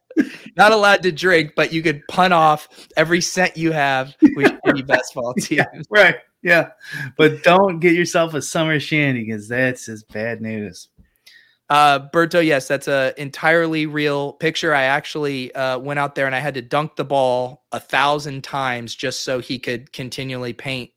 Not 0.55 0.71
allowed 0.71 1.03
to 1.03 1.11
drink, 1.11 1.53
but 1.55 1.73
you 1.73 1.81
could 1.81 2.07
punt 2.07 2.33
off 2.33 2.67
every 2.95 3.21
cent 3.21 3.57
you 3.57 3.71
have 3.71 4.15
with 4.35 4.53
any 4.65 4.81
best 4.81 5.13
ball 5.13 5.33
team. 5.33 5.59
Yeah, 5.59 5.81
right. 5.89 6.15
Yeah. 6.41 6.69
But 7.17 7.43
don't 7.43 7.79
get 7.79 7.93
yourself 7.93 8.33
a 8.33 8.41
summer 8.41 8.79
shandy 8.79 9.25
because 9.25 9.47
that's 9.47 9.85
just 9.85 10.11
bad 10.11 10.41
news. 10.41 10.89
Uh, 11.69 11.99
Berto, 12.09 12.43
yes, 12.43 12.67
that's 12.67 12.87
a 12.87 13.13
entirely 13.17 13.85
real 13.85 14.33
picture. 14.33 14.73
I 14.73 14.83
actually 14.83 15.53
uh, 15.53 15.77
went 15.77 15.99
out 15.99 16.15
there 16.15 16.25
and 16.25 16.33
I 16.33 16.39
had 16.39 16.55
to 16.55 16.63
dunk 16.63 16.95
the 16.95 17.05
ball 17.05 17.63
a 17.71 17.79
thousand 17.79 18.43
times 18.43 18.95
just 18.95 19.23
so 19.23 19.39
he 19.39 19.59
could 19.59 19.91
continually 19.93 20.53
paint 20.53 20.89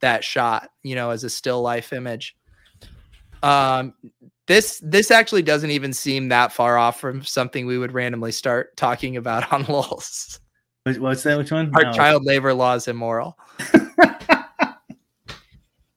that 0.00 0.22
shot, 0.22 0.70
you 0.82 0.94
know, 0.94 1.10
as 1.10 1.24
a 1.24 1.30
still 1.30 1.62
life 1.62 1.94
image. 1.94 2.36
Um, 3.42 3.94
this 4.46 4.82
this 4.84 5.10
actually 5.10 5.42
doesn't 5.42 5.70
even 5.70 5.92
seem 5.92 6.28
that 6.28 6.52
far 6.52 6.76
off 6.76 7.00
from 7.00 7.22
something 7.22 7.66
we 7.66 7.78
would 7.78 7.92
randomly 7.92 8.32
start 8.32 8.76
talking 8.76 9.16
about 9.16 9.50
on 9.52 9.64
LOLs. 9.64 10.40
What's 10.84 11.22
that? 11.22 11.38
Which 11.38 11.52
one? 11.52 11.70
Our 11.74 11.84
no. 11.84 11.92
child 11.92 12.24
labor 12.24 12.52
law 12.52 12.74
is 12.74 12.88
immoral. 12.88 13.38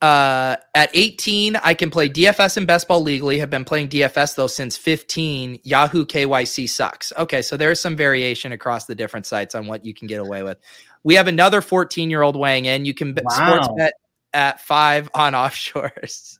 uh, 0.02 0.56
at 0.74 0.90
18, 0.94 1.58
I 1.58 1.74
can 1.74 1.92
play 1.92 2.10
DFS 2.10 2.58
and 2.58 2.66
best 2.66 2.88
ball 2.88 3.02
legally. 3.02 3.38
Have 3.38 3.50
been 3.50 3.66
playing 3.66 3.90
DFS 3.90 4.36
though 4.36 4.48
since 4.48 4.76
15. 4.76 5.60
Yahoo 5.64 6.06
KYC 6.06 6.68
sucks. 6.68 7.14
Okay, 7.18 7.42
so 7.42 7.56
there's 7.56 7.80
some 7.80 7.96
variation 7.96 8.52
across 8.52 8.86
the 8.86 8.96
different 8.96 9.26
sites 9.26 9.54
on 9.54 9.68
what 9.68 9.86
you 9.86 9.94
can 9.94 10.08
get 10.08 10.20
away 10.20 10.42
with. 10.44 10.58
We 11.04 11.16
have 11.16 11.28
another 11.28 11.62
14 11.62 12.10
year 12.10 12.24
old 12.24 12.36
weighing 12.36 12.66
in. 12.66 12.86
You 12.86 12.94
can 12.94 13.16
wow. 13.24 13.32
sports 13.32 13.70
bet 13.78 13.94
at 14.34 14.62
five 14.62 15.10
on 15.14 15.34
offshores. 15.34 16.40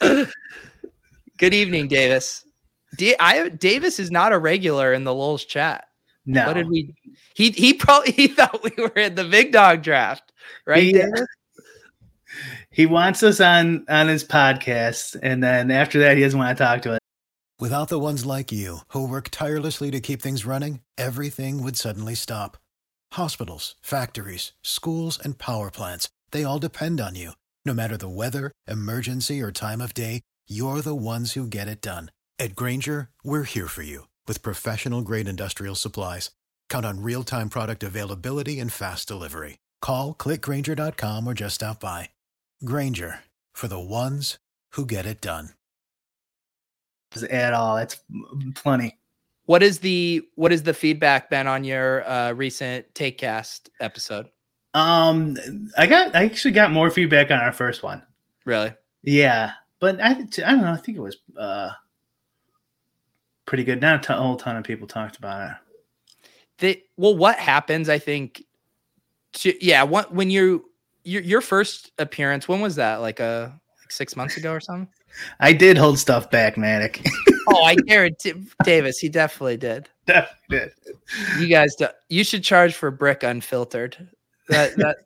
Good 1.38 1.54
evening, 1.54 1.88
Davis. 1.88 2.44
D- 2.96 3.16
I, 3.18 3.48
Davis 3.48 3.98
is 3.98 4.10
not 4.10 4.32
a 4.32 4.38
regular 4.38 4.92
in 4.92 5.04
the 5.04 5.14
Lulz 5.14 5.44
chat. 5.44 5.84
No. 6.26 6.46
What 6.46 6.54
did 6.54 6.68
we? 6.68 6.94
He 7.34 7.50
he 7.50 7.72
probably 7.72 8.12
he 8.16 8.28
thought 8.28 8.62
we 8.62 8.70
were 8.76 8.92
in 9.00 9.14
the 9.14 9.24
big 9.24 9.50
dog 9.50 9.82
draft, 9.82 10.32
right? 10.66 10.82
He, 10.82 10.92
Davis? 10.92 11.20
Uh, 11.20 11.26
he 12.70 12.86
wants 12.86 13.22
us 13.22 13.40
on 13.40 13.84
on 13.88 14.08
his 14.08 14.24
podcast, 14.24 15.18
and 15.22 15.42
then 15.42 15.70
after 15.70 15.98
that, 16.00 16.16
he 16.16 16.22
doesn't 16.22 16.38
want 16.38 16.56
to 16.56 16.64
talk 16.64 16.82
to 16.82 16.92
us. 16.92 16.98
Without 17.58 17.88
the 17.88 17.98
ones 17.98 18.24
like 18.24 18.52
you 18.52 18.78
who 18.88 19.08
work 19.08 19.30
tirelessly 19.30 19.90
to 19.90 20.00
keep 20.00 20.22
things 20.22 20.46
running, 20.46 20.80
everything 20.96 21.62
would 21.62 21.76
suddenly 21.76 22.14
stop. 22.14 22.56
Hospitals, 23.12 23.74
factories, 23.80 24.52
schools, 24.62 25.18
and 25.18 25.38
power 25.38 25.70
plants—they 25.70 26.44
all 26.44 26.58
depend 26.58 27.00
on 27.00 27.16
you. 27.16 27.32
No 27.64 27.74
matter 27.74 27.96
the 27.96 28.08
weather, 28.08 28.52
emergency, 28.68 29.42
or 29.42 29.50
time 29.50 29.80
of 29.80 29.92
day, 29.92 30.20
you're 30.48 30.80
the 30.82 30.94
ones 30.94 31.32
who 31.32 31.46
get 31.46 31.66
it 31.66 31.80
done. 31.80 32.10
At 32.38 32.54
Grainger, 32.54 33.08
we're 33.24 33.42
here 33.42 33.66
for 33.66 33.82
you 33.82 34.06
with 34.28 34.42
professional 34.42 35.02
grade 35.02 35.26
industrial 35.26 35.74
supplies. 35.74 36.30
Count 36.68 36.86
on 36.86 37.02
real 37.02 37.24
time 37.24 37.48
product 37.48 37.82
availability 37.82 38.60
and 38.60 38.72
fast 38.72 39.08
delivery. 39.08 39.58
Call 39.80 40.14
clickgrainger.com 40.14 41.26
or 41.26 41.34
just 41.34 41.56
stop 41.56 41.80
by. 41.80 42.10
Grainger 42.64 43.20
for 43.52 43.68
the 43.68 43.78
ones 43.78 44.38
who 44.72 44.86
get 44.86 45.06
it 45.06 45.20
done. 45.20 45.50
At 47.30 47.54
all, 47.54 47.76
that's 47.76 48.00
plenty. 48.54 48.98
What 49.46 49.62
is 49.62 49.78
the 49.78 50.22
what 50.34 50.52
is 50.52 50.62
the 50.62 50.74
feedback 50.74 51.30
been 51.30 51.46
on 51.46 51.64
your 51.64 52.06
uh, 52.08 52.32
recent 52.32 52.92
Takecast 52.94 53.70
episode? 53.80 54.28
Um, 54.74 55.36
I 55.78 55.86
got 55.86 56.14
I 56.14 56.24
actually 56.24 56.52
got 56.52 56.70
more 56.70 56.90
feedback 56.90 57.30
on 57.30 57.38
our 57.38 57.52
first 57.52 57.82
one. 57.82 58.02
Really? 58.44 58.74
Yeah, 59.02 59.52
but 59.80 60.00
I 60.00 60.10
I 60.10 60.12
don't 60.12 60.60
know. 60.60 60.72
I 60.72 60.76
think 60.76 60.98
it 60.98 61.00
was 61.00 61.16
uh 61.38 61.70
pretty 63.46 63.64
good. 63.64 63.80
Not 63.80 64.00
a 64.00 64.06
ton, 64.06 64.18
whole 64.18 64.36
ton 64.36 64.56
of 64.56 64.64
people 64.64 64.86
talked 64.86 65.16
about 65.16 65.50
it. 65.50 65.56
The 66.58 66.82
well, 66.98 67.16
what 67.16 67.38
happens? 67.38 67.88
I 67.88 67.98
think. 67.98 68.44
Yeah, 69.60 69.82
what 69.84 70.14
when 70.14 70.30
you 70.30 70.70
your 71.04 71.22
your 71.22 71.40
first 71.40 71.92
appearance? 71.98 72.48
When 72.48 72.60
was 72.60 72.76
that? 72.76 72.96
Like 72.96 73.20
a 73.20 73.24
uh, 73.24 73.52
like 73.80 73.92
six 73.92 74.16
months 74.16 74.36
ago 74.36 74.52
or 74.52 74.60
something? 74.60 74.88
I 75.40 75.52
did 75.52 75.78
hold 75.78 75.98
stuff 75.98 76.30
back, 76.30 76.56
Matic. 76.56 77.06
oh, 77.48 77.64
I 77.64 77.74
guarantee 77.74 78.34
Davis. 78.62 78.98
He 78.98 79.08
definitely 79.08 79.56
did. 79.56 79.88
Definitely 80.06 80.58
did. 80.58 80.72
You 81.38 81.48
guys, 81.48 81.74
do, 81.74 81.88
you 82.08 82.24
should 82.24 82.44
charge 82.44 82.74
for 82.74 82.90
brick 82.90 83.22
unfiltered. 83.22 84.08
That 84.48 84.76
that 84.76 84.96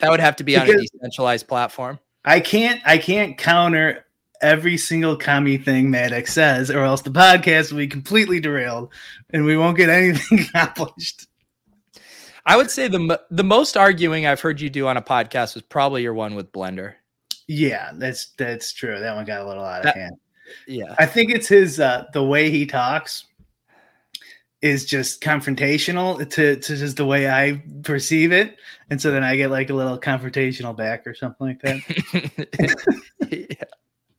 that 0.00 0.10
would 0.10 0.20
have 0.20 0.36
to 0.36 0.44
be 0.44 0.56
on 0.56 0.68
a 0.68 0.76
decentralized 0.76 1.46
platform. 1.46 1.98
I 2.24 2.40
can't 2.40 2.80
I 2.84 2.98
can't 2.98 3.38
counter 3.38 4.04
every 4.42 4.76
single 4.76 5.16
commie 5.16 5.58
thing 5.58 5.90
Maddox 5.90 6.32
says, 6.32 6.70
or 6.70 6.82
else 6.82 7.02
the 7.02 7.10
podcast 7.10 7.70
will 7.70 7.78
be 7.78 7.86
completely 7.86 8.40
derailed 8.40 8.92
and 9.30 9.44
we 9.44 9.56
won't 9.56 9.76
get 9.76 9.88
anything 9.88 10.40
accomplished. 10.54 11.26
I 12.46 12.56
would 12.56 12.70
say 12.70 12.88
the 12.88 13.20
the 13.30 13.44
most 13.44 13.76
arguing 13.76 14.26
I've 14.26 14.40
heard 14.40 14.60
you 14.60 14.70
do 14.70 14.88
on 14.88 14.96
a 14.96 15.02
podcast 15.02 15.54
was 15.54 15.62
probably 15.62 16.02
your 16.02 16.14
one 16.14 16.34
with 16.34 16.52
Blender. 16.52 16.94
Yeah, 17.48 17.90
that's 17.94 18.32
that's 18.38 18.72
true. 18.72 18.98
That 18.98 19.14
one 19.14 19.24
got 19.24 19.40
a 19.40 19.46
little 19.46 19.64
out 19.64 19.80
of 19.80 19.84
that, 19.84 19.96
hand. 19.96 20.16
Yeah, 20.66 20.94
I 20.98 21.06
think 21.06 21.30
it's 21.32 21.48
his 21.48 21.80
uh, 21.80 22.06
the 22.12 22.24
way 22.24 22.50
he 22.50 22.66
talks 22.66 23.24
is 24.62 24.84
just 24.84 25.22
confrontational 25.22 26.18
to, 26.30 26.56
to 26.56 26.76
just 26.76 26.96
the 26.96 27.06
way 27.06 27.30
I 27.30 27.62
perceive 27.82 28.30
it. 28.30 28.56
And 28.90 29.00
so 29.00 29.10
then 29.10 29.24
I 29.24 29.36
get 29.36 29.50
like 29.50 29.70
a 29.70 29.74
little 29.74 29.98
confrontational 29.98 30.76
back 30.76 31.06
or 31.06 31.14
something 31.14 31.46
like 31.46 31.60
that. 31.62 32.86
Yeah. 33.30 33.64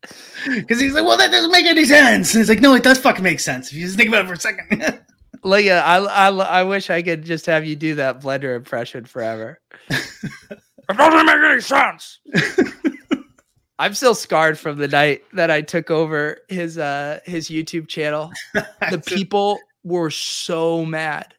Because 0.48 0.80
he's 0.80 0.94
like, 0.94 1.06
well, 1.06 1.18
that 1.18 1.30
doesn't 1.30 1.52
make 1.52 1.68
any 1.68 1.86
sense. 1.86 2.34
And 2.34 2.42
it's 2.42 2.50
like, 2.50 2.62
no, 2.62 2.74
it 2.74 2.82
does 2.82 2.98
fucking 2.98 3.24
make 3.24 3.40
sense 3.40 3.68
if 3.68 3.78
you 3.78 3.86
just 3.86 3.98
think 3.98 4.10
about 4.10 4.26
it 4.26 4.28
for 4.28 4.34
a 4.34 4.40
second. 4.40 5.00
Leah, 5.44 5.82
I, 5.82 5.98
I, 5.98 6.30
I 6.30 6.64
wish 6.64 6.90
I 6.90 7.02
could 7.02 7.24
just 7.24 7.46
have 7.48 7.66
you 7.66 7.76
do 7.76 7.96
that 7.96 8.22
Blender 8.22 8.56
impression 8.56 9.06
forever. 9.06 9.60
it 9.90 10.98
doesn't 10.98 11.26
make 11.26 11.36
any 11.36 11.62
sense. 11.62 12.20
I'm 13.80 13.96
still 13.96 14.14
scarred 14.14 14.60
from 14.60 14.78
the 14.78 14.88
night 14.88 15.24
that 15.34 15.50
I 15.50 15.62
took 15.62 15.90
over 15.90 16.38
his 16.50 16.78
uh 16.78 17.20
his 17.26 17.50
YouTube 17.50 17.88
channel. 17.88 18.32
The 18.92 19.00
people 19.04 19.60
were 19.84 20.12
so 20.12 20.86
mad. 20.86 21.34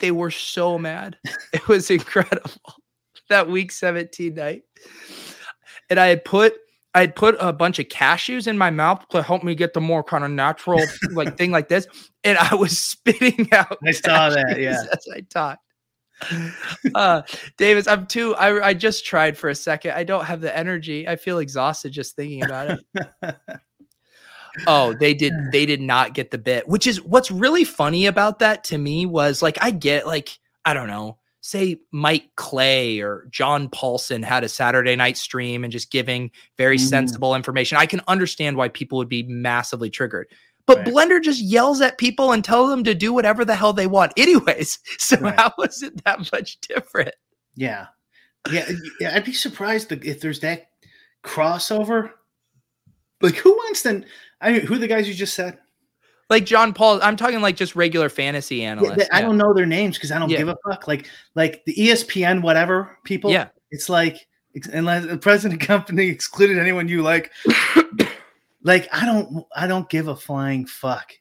They 0.00 0.10
were 0.10 0.30
so 0.30 0.78
mad. 0.78 1.16
It 1.54 1.66
was 1.68 1.90
incredible. 1.90 2.50
that 3.30 3.48
week 3.48 3.72
17 3.72 4.34
night. 4.34 4.62
And 5.88 5.98
I 5.98 6.08
had 6.08 6.24
put 6.24 6.54
I 6.96 7.00
had 7.00 7.14
put 7.14 7.36
a 7.40 7.52
bunch 7.52 7.78
of 7.78 7.88
cashews 7.88 8.46
in 8.46 8.56
my 8.56 8.70
mouth 8.70 9.06
to 9.10 9.22
help 9.22 9.44
me 9.44 9.54
get 9.54 9.74
the 9.74 9.82
more 9.82 10.02
kind 10.02 10.24
of 10.24 10.30
natural 10.30 10.82
like 11.10 11.36
thing 11.36 11.50
like 11.50 11.68
this. 11.68 11.86
And 12.24 12.38
I 12.38 12.54
was 12.54 12.78
spitting 12.82 13.52
out. 13.52 13.76
I 13.86 13.90
saw 13.90 14.30
that, 14.30 14.58
yeah. 14.58 14.82
As 14.92 15.06
I 15.14 15.20
talked. 15.20 15.60
uh 16.94 17.20
Davis, 17.58 17.86
I'm 17.86 18.06
too 18.06 18.34
I 18.36 18.68
I 18.68 18.72
just 18.72 19.04
tried 19.04 19.36
for 19.36 19.50
a 19.50 19.54
second. 19.54 19.90
I 19.90 20.04
don't 20.04 20.24
have 20.24 20.40
the 20.40 20.56
energy. 20.56 21.06
I 21.06 21.16
feel 21.16 21.38
exhausted 21.38 21.92
just 21.92 22.16
thinking 22.16 22.42
about 22.42 22.78
it. 22.94 23.36
oh, 24.66 24.94
they 24.94 25.12
did 25.12 25.34
they 25.52 25.66
did 25.66 25.82
not 25.82 26.14
get 26.14 26.30
the 26.30 26.38
bit, 26.38 26.66
which 26.66 26.86
is 26.86 27.02
what's 27.02 27.30
really 27.30 27.64
funny 27.64 28.06
about 28.06 28.38
that 28.38 28.64
to 28.64 28.78
me 28.78 29.04
was 29.04 29.42
like 29.42 29.58
I 29.60 29.70
get 29.70 30.06
like 30.06 30.30
I 30.64 30.72
don't 30.72 30.88
know, 30.88 31.18
say 31.46 31.78
Mike 31.92 32.28
Clay 32.36 33.00
or 33.00 33.28
John 33.30 33.68
Paulson 33.68 34.22
had 34.22 34.42
a 34.42 34.48
Saturday 34.48 34.96
night 34.96 35.16
stream 35.16 35.62
and 35.62 35.72
just 35.72 35.90
giving 35.90 36.30
very 36.58 36.76
mm-hmm. 36.76 36.86
sensible 36.86 37.34
information. 37.34 37.78
I 37.78 37.86
can 37.86 38.00
understand 38.08 38.56
why 38.56 38.68
people 38.68 38.98
would 38.98 39.08
be 39.08 39.22
massively 39.22 39.88
triggered. 39.88 40.26
But 40.66 40.78
right. 40.78 40.86
Blender 40.88 41.22
just 41.22 41.40
yells 41.40 41.80
at 41.80 41.98
people 41.98 42.32
and 42.32 42.44
tell 42.44 42.66
them 42.66 42.82
to 42.84 42.94
do 42.94 43.12
whatever 43.12 43.44
the 43.44 43.54
hell 43.54 43.72
they 43.72 43.86
want, 43.86 44.12
anyways. 44.16 44.78
So 44.98 45.16
right. 45.18 45.38
how 45.38 45.52
was 45.56 45.82
it 45.82 46.04
that 46.04 46.32
much 46.32 46.58
different? 46.60 47.14
Yeah, 47.54 47.86
yeah, 48.50 48.68
yeah. 48.98 49.14
I'd 49.14 49.24
be 49.24 49.32
surprised 49.32 49.92
if 49.92 50.20
there's 50.20 50.40
that 50.40 50.70
crossover. 51.24 52.10
Like, 53.20 53.36
who 53.36 53.52
wants 53.52 53.82
to? 53.84 54.02
I 54.40 54.52
mean, 54.52 54.62
who 54.62 54.74
are 54.74 54.78
the 54.78 54.88
guys 54.88 55.06
you 55.06 55.14
just 55.14 55.34
said? 55.34 55.58
Like 56.28 56.44
John 56.44 56.72
Paul. 56.72 57.00
I'm 57.02 57.16
talking 57.16 57.40
like 57.40 57.56
just 57.56 57.76
regular 57.76 58.08
fantasy 58.08 58.64
analysts. 58.64 58.98
Yeah, 58.98 59.08
I 59.12 59.20
don't 59.20 59.36
know 59.36 59.54
their 59.54 59.66
names 59.66 59.96
because 59.96 60.12
I 60.12 60.18
don't 60.18 60.28
yeah. 60.28 60.38
give 60.38 60.48
a 60.48 60.56
fuck. 60.68 60.88
Like 60.88 61.08
like 61.34 61.64
the 61.64 61.74
ESPN 61.74 62.42
whatever 62.42 62.98
people. 63.04 63.30
Yeah, 63.30 63.48
it's 63.70 63.88
like 63.88 64.26
unless 64.72 65.06
the 65.06 65.18
president 65.18 65.60
of 65.60 65.66
company 65.66 66.06
excluded 66.06 66.58
anyone 66.58 66.88
you 66.88 67.02
like. 67.02 67.32
like 68.62 68.88
I 68.92 69.04
don't 69.04 69.44
I 69.54 69.66
don't 69.66 69.88
give 69.88 70.08
a 70.08 70.16
flying 70.16 70.66
fuck. 70.66 71.12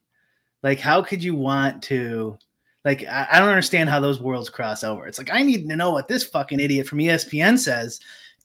Like 0.64 0.80
how 0.80 1.02
could 1.02 1.24
you 1.24 1.36
want 1.36 1.84
to? 1.84 2.38
Like 2.84 3.04
I, 3.06 3.28
I 3.32 3.40
don't 3.40 3.50
understand 3.50 3.90
how 3.90 4.00
those 4.00 4.20
worlds 4.20 4.50
cross 4.50 4.84
over. 4.84 5.08
It's 5.08 5.18
like 5.18 5.32
I 5.32 5.44
need 5.44 5.68
to 5.70 5.76
know 5.76 5.92
what 5.92 6.08
this 6.08 6.24
fucking 6.24 6.60
idiot 6.60 6.88
from 6.88 7.00
ESPN 7.00 7.60
says 7.60 8.00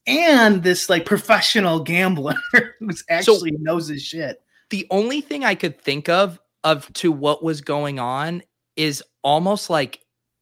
and 0.07 0.63
this 0.63 0.89
like 0.89 1.05
professional 1.05 1.81
gambler 1.81 2.35
who 2.79 2.91
actually 3.09 3.51
so, 3.51 3.57
knows 3.61 3.89
his 3.89 4.03
shit. 4.03 4.43
The 4.71 4.87
only 4.91 5.21
thing 5.21 5.45
I 5.45 5.55
could 5.55 5.81
think 5.81 6.09
of 6.09 6.41
of 6.65 6.93
to 6.95 7.11
what 7.13 7.43
was 7.43 7.61
going 7.61 7.99
on 7.99 8.43
is 8.77 9.03
almost 9.23 9.71
like 9.71 10.01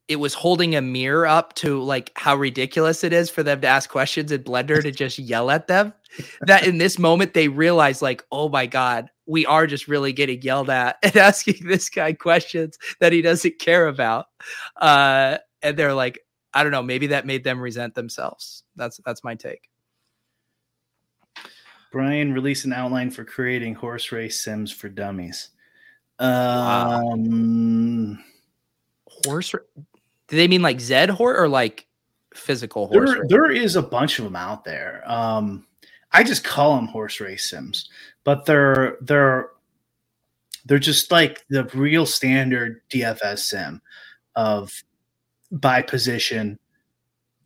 it 0.09 0.17
was 0.17 0.33
holding 0.33 0.75
a 0.75 0.81
mirror 0.81 1.27
up 1.27 1.55
to 1.55 1.81
like 1.83 2.11
how 2.17 2.35
ridiculous 2.35 3.05
it 3.05 3.13
is 3.13 3.29
for 3.29 3.43
them 3.43 3.61
to 3.61 3.67
ask 3.67 3.91
questions 3.91 4.33
in 4.33 4.43
Blender 4.43 4.83
to 4.83 4.91
just 4.91 5.19
yell 5.19 5.51
at 5.51 5.69
them. 5.69 5.93
That 6.41 6.67
in 6.67 6.79
this 6.79 6.99
moment 6.99 7.35
they 7.35 7.49
realize 7.49 8.01
like, 8.01 8.25
oh 8.33 8.49
my 8.49 8.67
god, 8.67 9.11
we 9.27 9.45
are 9.45 9.67
just 9.67 9.87
really 9.87 10.15
getting 10.15 10.41
yelled 10.41 10.71
at 10.71 10.97
and 11.03 11.17
asking 11.17 11.67
this 11.67 11.91
guy 11.91 12.15
questions 12.15 12.79
that 13.01 13.13
he 13.13 13.21
doesn't 13.21 13.59
care 13.59 13.87
about. 13.87 14.27
Uh, 14.77 15.39
and 15.63 15.77
they're 15.77 15.95
like, 15.95 16.21
I 16.55 16.63
don't 16.63 16.73
know, 16.73 16.83
maybe 16.83 17.09
that 17.09 17.27
made 17.27 17.45
them 17.45 17.61
resent 17.61 17.95
themselves. 17.95 18.65
That's 18.77 18.99
that's 19.05 19.23
my 19.23 19.35
take. 19.35 19.69
Brian 21.93 22.33
released 22.33 22.65
an 22.65 22.73
outline 22.73 23.11
for 23.11 23.25
creating 23.25 23.75
horse 23.75 24.11
race 24.13 24.41
sims 24.41 24.73
for 24.73 24.89
dummies. 24.89 25.51
Um, 26.19 28.13
wow. 28.17 28.23
horse. 29.07 29.53
Do 29.53 30.37
they 30.37 30.49
mean 30.49 30.63
like 30.63 30.81
Zed 30.81 31.11
horse 31.11 31.39
or 31.39 31.49
like 31.49 31.87
physical 32.35 32.89
horse? 32.89 33.11
There, 33.11 33.25
there 33.29 33.51
is 33.51 33.77
a 33.77 33.83
bunch 33.83 34.19
of 34.19 34.25
them 34.25 34.37
out 34.37 34.65
there. 34.65 35.03
Um, 35.07 35.67
I 36.13 36.23
just 36.25 36.45
call 36.45 36.77
them 36.77 36.87
horse 36.87 37.21
race 37.21 37.51
sims, 37.51 37.89
but 38.25 38.47
they're 38.47 38.97
they're 39.03 39.51
they're 40.65 40.79
just 40.79 41.11
like 41.11 41.45
the 41.49 41.65
real 41.75 42.07
standard 42.07 42.83
DFS 42.91 43.39
sim 43.41 43.81
of 44.37 44.73
by 45.51 45.83
position. 45.83 46.59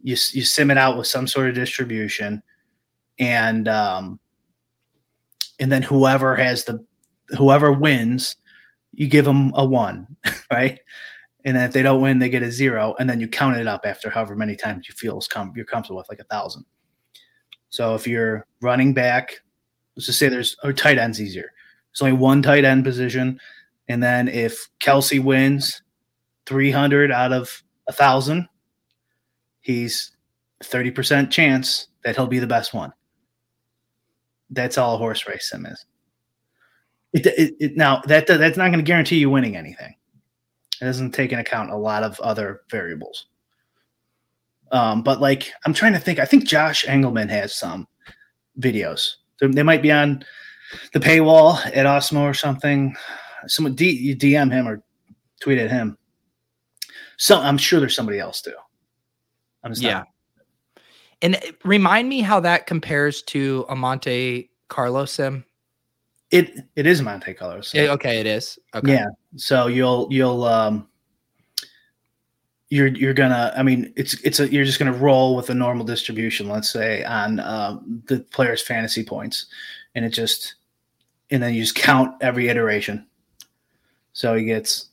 You 0.03 0.17
you 0.33 0.45
sim 0.45 0.71
it 0.71 0.79
out 0.79 0.97
with 0.97 1.07
some 1.07 1.27
sort 1.27 1.49
of 1.49 1.55
distribution, 1.55 2.43
and 3.19 3.69
um, 3.69 4.19
and 5.59 5.71
then 5.71 5.83
whoever 5.83 6.37
has 6.37 6.65
the 6.65 6.85
whoever 7.37 7.73
wins 7.73 8.37
you 8.93 9.09
give 9.09 9.25
them 9.25 9.53
a 9.55 9.65
one, 9.65 10.17
right? 10.53 10.79
And 11.45 11.57
if 11.57 11.73
they 11.73 11.83
don't 11.83 12.01
win, 12.01 12.19
they 12.19 12.29
get 12.29 12.43
a 12.43 12.51
zero, 12.53 12.95
and 12.99 13.11
then 13.11 13.21
you 13.21 13.27
count 13.27 13.57
it 13.57 13.67
up 13.67 13.83
after 13.85 14.11
however 14.11 14.37
many 14.37 14.55
times 14.55 14.89
you 14.89 14.95
feel 14.95 15.21
com- 15.31 15.53
you're 15.57 15.65
comfortable 15.65 15.99
with, 15.99 16.09
like 16.09 16.21
a 16.21 16.25
thousand. 16.25 16.65
So 17.71 17.95
if 17.95 18.07
you're 18.07 18.47
running 18.61 18.95
back, 18.95 19.41
let's 19.97 20.07
just 20.07 20.19
say 20.19 20.29
there's 20.29 20.57
a 20.63 20.73
tight 20.73 20.99
end's 20.99 21.21
easier. 21.21 21.51
There's 21.91 22.03
only 22.03 22.17
one 22.17 22.43
tight 22.43 22.65
end 22.65 22.85
position, 22.85 23.41
and 23.89 24.03
then 24.03 24.29
if 24.29 24.69
Kelce 24.81 25.23
wins 25.23 25.83
300 26.47 27.11
out 27.11 27.33
of 27.33 27.63
a 27.89 27.93
thousand, 27.93 28.49
he's 29.61 30.13
30% 30.63 31.31
chance 31.31 31.89
that 32.05 32.17
he'll 32.17 32.27
be 32.27 32.39
the 32.39 32.47
best 32.47 32.73
one. 32.73 32.93
That's 34.51 34.79
all 34.79 34.95
a 34.95 34.99
horse 34.99 35.27
race 35.27 35.49
sim 35.51 35.67
is. 35.67 35.87
It, 37.13 37.27
it, 37.27 37.55
it, 37.61 37.77
now 37.77 38.01
that 38.07 38.27
that's 38.27 38.57
not 38.57 38.69
going 38.69 38.79
to 38.79 38.83
guarantee 38.83 39.19
you 39.19 39.31
winning 39.31 39.57
anything. 39.57 39.95
It 40.81 40.85
doesn't 40.85 41.13
take 41.13 41.31
into 41.31 41.43
account 41.43 41.71
a 41.71 41.77
lot 41.77 42.03
of 42.03 42.19
other 42.21 42.63
variables. 42.71 43.27
Um, 44.73 45.03
but 45.03 45.21
like 45.21 45.53
I'm 45.67 45.75
trying 45.75 45.93
to 45.93 46.01
think. 46.01 46.19
I 46.19 46.25
think 46.25 46.45
Josh 46.45 46.87
Engelman 46.89 47.29
has 47.29 47.55
some 47.55 47.87
videos. 48.59 49.17
They, 49.41 49.47
they 49.49 49.63
might 49.63 49.83
be 49.83 49.93
on 49.93 50.25
the 50.93 51.01
paywall 51.01 51.59
at 51.67 51.87
Awesemo 51.87 52.23
or 52.23 52.35
something. 52.35 52.97
Someone 53.47 53.75
D, 53.75 54.17
DM 54.17 54.51
him 54.51 54.67
or 54.67 54.83
tweet 55.41 55.59
at 55.59 55.71
him. 55.71 55.99
So 57.19 57.39
I'm 57.39 57.59
sure 57.59 57.79
there's 57.79 57.95
somebody 57.95 58.19
else 58.19 58.41
too. 58.41 58.55
I'm 59.63 59.73
just 59.73 59.83
yeah. 59.83 59.93
Not. 59.93 60.07
And 61.21 61.41
remind 61.65 62.09
me 62.09 62.21
how 62.21 62.41
that 62.41 62.67
compares 62.67 63.23
to 63.25 63.65
a 63.69 63.77
Monte 63.77 64.51
Carlo 64.69 65.05
sim. 65.05 65.45
It 66.33 66.65
it 66.77 66.87
is 66.87 67.03
Monte 67.03 67.35
Carlo. 67.35 67.61
So. 67.61 67.79
okay, 67.93 68.19
it 68.19 68.27
is. 68.27 68.59
Okay. 68.75 68.95
Yeah. 68.95 69.07
So 69.37 69.67
you'll 69.67 70.09
you'll 70.11 70.45
um 70.45 70.89
you're 72.71 72.87
you're 72.87 73.13
gonna 73.13 73.53
I 73.55 73.63
mean 73.63 73.93
it's 73.97 74.15
it's 74.23 74.41
a 74.41 74.51
you're 74.51 74.65
just 74.65 74.79
gonna 74.79 74.95
roll 74.95 75.37
with 75.37 75.51
a 75.51 75.55
normal 75.55 75.85
distribution, 75.85 76.49
let's 76.49 76.71
say, 76.71 77.05
on 77.05 77.39
um, 77.41 78.03
the 78.07 78.21
player's 78.21 78.63
fantasy 78.63 79.05
points. 79.05 79.47
And 79.95 80.07
it 80.07 80.09
just 80.09 80.55
and 81.31 81.43
then 81.43 81.53
you 81.53 81.61
just 81.61 81.75
count 81.77 82.17
every 82.23 82.49
iteration. 82.49 83.07
So 84.15 84.35
he 84.35 84.47
gets 84.47 84.87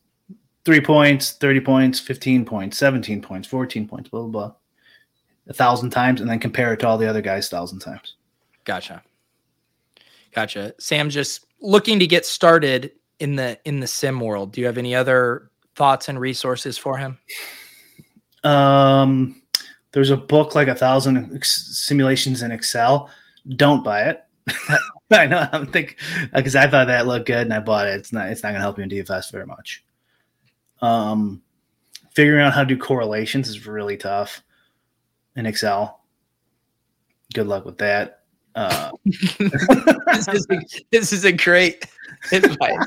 three 0.65 0.81
points, 0.81 1.31
30 1.31 1.61
points, 1.61 1.99
15 2.01 2.43
points, 2.43 2.77
17 2.77 3.21
points, 3.21 3.47
14 3.47 3.87
points, 3.87 4.09
blah 4.09 4.23
blah 4.23 4.29
blah. 4.29 4.53
A 5.47 5.53
thousand 5.53 5.91
times 5.91 6.19
and 6.19 6.29
then 6.29 6.39
compare 6.39 6.73
it 6.73 6.81
to 6.81 6.87
all 6.87 6.97
the 6.97 7.09
other 7.09 7.21
guys 7.21 7.47
a 7.47 7.49
thousand 7.49 7.79
times. 7.79 8.15
Gotcha. 8.65 9.01
Gotcha. 10.34 10.73
Sam, 10.80 11.09
just 11.09 11.45
looking 11.61 11.99
to 11.99 12.07
get 12.07 12.25
started 12.25 12.91
in 13.19 13.36
the 13.36 13.59
in 13.65 13.80
the 13.80 13.88
sim 13.88 14.19
world. 14.19 14.51
Do 14.51 14.61
you 14.61 14.67
have 14.67 14.77
any 14.77 14.95
other 14.95 15.51
thoughts 15.75 16.09
and 16.09 16.19
resources 16.19 16.77
for 16.77 16.97
him? 16.97 17.17
Um, 18.43 19.41
there's 19.91 20.09
a 20.09 20.17
book 20.17 20.55
like 20.55 20.67
a 20.67 20.75
thousand 20.75 21.43
simulations 21.43 22.41
in 22.41 22.51
Excel. 22.51 23.09
Don't 23.55 23.84
buy 23.84 24.03
it. 24.03 24.23
I 25.11 25.25
know. 25.25 25.47
I'm 25.51 25.67
think 25.67 25.97
because 26.34 26.55
I 26.55 26.67
thought 26.67 26.88
that 26.88 27.07
looked 27.07 27.25
good 27.25 27.41
and 27.41 27.53
I 27.53 27.59
bought 27.59 27.88
it. 27.88 27.95
It's 27.95 28.13
not. 28.13 28.30
It's 28.30 28.43
not 28.43 28.49
going 28.49 28.59
to 28.59 28.61
help 28.61 28.77
you 28.77 28.84
in 28.84 28.89
DFS 28.89 29.32
very 29.32 29.45
much. 29.45 29.84
Um, 30.82 31.41
figuring 32.13 32.45
out 32.45 32.53
how 32.53 32.61
to 32.61 32.67
do 32.67 32.77
correlations 32.77 33.49
is 33.49 33.65
really 33.65 33.97
tough 33.97 34.43
in 35.36 35.45
Excel. 35.45 36.01
Good 37.34 37.47
luck 37.47 37.65
with 37.65 37.77
that. 37.80 38.18
Uh, 38.56 38.91
this, 39.06 40.28
is 40.28 40.47
a, 40.50 40.58
this 40.91 41.14
is 41.14 41.26
a 41.26 41.32
great 41.32 41.86
advice. 42.32 42.86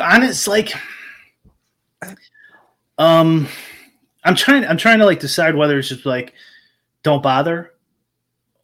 Honest, 0.00 0.48
like, 0.48 0.72
um, 2.98 3.48
I'm 4.24 4.34
trying. 4.34 4.64
I'm 4.64 4.76
trying 4.76 4.98
to 4.98 5.06
like 5.06 5.20
decide 5.20 5.54
whether 5.54 5.78
it's 5.78 5.88
just 5.88 6.06
like, 6.06 6.34
don't 7.02 7.22
bother, 7.22 7.72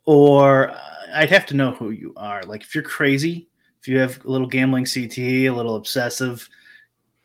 or 0.05 0.75
I'd 1.13 1.31
have 1.31 1.47
to 1.47 1.57
know 1.57 1.73
who 1.73 1.91
you 1.91 2.13
are. 2.17 2.43
Like, 2.43 2.63
if 2.63 2.75
you're 2.75 2.85
crazy, 2.85 3.49
if 3.81 3.89
you 3.89 3.99
have 3.99 4.25
a 4.25 4.31
little 4.31 4.47
gambling 4.47 4.85
CTE, 4.85 5.45
a 5.45 5.51
little 5.51 5.77
obsessive, 5.77 6.49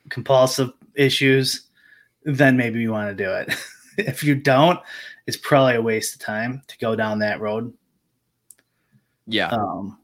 compulsive 0.10 0.72
issues, 0.96 1.68
then 2.24 2.58
maybe 2.58 2.80
you 2.80 2.92
want 2.92 3.16
to 3.16 3.24
do 3.24 3.32
it. 3.32 3.54
if 3.98 4.24
you 4.24 4.36
don't, 4.36 4.80
it's 5.28 5.38
probably 5.38 5.76
a 5.76 5.82
waste 5.82 6.16
of 6.16 6.22
time 6.22 6.62
to 6.68 6.78
go 6.78 6.96
down 6.96 7.20
that 7.20 7.42
road. 7.42 7.74
Yeah. 9.28 9.50
Um, 9.50 9.98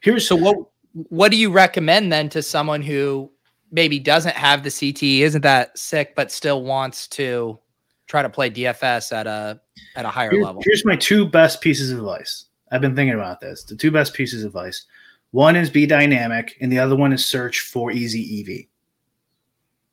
here's 0.00 0.26
so 0.26 0.36
what 0.36 0.56
what 0.92 1.30
do 1.30 1.36
you 1.36 1.50
recommend 1.50 2.12
then 2.12 2.28
to 2.30 2.42
someone 2.42 2.82
who 2.82 3.30
maybe 3.70 3.98
doesn't 3.98 4.34
have 4.34 4.62
the 4.62 4.68
CTE, 4.68 5.20
isn't 5.20 5.42
that 5.42 5.78
sick, 5.78 6.14
but 6.14 6.32
still 6.32 6.62
wants 6.64 7.06
to 7.08 7.58
try 8.06 8.22
to 8.22 8.28
play 8.28 8.50
DFS 8.50 9.12
at 9.12 9.26
a 9.26 9.60
at 9.96 10.04
a 10.04 10.08
higher 10.08 10.30
Here- 10.30 10.44
level. 10.44 10.62
Here's 10.64 10.84
my 10.84 10.96
two 10.96 11.26
best 11.26 11.60
pieces 11.60 11.92
of 11.92 11.98
advice. 11.98 12.46
I've 12.72 12.80
been 12.80 12.94
thinking 12.94 13.14
about 13.14 13.40
this. 13.40 13.64
The 13.64 13.76
two 13.76 13.90
best 13.90 14.14
pieces 14.14 14.44
of 14.44 14.48
advice. 14.48 14.86
One 15.32 15.54
is 15.56 15.70
be 15.70 15.86
dynamic, 15.86 16.56
and 16.60 16.72
the 16.72 16.78
other 16.78 16.96
one 16.96 17.12
is 17.12 17.24
search 17.24 17.60
for 17.60 17.92
easy 17.92 18.40
EV. 18.40 18.66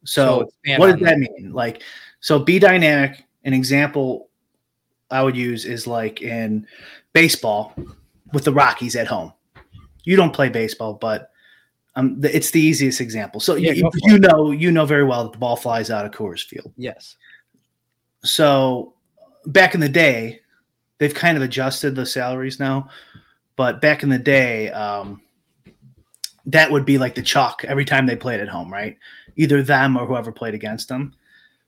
So, 0.04 0.42
expand 0.42 0.80
what 0.80 0.90
on 0.90 1.00
does 1.00 1.08
that 1.08 1.20
mean? 1.20 1.54
Like, 1.54 1.84
so 2.22 2.40
be 2.40 2.60
dynamic. 2.60 3.24
An 3.44 3.54
example 3.54 4.30
I 5.12 5.22
would 5.22 5.38
use 5.38 5.66
is 5.66 5.86
like 5.86 6.22
in 6.22 6.68
baseball 7.18 7.74
with 8.32 8.44
the 8.44 8.54
Rockies 8.54 8.96
at 8.96 9.08
home. 9.08 9.34
You 10.04 10.16
don't 10.16 10.32
play 10.32 10.50
baseball, 10.50 10.94
but 10.94 11.32
um, 11.96 12.22
the, 12.22 12.36
it's 12.36 12.52
the 12.52 12.62
easiest 12.62 13.02
example. 13.02 13.42
So 13.42 13.56
Yeah, 13.56 13.72
you, 13.72 13.90
you 14.04 14.20
know 14.20 14.52
you 14.52 14.72
know 14.72 14.86
very 14.86 15.04
well 15.04 15.24
that 15.24 15.32
the 15.32 15.40
ball 15.40 15.56
flies 15.56 15.90
out 15.90 16.06
of 16.06 16.12
Coors 16.12 16.46
Field. 16.46 16.72
Yes. 16.78 17.16
So 18.24 18.94
back 19.48 19.74
in 19.74 19.80
the 19.80 19.90
day, 19.90 20.42
they've 21.00 21.14
kind 21.14 21.36
of 21.36 21.42
adjusted 21.42 21.96
the 21.96 22.06
salaries 22.06 22.60
now, 22.60 22.90
but 23.56 23.82
back 23.82 24.04
in 24.04 24.10
the 24.10 24.20
day, 24.20 24.70
um, 24.70 25.22
that 26.46 26.72
would 26.72 26.86
be 26.86 27.00
like 27.00 27.16
the 27.16 27.24
chalk 27.24 27.66
every 27.66 27.84
time 27.84 28.06
they 28.06 28.16
played 28.16 28.42
at 28.42 28.48
home, 28.48 28.72
right? 28.72 28.96
Either 29.38 29.64
them 29.64 29.98
or 29.98 30.06
whoever 30.06 30.32
played 30.32 30.54
against 30.54 30.88
them. 30.88 31.16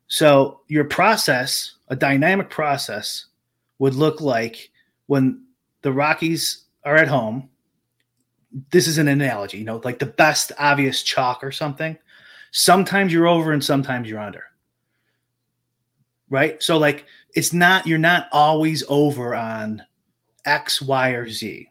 So 0.08 0.62
your 0.68 0.86
process, 0.86 1.74
a 1.88 1.96
dynamic 1.96 2.52
process, 2.52 3.26
would 3.80 3.96
look 3.96 4.22
like 4.22 4.70
when 5.10 5.44
the 5.82 5.92
Rockies 5.92 6.66
are 6.84 6.96
at 6.96 7.08
home. 7.08 7.50
This 8.72 8.88
is 8.88 8.98
an 9.00 9.08
analogy, 9.08 9.58
you 9.58 9.64
know, 9.66 9.82
like 9.84 9.98
the 10.00 10.06
best 10.06 10.52
obvious 10.60 11.02
chalk 11.04 11.44
or 11.44 11.52
something. 11.52 11.98
Sometimes 12.52 13.12
you're 13.12 13.28
over 13.28 13.52
and 13.52 13.64
sometimes 13.64 14.08
you're 14.08 14.20
under 14.20 14.44
right? 16.32 16.62
So 16.62 16.78
like 16.78 17.06
it's 17.34 17.54
not 17.54 17.88
you're 17.88 17.98
not 17.98 18.28
always 18.32 18.84
over 18.88 19.34
on 19.36 19.82
X, 20.46 20.80
Y, 20.82 21.10
or 21.10 21.28
Z. 21.28 21.68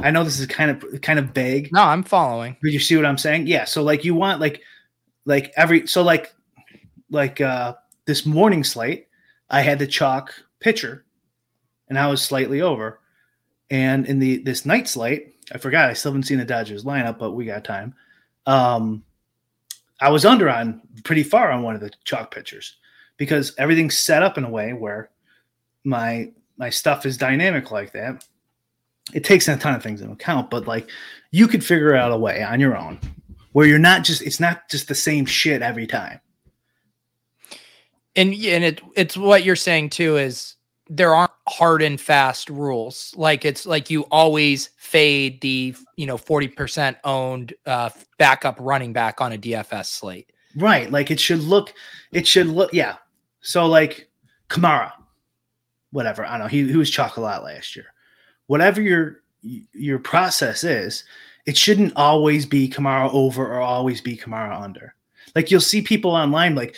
I 0.00 0.10
know 0.10 0.24
this 0.24 0.40
is 0.40 0.46
kind 0.46 0.70
of 0.70 1.00
kind 1.00 1.18
of 1.20 1.26
vague, 1.26 1.70
No, 1.72 1.82
I'm 1.82 2.02
following. 2.02 2.56
but 2.60 2.72
you 2.72 2.80
see 2.80 2.96
what 2.96 3.06
I'm 3.06 3.18
saying? 3.18 3.46
Yeah. 3.46 3.64
So 3.64 3.82
like 3.84 4.04
you 4.04 4.14
want 4.16 4.40
like 4.40 4.62
like 5.26 5.52
every 5.56 5.86
so 5.86 6.02
like 6.02 6.34
like 7.10 7.40
uh 7.40 7.74
this 8.06 8.26
morning 8.26 8.64
slate, 8.64 9.06
I 9.48 9.60
had 9.62 9.78
the 9.78 9.86
chalk 9.86 10.34
pitcher 10.58 11.04
and 11.90 11.98
I 11.98 12.06
was 12.06 12.22
slightly 12.22 12.62
over. 12.62 13.00
And 13.68 14.06
in 14.06 14.18
the 14.18 14.38
this 14.38 14.64
night 14.64 14.88
slate, 14.88 15.36
I 15.52 15.58
forgot 15.58 15.90
I 15.90 15.92
still 15.92 16.12
haven't 16.12 16.22
seen 16.22 16.38
the 16.38 16.44
Dodgers 16.44 16.84
lineup, 16.84 17.18
but 17.18 17.32
we 17.32 17.44
got 17.44 17.64
time. 17.64 17.94
Um 18.46 19.04
I 20.00 20.08
was 20.08 20.24
under 20.24 20.48
on 20.48 20.80
pretty 21.04 21.22
far 21.22 21.50
on 21.50 21.62
one 21.62 21.74
of 21.74 21.82
the 21.82 21.90
chalk 22.04 22.32
pitchers 22.32 22.76
because 23.18 23.54
everything's 23.58 23.98
set 23.98 24.22
up 24.22 24.38
in 24.38 24.44
a 24.44 24.50
way 24.50 24.72
where 24.72 25.10
my 25.84 26.32
my 26.56 26.70
stuff 26.70 27.04
is 27.04 27.18
dynamic 27.18 27.70
like 27.70 27.92
that. 27.92 28.24
It 29.12 29.24
takes 29.24 29.48
a 29.48 29.56
ton 29.56 29.74
of 29.74 29.82
things 29.82 30.00
into 30.00 30.14
account, 30.14 30.50
but 30.50 30.66
like 30.66 30.88
you 31.32 31.48
could 31.48 31.64
figure 31.64 31.94
out 31.94 32.12
a 32.12 32.16
way 32.16 32.42
on 32.42 32.60
your 32.60 32.76
own 32.76 32.98
where 33.52 33.66
you're 33.66 33.78
not 33.78 34.04
just 34.04 34.22
it's 34.22 34.40
not 34.40 34.68
just 34.68 34.88
the 34.88 34.94
same 34.94 35.26
shit 35.26 35.62
every 35.62 35.86
time. 35.86 36.20
And 38.16 38.32
and 38.32 38.64
it 38.64 38.80
it's 38.96 39.16
what 39.16 39.44
you're 39.44 39.56
saying 39.56 39.90
too 39.90 40.16
is 40.16 40.56
there 40.88 41.14
aren't 41.14 41.29
hard 41.50 41.82
and 41.82 42.00
fast 42.00 42.48
rules. 42.48 43.12
Like 43.16 43.44
it's 43.44 43.66
like 43.66 43.90
you 43.90 44.02
always 44.10 44.70
fade 44.76 45.40
the 45.40 45.74
you 45.96 46.06
know 46.06 46.16
40% 46.16 46.96
owned 47.04 47.54
uh 47.66 47.90
backup 48.18 48.56
running 48.60 48.92
back 48.92 49.20
on 49.20 49.32
a 49.32 49.38
DFS 49.38 49.86
slate. 49.86 50.32
Right. 50.56 50.90
Like 50.90 51.10
it 51.10 51.20
should 51.20 51.40
look 51.40 51.74
it 52.12 52.26
should 52.26 52.46
look 52.46 52.72
yeah. 52.72 52.96
So 53.40 53.66
like 53.66 54.08
Kamara, 54.48 54.92
whatever. 55.90 56.24
I 56.24 56.32
don't 56.32 56.40
know. 56.40 56.46
He, 56.46 56.68
he 56.68 56.76
was 56.76 56.96
lot 56.96 57.44
last 57.44 57.76
year. 57.76 57.86
Whatever 58.46 58.80
your 58.80 59.22
your 59.42 59.98
process 59.98 60.64
is, 60.64 61.04
it 61.46 61.56
shouldn't 61.56 61.92
always 61.96 62.46
be 62.46 62.68
Kamara 62.68 63.12
over 63.12 63.46
or 63.46 63.60
always 63.60 64.00
be 64.00 64.16
Kamara 64.16 64.60
under. 64.60 64.94
Like 65.34 65.50
you'll 65.50 65.60
see 65.60 65.82
people 65.82 66.12
online 66.12 66.54
like 66.54 66.76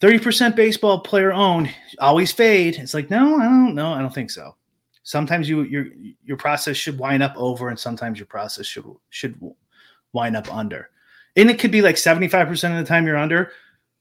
30% 0.00 0.56
baseball 0.56 1.00
player 1.00 1.32
owned, 1.32 1.70
always 1.98 2.32
fade. 2.32 2.76
It's 2.76 2.94
like, 2.94 3.10
no, 3.10 3.36
I 3.36 3.44
don't 3.44 3.74
know. 3.74 3.92
I 3.92 4.00
don't 4.00 4.14
think 4.14 4.30
so. 4.30 4.56
Sometimes 5.02 5.48
you 5.48 5.62
your 5.62 5.86
your 6.24 6.36
process 6.38 6.76
should 6.76 6.98
wind 6.98 7.22
up 7.22 7.34
over 7.36 7.68
and 7.68 7.78
sometimes 7.78 8.18
your 8.18 8.26
process 8.26 8.66
should 8.66 8.86
should 9.10 9.38
wind 10.12 10.36
up 10.36 10.52
under. 10.52 10.90
And 11.36 11.50
it 11.50 11.58
could 11.58 11.70
be 11.70 11.82
like 11.82 11.96
75% 11.96 12.50
of 12.70 12.76
the 12.76 12.88
time 12.88 13.06
you're 13.06 13.16
under, 13.16 13.52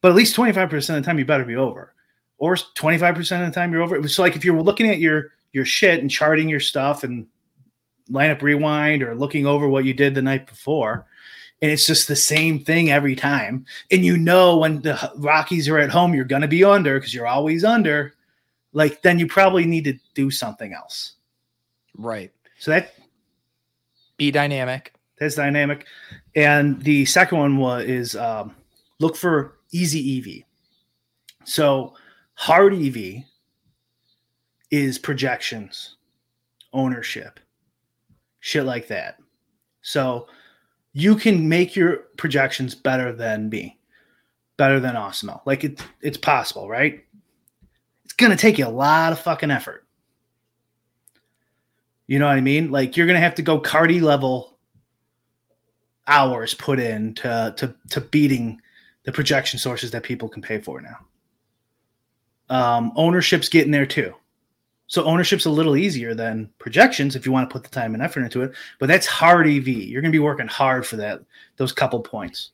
but 0.01 0.09
at 0.09 0.15
least 0.15 0.35
25% 0.35 0.73
of 0.73 0.95
the 0.95 1.01
time 1.01 1.19
you 1.19 1.25
better 1.25 1.45
be 1.45 1.55
over. 1.55 1.93
Or 2.37 2.55
25% 2.55 3.19
of 3.41 3.47
the 3.47 3.51
time 3.53 3.71
you're 3.71 3.81
over. 3.81 4.07
So 4.07 4.21
like 4.21 4.35
if 4.35 4.45
you're 4.45 4.61
looking 4.61 4.89
at 4.89 4.99
your 4.99 5.31
your 5.51 5.65
shit 5.65 5.99
and 5.99 6.09
charting 6.09 6.49
your 6.49 6.59
stuff 6.59 7.03
and 7.03 7.27
lineup 8.09 8.41
rewind 8.41 9.03
or 9.03 9.15
looking 9.15 9.45
over 9.45 9.67
what 9.67 9.85
you 9.85 9.93
did 9.93 10.15
the 10.15 10.21
night 10.21 10.47
before, 10.47 11.05
and 11.63 11.71
it's 11.71 11.85
just 11.87 12.09
the 12.09 12.15
same 12.15 12.59
thing 12.59 12.91
every 12.91 13.15
time. 13.15 13.65
And 13.89 14.03
you 14.03 14.17
know 14.17 14.57
when 14.57 14.81
the 14.81 15.13
Rockies 15.15 15.69
are 15.69 15.77
at 15.79 15.89
home, 15.89 16.13
you're 16.13 16.25
gonna 16.25 16.45
be 16.45 16.61
under 16.65 16.99
because 16.99 17.13
you're 17.13 17.25
always 17.25 17.63
under. 17.63 18.15
Like 18.73 19.01
then 19.01 19.17
you 19.17 19.27
probably 19.27 19.65
need 19.65 19.85
to 19.85 19.97
do 20.13 20.29
something 20.29 20.73
else. 20.73 21.13
Right. 21.97 22.33
So 22.59 22.71
that 22.71 22.95
Be 24.17 24.29
dynamic. 24.29 24.93
that's 25.17 25.35
dynamic. 25.35 25.87
And 26.35 26.81
the 26.83 27.05
second 27.05 27.37
one 27.37 27.55
was 27.55 27.85
is 27.85 28.15
um, 28.17 28.57
look 28.99 29.15
for 29.15 29.59
easy 29.71 30.19
EV. 30.19 31.47
So 31.47 31.93
hard 32.33 32.73
EV 32.73 33.23
is 34.69 34.97
projections, 34.99 35.95
ownership, 36.73 37.39
shit 38.41 38.65
like 38.65 38.89
that. 38.89 39.17
So 39.81 40.27
you 40.93 41.15
can 41.15 41.49
make 41.49 41.75
your 41.75 41.97
projections 42.17 42.75
better 42.75 43.11
than 43.11 43.49
me, 43.49 43.79
better 44.57 44.79
than 44.79 44.95
Awesemo. 44.95 45.41
Like 45.45 45.63
it, 45.63 45.83
it's 46.01 46.17
possible, 46.17 46.69
right? 46.69 47.03
It's 48.05 48.13
gonna 48.13 48.37
take 48.37 48.57
you 48.57 48.67
a 48.67 48.69
lot 48.69 49.11
of 49.11 49.19
fucking 49.19 49.51
effort. 49.51 49.85
You 52.07 52.19
know 52.19 52.27
what 52.27 52.37
I 52.37 52.41
mean? 52.41 52.71
Like 52.71 52.95
you're 52.95 53.07
gonna 53.07 53.19
have 53.19 53.35
to 53.35 53.41
go 53.41 53.59
Cardi 53.59 53.99
level 53.99 54.57
hours 56.07 56.53
put 56.53 56.79
in 56.79 57.15
to 57.15 57.53
to 57.57 57.75
to 57.89 58.01
beating 58.01 58.61
the 59.03 59.11
projection 59.11 59.59
sources 59.59 59.91
that 59.91 60.03
people 60.03 60.29
can 60.29 60.41
pay 60.41 60.59
for 60.59 60.81
now. 60.81 60.97
Um, 62.49 62.91
ownership's 62.95 63.49
getting 63.49 63.71
there 63.71 63.85
too. 63.85 64.13
So 64.93 65.03
ownership's 65.05 65.47
a 65.47 65.49
little 65.49 65.75
easier 65.75 66.13
than 66.13 66.51
projections 66.59 67.15
if 67.15 67.25
you 67.25 67.31
want 67.31 67.49
to 67.49 67.51
put 67.51 67.63
the 67.63 67.69
time 67.71 67.95
and 67.95 68.03
effort 68.03 68.21
into 68.21 68.43
it, 68.43 68.53
but 68.77 68.85
that's 68.85 69.07
hard 69.07 69.47
EV. 69.47 69.67
You're 69.67 70.03
going 70.03 70.11
to 70.11 70.15
be 70.15 70.23
working 70.23 70.45
hard 70.45 70.85
for 70.85 70.97
that 70.97 71.21
those 71.57 71.71
couple 71.71 71.99
points. 71.99 72.51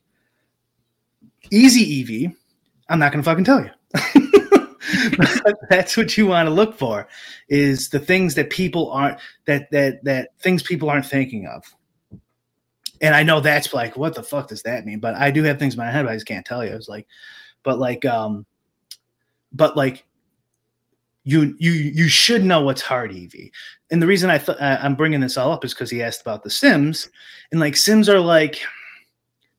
Easy 1.51 1.99
EV, 2.27 2.31
I'm 2.87 2.97
not 2.97 3.11
going 3.11 3.21
to 3.21 3.29
fucking 3.29 3.43
tell 3.43 3.61
you. 3.61 3.71
that's 5.69 5.97
what 5.97 6.17
you 6.17 6.27
want 6.27 6.47
to 6.47 6.53
look 6.53 6.77
for 6.77 7.09
is 7.49 7.89
the 7.89 7.99
things 7.99 8.35
that 8.35 8.49
people 8.49 8.89
aren't 8.89 9.19
that 9.43 9.69
that 9.71 10.01
that 10.05 10.29
things 10.39 10.63
people 10.63 10.89
aren't 10.89 11.07
thinking 11.07 11.45
of. 11.45 11.65
And 13.01 13.15
I 13.15 13.21
know 13.21 13.41
that's 13.41 13.73
like, 13.73 13.97
what 13.97 14.15
the 14.15 14.23
fuck 14.23 14.47
does 14.47 14.61
that 14.61 14.85
mean? 14.85 15.01
But 15.01 15.15
I 15.15 15.29
do 15.31 15.43
have 15.43 15.59
things 15.59 15.73
in 15.73 15.79
my 15.79 15.91
head, 15.91 16.07
I 16.07 16.13
just 16.13 16.25
can't 16.25 16.45
tell 16.45 16.63
you. 16.63 16.71
It's 16.71 16.87
like, 16.87 17.05
but 17.63 17.79
like, 17.79 18.05
um, 18.05 18.45
but 19.51 19.75
like, 19.75 20.05
you 21.23 21.55
you 21.59 21.71
you 21.71 22.07
should 22.07 22.43
know 22.43 22.61
what's 22.61 22.81
hard 22.81 23.11
EV. 23.11 23.33
And 23.91 24.01
the 24.01 24.07
reason 24.07 24.29
I 24.29 24.37
th- 24.37 24.57
uh, 24.59 24.79
I'm 24.81 24.95
bringing 24.95 25.19
this 25.19 25.37
all 25.37 25.51
up 25.51 25.65
is 25.65 25.73
because 25.73 25.89
he 25.89 26.01
asked 26.01 26.21
about 26.21 26.43
the 26.43 26.49
Sims, 26.49 27.09
and 27.51 27.59
like 27.59 27.75
Sims 27.75 28.07
are 28.09 28.19
like, 28.19 28.59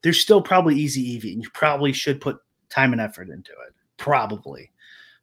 they're 0.02 0.12
still 0.12 0.40
probably 0.40 0.76
easy 0.76 1.16
EV, 1.16 1.24
and 1.24 1.42
you 1.42 1.50
probably 1.50 1.92
should 1.92 2.20
put 2.20 2.38
time 2.70 2.92
and 2.92 3.00
effort 3.00 3.28
into 3.28 3.52
it, 3.52 3.74
probably. 3.96 4.70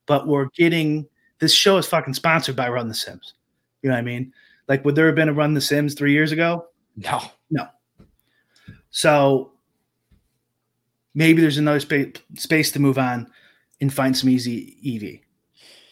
But 0.06 0.28
we're 0.28 0.50
getting 0.56 1.08
this 1.40 1.54
show 1.54 1.78
is 1.78 1.86
fucking 1.86 2.14
sponsored 2.14 2.56
by 2.56 2.70
Run 2.70 2.88
the 2.88 2.94
Sims. 2.94 3.34
You 3.82 3.90
know 3.90 3.96
what 3.96 4.00
I 4.00 4.04
mean? 4.04 4.34
Like, 4.68 4.84
would 4.84 4.96
there 4.96 5.06
have 5.06 5.16
been 5.16 5.30
a 5.30 5.34
Run 5.34 5.54
the 5.54 5.62
Sims 5.62 5.94
three 5.94 6.12
years 6.12 6.32
ago? 6.32 6.68
No. 6.98 7.22
No. 7.50 7.68
So 8.90 9.54
maybe 11.14 11.42
there's 11.42 11.58
another 11.58 11.80
space 11.80 12.14
space 12.36 12.72
to 12.72 12.80
move 12.80 12.98
on 12.98 13.30
and 13.80 13.94
find 13.94 14.18
some 14.18 14.30
easy 14.30 14.78
EV. 14.86 15.27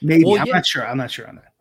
Maybe 0.05 0.25
Well, 0.25 0.39
I'm 0.39 0.47
yeah. 0.47 0.53
not 0.53 0.65
sure. 0.65 0.87
I'm 0.87 0.97
not 0.97 1.11
sure 1.11 1.27
on 1.27 1.35
that. 1.35 1.53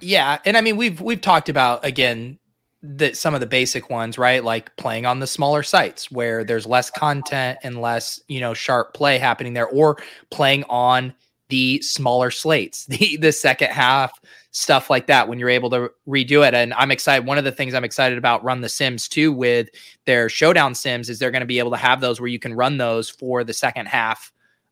Yeah, 0.00 0.38
and 0.44 0.56
I 0.56 0.60
mean 0.60 0.76
we've 0.76 1.00
we've 1.00 1.20
talked 1.20 1.48
about 1.48 1.84
again 1.84 2.38
that 2.82 3.16
some 3.16 3.32
of 3.34 3.40
the 3.40 3.46
basic 3.46 3.90
ones, 3.90 4.18
right? 4.18 4.42
Like 4.42 4.74
playing 4.76 5.06
on 5.06 5.20
the 5.20 5.26
smaller 5.26 5.62
sites 5.62 6.10
where 6.10 6.42
there's 6.42 6.66
less 6.66 6.90
content 6.90 7.58
and 7.62 7.80
less, 7.80 8.20
you 8.26 8.40
know, 8.40 8.54
sharp 8.54 8.92
play 8.92 9.18
happening 9.18 9.52
there 9.52 9.68
or 9.68 9.98
playing 10.30 10.64
on 10.64 11.14
the 11.48 11.80
smaller 11.80 12.30
slates. 12.30 12.86
The 12.88 13.16
the 13.18 13.32
second 13.32 13.70
half 13.70 14.12
stuff 14.50 14.90
like 14.90 15.06
that 15.06 15.28
when 15.28 15.38
you're 15.38 15.48
able 15.48 15.70
to 15.70 15.90
redo 16.06 16.46
it. 16.46 16.54
And 16.54 16.74
I'm 16.74 16.90
excited. 16.90 17.26
One 17.26 17.38
of 17.38 17.44
the 17.44 17.52
things 17.52 17.72
I'm 17.72 17.84
excited 17.84 18.18
about 18.18 18.44
Run 18.44 18.60
the 18.60 18.68
Sims 18.68 19.08
too 19.08 19.32
with 19.32 19.68
their 20.04 20.28
showdown 20.28 20.74
sims 20.74 21.08
is 21.08 21.18
they're 21.18 21.30
going 21.30 21.40
to 21.40 21.46
be 21.46 21.58
able 21.58 21.70
to 21.70 21.76
have 21.78 22.00
those 22.00 22.20
where 22.20 22.28
you 22.28 22.38
can 22.38 22.52
run 22.52 22.76
those 22.76 23.08
for 23.08 23.44
the 23.44 23.54
second 23.54 23.86
half 23.86 24.30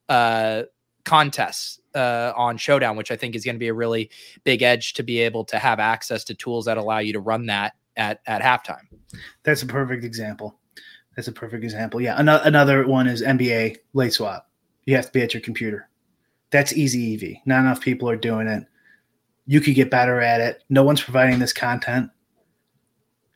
uh, 0.09 0.65
contests 1.05 1.80
uh, 1.95 2.33
on 2.37 2.57
Showdown, 2.57 2.97
which 2.97 3.11
I 3.11 3.17
think 3.17 3.35
is 3.35 3.45
going 3.45 3.55
to 3.55 3.61
be 3.61 3.69
a 3.69 3.75
really 3.75 4.11
big 4.45 4.63
edge 4.63 4.95
to 4.95 5.03
be 5.03 5.21
able 5.21 5.45
to 5.47 5.59
have 5.59 5.81
access 5.81 6.25
to 6.25 6.35
tools 6.35 6.65
that 6.67 6.77
allow 6.77 6.99
you 6.99 7.13
to 7.13 7.21
run 7.21 7.47
that 7.47 7.75
at 7.97 8.21
at 8.27 8.43
halftime. 8.43 8.87
That's 9.43 9.63
a 9.63 9.67
perfect 9.67 10.05
example. 10.05 10.59
That's 11.17 11.29
a 11.29 11.33
perfect 11.33 11.65
example. 11.65 12.01
Yeah. 12.01 12.15
Another 12.19 12.43
another 12.47 12.87
one 12.87 13.07
is 13.07 13.23
NBA 13.23 13.79
late 13.95 14.13
swap. 14.13 14.49
You 14.85 14.97
have 14.97 15.07
to 15.07 15.13
be 15.13 15.23
at 15.23 15.35
your 15.35 15.41
computer. 15.41 15.89
That's 16.51 16.73
easy 16.73 17.15
EV. 17.15 17.47
Not 17.47 17.61
enough 17.61 17.81
people 17.81 18.09
are 18.09 18.17
doing 18.17 18.49
it. 18.49 18.65
You 19.47 19.61
could 19.61 19.75
get 19.75 19.91
better 19.91 20.21
at 20.21 20.41
it. 20.41 20.63
No 20.69 20.83
one's 20.83 21.03
providing 21.03 21.39
this 21.39 21.53
content. 21.53 22.11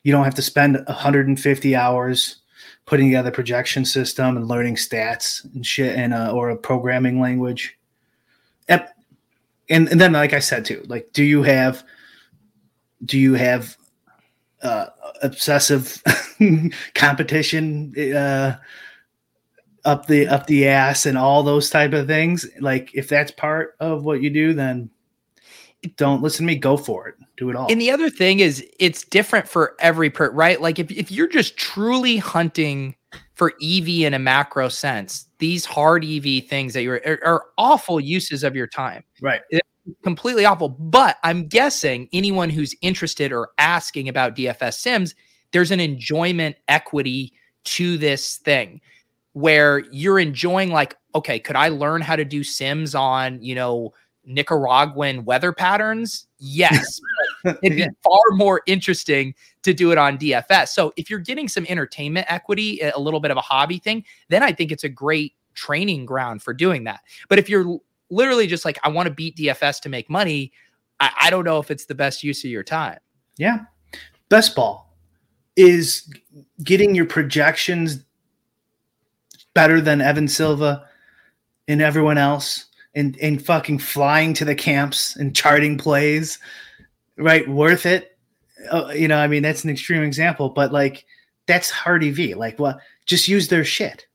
You 0.02 0.12
don't 0.12 0.24
have 0.24 0.34
to 0.34 0.42
spend 0.42 0.76
150 0.86 1.76
hours 1.76 2.42
putting 2.86 3.08
together 3.08 3.30
projection 3.30 3.84
system 3.84 4.36
and 4.36 4.48
learning 4.48 4.76
stats 4.76 5.44
and 5.54 5.64
shit 5.64 5.96
in 5.96 6.12
a, 6.12 6.30
or 6.32 6.50
a 6.50 6.56
programming 6.56 7.20
language. 7.20 7.76
And, 8.68 9.88
and 9.88 10.00
then 10.00 10.12
like 10.12 10.32
I 10.32 10.40
said 10.40 10.64
too, 10.64 10.84
like 10.88 11.12
do 11.12 11.24
you 11.24 11.42
have 11.42 11.84
do 13.04 13.18
you 13.18 13.34
have 13.34 13.76
uh, 14.62 14.86
obsessive 15.22 16.02
competition 16.94 17.94
uh, 18.14 18.56
up 19.84 20.06
the 20.06 20.26
up 20.26 20.46
the 20.46 20.68
ass 20.68 21.06
and 21.06 21.16
all 21.18 21.42
those 21.42 21.70
type 21.70 21.92
of 21.92 22.06
things? 22.06 22.46
Like 22.60 22.90
if 22.94 23.08
that's 23.08 23.30
part 23.30 23.76
of 23.80 24.04
what 24.04 24.22
you 24.22 24.30
do, 24.30 24.52
then 24.52 24.90
don't 25.96 26.22
listen 26.22 26.46
to 26.46 26.52
me. 26.52 26.58
Go 26.58 26.76
for 26.76 27.08
it. 27.08 27.14
Do 27.36 27.50
it 27.50 27.56
all. 27.56 27.70
And 27.70 27.80
the 27.80 27.90
other 27.90 28.10
thing 28.10 28.40
is, 28.40 28.66
it's 28.78 29.04
different 29.04 29.48
for 29.48 29.74
every 29.78 30.10
per 30.10 30.30
right. 30.30 30.60
Like 30.60 30.78
if 30.78 30.90
if 30.90 31.10
you're 31.10 31.28
just 31.28 31.56
truly 31.56 32.16
hunting 32.16 32.94
for 33.34 33.54
EV 33.62 33.88
in 33.88 34.14
a 34.14 34.18
macro 34.18 34.68
sense, 34.68 35.26
these 35.44 35.66
hard 35.66 36.06
EV 36.06 36.46
things 36.46 36.72
that 36.72 36.84
you're 36.84 37.02
are, 37.04 37.20
are 37.22 37.44
awful 37.58 38.00
uses 38.00 38.42
of 38.44 38.56
your 38.56 38.66
time. 38.66 39.04
Right. 39.20 39.42
It's 39.50 39.68
completely 40.02 40.46
awful. 40.46 40.70
But 40.70 41.18
I'm 41.22 41.48
guessing 41.48 42.08
anyone 42.14 42.48
who's 42.48 42.74
interested 42.80 43.30
or 43.30 43.50
asking 43.58 44.08
about 44.08 44.34
DFS 44.34 44.78
Sims, 44.78 45.14
there's 45.52 45.70
an 45.70 45.80
enjoyment 45.80 46.56
equity 46.66 47.34
to 47.64 47.98
this 47.98 48.38
thing 48.38 48.80
where 49.34 49.80
you're 49.92 50.18
enjoying 50.18 50.70
like, 50.70 50.96
okay, 51.14 51.38
could 51.38 51.56
I 51.56 51.68
learn 51.68 52.00
how 52.00 52.16
to 52.16 52.24
do 52.24 52.42
Sims 52.42 52.94
on, 52.94 53.42
you 53.42 53.54
know, 53.54 53.92
Nicaraguan 54.24 55.26
weather 55.26 55.52
patterns? 55.52 56.26
Yes. 56.46 57.00
It'd 57.44 57.60
be 57.62 57.88
far 58.02 58.20
more 58.32 58.62
interesting 58.66 59.34
to 59.62 59.74
do 59.74 59.92
it 59.92 59.98
on 59.98 60.18
DFS. 60.18 60.68
So 60.68 60.92
if 60.96 61.10
you're 61.10 61.18
getting 61.18 61.48
some 61.48 61.66
entertainment 61.68 62.26
equity, 62.28 62.80
a 62.80 62.98
little 62.98 63.20
bit 63.20 63.30
of 63.30 63.36
a 63.36 63.42
hobby 63.42 63.78
thing, 63.78 64.04
then 64.28 64.42
I 64.42 64.52
think 64.52 64.72
it's 64.72 64.84
a 64.84 64.88
great 64.88 65.34
training 65.54 66.06
ground 66.06 66.42
for 66.42 66.52
doing 66.52 66.84
that. 66.84 67.00
But 67.28 67.38
if 67.38 67.48
you're 67.48 67.78
literally 68.10 68.46
just 68.46 68.64
like, 68.64 68.78
I 68.82 68.88
want 68.88 69.08
to 69.08 69.14
beat 69.14 69.36
DFS 69.36 69.80
to 69.82 69.88
make 69.88 70.10
money, 70.10 70.52
I, 71.00 71.10
I 71.22 71.30
don't 71.30 71.44
know 71.44 71.58
if 71.58 71.70
it's 71.70 71.86
the 71.86 71.94
best 71.94 72.22
use 72.22 72.44
of 72.44 72.50
your 72.50 72.64
time. 72.64 72.98
Yeah. 73.36 73.60
Best 74.28 74.54
ball 74.54 74.96
is 75.56 76.10
getting 76.62 76.94
your 76.94 77.06
projections 77.06 78.04
better 79.54 79.80
than 79.80 80.00
Evan 80.00 80.28
Silva 80.28 80.86
and 81.68 81.80
everyone 81.80 82.18
else 82.18 82.66
and 82.94 83.16
and 83.20 83.44
fucking 83.44 83.78
flying 83.78 84.34
to 84.34 84.44
the 84.44 84.54
camps 84.54 85.16
and 85.16 85.34
charting 85.34 85.76
plays, 85.78 86.38
right? 87.16 87.48
Worth 87.48 87.86
it. 87.86 88.16
Uh, 88.70 88.92
you 88.94 89.08
know, 89.08 89.18
I 89.18 89.26
mean, 89.26 89.42
that's 89.42 89.64
an 89.64 89.70
extreme 89.70 90.02
example, 90.02 90.48
but 90.48 90.72
like 90.72 91.04
that's 91.46 91.70
hard 91.70 92.04
EV 92.04 92.36
Like. 92.36 92.58
Well, 92.58 92.80
just 93.06 93.28
use 93.28 93.48
their 93.48 93.64
shit. 93.64 94.06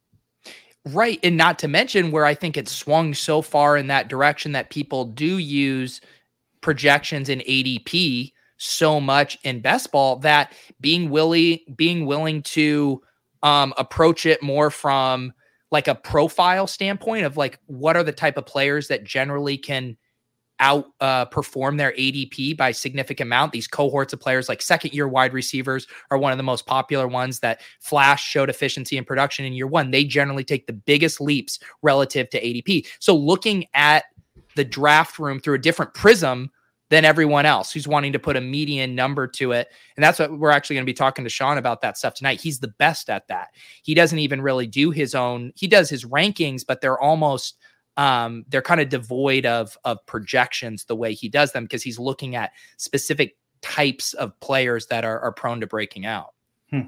Right. 0.85 1.19
And 1.23 1.37
not 1.37 1.59
to 1.59 1.67
mention 1.67 2.11
where 2.11 2.25
I 2.25 2.33
think 2.33 2.57
it's 2.57 2.71
swung 2.71 3.13
so 3.13 3.41
far 3.41 3.77
in 3.77 3.87
that 3.87 4.07
direction 4.07 4.53
that 4.53 4.69
people 4.69 5.05
do 5.05 5.37
use 5.37 6.01
projections 6.61 7.29
in 7.29 7.39
ADP 7.39 8.31
so 8.57 8.99
much 8.99 9.37
in 9.43 9.61
best 9.61 9.91
ball 9.91 10.17
that 10.17 10.53
being 10.81 11.09
willing 11.09 11.59
being 11.77 12.05
willing 12.05 12.43
to 12.43 13.01
um 13.41 13.73
approach 13.77 14.25
it 14.25 14.43
more 14.43 14.69
from 14.69 15.31
like 15.71 15.87
a 15.87 15.95
profile 15.95 16.67
standpoint 16.67 17.25
of 17.25 17.37
like 17.37 17.57
what 17.67 17.95
are 17.95 18.03
the 18.03 18.11
type 18.11 18.35
of 18.35 18.45
players 18.45 18.89
that 18.89 19.05
generally 19.05 19.57
can 19.57 19.95
out 20.59 20.87
uh, 20.99 21.25
their 21.25 21.93
ADP 21.93 22.57
by 22.57 22.71
significant 22.71 23.27
amount. 23.27 23.51
These 23.51 23.67
cohorts 23.67 24.13
of 24.13 24.19
players, 24.19 24.49
like 24.49 24.61
second 24.61 24.93
year 24.93 25.07
wide 25.07 25.33
receivers, 25.33 25.87
are 26.11 26.17
one 26.17 26.31
of 26.31 26.37
the 26.37 26.43
most 26.43 26.65
popular 26.65 27.07
ones 27.07 27.39
that 27.39 27.61
flash 27.79 28.23
showed 28.23 28.49
efficiency 28.49 28.97
in 28.97 29.05
production 29.05 29.45
in 29.45 29.53
year 29.53 29.67
one. 29.67 29.91
They 29.91 30.03
generally 30.03 30.43
take 30.43 30.67
the 30.67 30.73
biggest 30.73 31.21
leaps 31.21 31.59
relative 31.81 32.29
to 32.31 32.41
ADP. 32.41 32.87
So 32.99 33.15
looking 33.15 33.65
at 33.73 34.05
the 34.55 34.65
draft 34.65 35.19
room 35.19 35.39
through 35.39 35.55
a 35.55 35.59
different 35.59 35.93
prism 35.93 36.51
than 36.89 37.05
everyone 37.05 37.45
else 37.45 37.71
who's 37.71 37.87
wanting 37.87 38.13
to 38.13 38.19
put 38.19 38.35
a 38.35 38.41
median 38.41 38.95
number 38.95 39.27
to 39.27 39.51
it. 39.51 39.67
And 39.95 40.03
that's 40.03 40.19
what 40.19 40.37
we're 40.37 40.49
actually 40.49 40.75
going 40.75 40.85
to 40.85 40.89
be 40.89 40.95
talking 40.95 41.23
to 41.23 41.29
Sean 41.29 41.57
about 41.57 41.81
that 41.81 41.97
stuff 41.97 42.15
tonight. 42.15 42.41
He's 42.41 42.59
the 42.59 42.73
best 42.79 43.09
at 43.09 43.27
that. 43.27 43.49
He 43.83 43.93
doesn't 43.93 44.19
even 44.19 44.41
really 44.41 44.67
do 44.67 44.91
his 44.91 45.13
own, 45.15 45.53
he 45.55 45.67
does 45.67 45.89
his 45.89 46.05
rankings, 46.05 46.63
but 46.67 46.81
they're 46.81 46.99
almost 46.99 47.57
um, 47.97 48.45
they're 48.47 48.61
kind 48.61 48.81
of 48.81 48.89
devoid 48.89 49.45
of 49.45 49.77
of 49.83 50.05
projections 50.05 50.85
the 50.85 50.95
way 50.95 51.13
he 51.13 51.29
does 51.29 51.51
them 51.51 51.65
because 51.65 51.83
he's 51.83 51.99
looking 51.99 52.35
at 52.35 52.51
specific 52.77 53.35
types 53.61 54.13
of 54.13 54.37
players 54.39 54.87
that 54.87 55.03
are, 55.03 55.19
are 55.19 55.31
prone 55.31 55.59
to 55.61 55.67
breaking 55.67 56.05
out. 56.05 56.33
Hmm. 56.69 56.87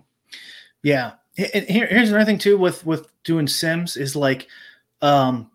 Yeah. 0.84 1.14
Here, 1.36 1.88
here's 1.88 2.10
another 2.10 2.26
thing 2.26 2.38
too 2.38 2.58
with 2.58 2.86
with 2.86 3.08
doing 3.24 3.48
sims 3.48 3.96
is 3.96 4.16
like 4.16 4.48
um 5.02 5.50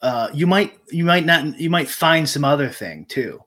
uh 0.00 0.28
you 0.32 0.46
might 0.46 0.78
you 0.90 1.04
might 1.04 1.26
not 1.26 1.58
you 1.60 1.70
might 1.70 1.88
find 1.88 2.28
some 2.28 2.44
other 2.44 2.68
thing 2.68 3.04
too 3.04 3.44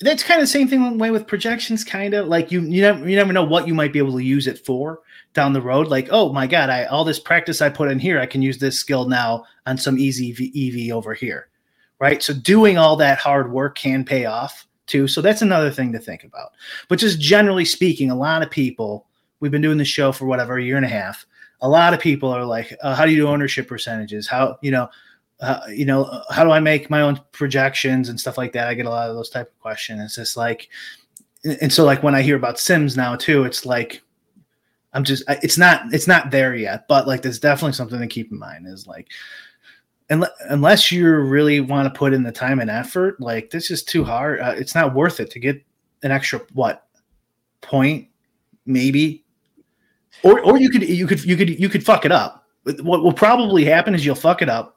that's 0.00 0.22
kind 0.22 0.40
of 0.40 0.42
the 0.42 0.52
same 0.52 0.68
thing 0.68 0.98
way 0.98 1.10
with 1.10 1.26
projections 1.26 1.82
kind 1.84 2.14
of 2.14 2.26
like 2.26 2.50
you 2.50 2.60
you 2.62 2.82
never 2.82 3.08
you 3.08 3.16
never 3.16 3.32
know 3.32 3.44
what 3.44 3.66
you 3.66 3.74
might 3.74 3.92
be 3.92 3.98
able 3.98 4.12
to 4.12 4.24
use 4.24 4.46
it 4.46 4.64
for 4.66 5.00
down 5.32 5.52
the 5.52 5.62
road 5.62 5.86
like 5.86 6.08
oh 6.10 6.32
my 6.32 6.46
god 6.46 6.68
i 6.68 6.84
all 6.86 7.04
this 7.04 7.20
practice 7.20 7.62
i 7.62 7.68
put 7.68 7.90
in 7.90 7.98
here 7.98 8.18
i 8.18 8.26
can 8.26 8.42
use 8.42 8.58
this 8.58 8.78
skill 8.78 9.08
now 9.08 9.44
on 9.66 9.76
some 9.76 9.98
easy 9.98 10.30
ev 10.32 10.96
over 10.96 11.14
here 11.14 11.48
right 11.98 12.22
so 12.22 12.32
doing 12.32 12.78
all 12.78 12.96
that 12.96 13.18
hard 13.18 13.52
work 13.52 13.76
can 13.76 14.04
pay 14.04 14.24
off 14.24 14.66
too 14.86 15.06
so 15.06 15.20
that's 15.20 15.42
another 15.42 15.70
thing 15.70 15.92
to 15.92 15.98
think 15.98 16.24
about 16.24 16.52
but 16.88 16.98
just 16.98 17.20
generally 17.20 17.64
speaking 17.64 18.10
a 18.10 18.16
lot 18.16 18.42
of 18.42 18.50
people 18.50 19.06
we've 19.40 19.52
been 19.52 19.62
doing 19.62 19.78
the 19.78 19.84
show 19.84 20.12
for 20.12 20.26
whatever 20.26 20.58
a 20.58 20.62
year 20.62 20.76
and 20.76 20.86
a 20.86 20.88
half 20.88 21.26
a 21.60 21.68
lot 21.68 21.94
of 21.94 22.00
people 22.00 22.30
are 22.30 22.44
like 22.44 22.76
uh, 22.82 22.94
how 22.94 23.04
do 23.04 23.10
you 23.10 23.22
do 23.22 23.28
ownership 23.28 23.66
percentages 23.68 24.26
how 24.26 24.58
you 24.62 24.70
know 24.70 24.88
uh, 25.40 25.60
you 25.68 25.84
know, 25.84 26.22
how 26.30 26.44
do 26.44 26.50
I 26.50 26.60
make 26.60 26.88
my 26.88 27.02
own 27.02 27.20
projections 27.32 28.08
and 28.08 28.18
stuff 28.18 28.38
like 28.38 28.52
that? 28.52 28.68
I 28.68 28.74
get 28.74 28.86
a 28.86 28.90
lot 28.90 29.10
of 29.10 29.16
those 29.16 29.28
type 29.28 29.48
of 29.48 29.60
questions. 29.60 30.00
It's 30.02 30.16
just 30.16 30.36
like, 30.36 30.68
and 31.60 31.72
so 31.72 31.84
like 31.84 32.02
when 32.02 32.14
I 32.14 32.22
hear 32.22 32.36
about 32.36 32.58
Sims 32.58 32.96
now 32.96 33.16
too, 33.16 33.44
it's 33.44 33.66
like, 33.66 34.02
I'm 34.94 35.04
just, 35.04 35.24
it's 35.28 35.58
not, 35.58 35.92
it's 35.92 36.06
not 36.06 36.30
there 36.30 36.54
yet, 36.54 36.88
but 36.88 37.06
like, 37.06 37.20
there's 37.20 37.38
definitely 37.38 37.74
something 37.74 38.00
to 38.00 38.06
keep 38.06 38.32
in 38.32 38.38
mind 38.38 38.66
is 38.66 38.86
like, 38.86 39.08
unless 40.08 40.92
you 40.92 41.08
really 41.16 41.60
want 41.60 41.92
to 41.92 41.98
put 41.98 42.12
in 42.12 42.22
the 42.22 42.32
time 42.32 42.60
and 42.60 42.70
effort, 42.70 43.20
like 43.20 43.50
this 43.50 43.70
is 43.70 43.82
too 43.82 44.04
hard. 44.04 44.40
Uh, 44.40 44.54
it's 44.56 44.74
not 44.74 44.94
worth 44.94 45.20
it 45.20 45.30
to 45.32 45.38
get 45.38 45.62
an 46.02 46.10
extra 46.10 46.40
what 46.52 46.86
point, 47.60 48.08
maybe, 48.66 49.24
or 50.22 50.40
or 50.40 50.58
you 50.58 50.70
could 50.70 50.88
you 50.88 51.06
could 51.06 51.24
you 51.24 51.36
could 51.36 51.60
you 51.60 51.68
could 51.68 51.84
fuck 51.84 52.04
it 52.04 52.12
up. 52.12 52.44
What 52.82 53.02
will 53.02 53.12
probably 53.12 53.64
happen 53.64 53.94
is 53.94 54.04
you'll 54.04 54.16
fuck 54.16 54.42
it 54.42 54.48
up 54.48 54.76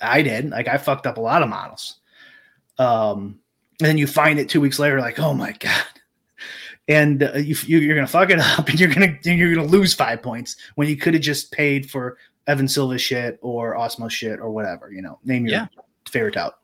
I 0.00 0.22
did. 0.22 0.50
Like 0.50 0.68
I 0.68 0.78
fucked 0.78 1.06
up 1.06 1.16
a 1.16 1.20
lot 1.20 1.42
of 1.42 1.48
models. 1.48 1.96
Um, 2.78 3.38
and 3.80 3.88
then 3.88 3.98
you 3.98 4.06
find 4.06 4.38
it 4.38 4.48
two 4.48 4.60
weeks 4.60 4.78
later, 4.78 5.00
like, 5.00 5.18
oh 5.18 5.34
my 5.34 5.52
god, 5.52 5.84
and 6.88 7.22
uh, 7.22 7.34
you, 7.34 7.56
you, 7.66 7.90
are 7.90 7.94
gonna 7.94 8.06
fuck 8.06 8.30
it 8.30 8.38
up, 8.38 8.68
and 8.68 8.80
you're 8.80 8.92
gonna 8.92 9.18
you're 9.22 9.54
gonna 9.54 9.66
lose 9.66 9.94
five 9.94 10.22
points 10.22 10.56
when 10.74 10.88
you 10.88 10.96
could 10.96 11.14
have 11.14 11.22
just 11.22 11.52
paid 11.52 11.90
for 11.90 12.18
Evan 12.46 12.68
Silva 12.68 12.98
shit 12.98 13.38
or 13.42 13.76
Awesemo 13.76 14.10
shit 14.10 14.40
or 14.40 14.50
whatever. 14.50 14.92
You 14.92 15.02
know, 15.02 15.18
name 15.24 15.46
your 15.46 15.58
yeah. 15.58 15.66
favorite 16.08 16.36
out. 16.36 16.58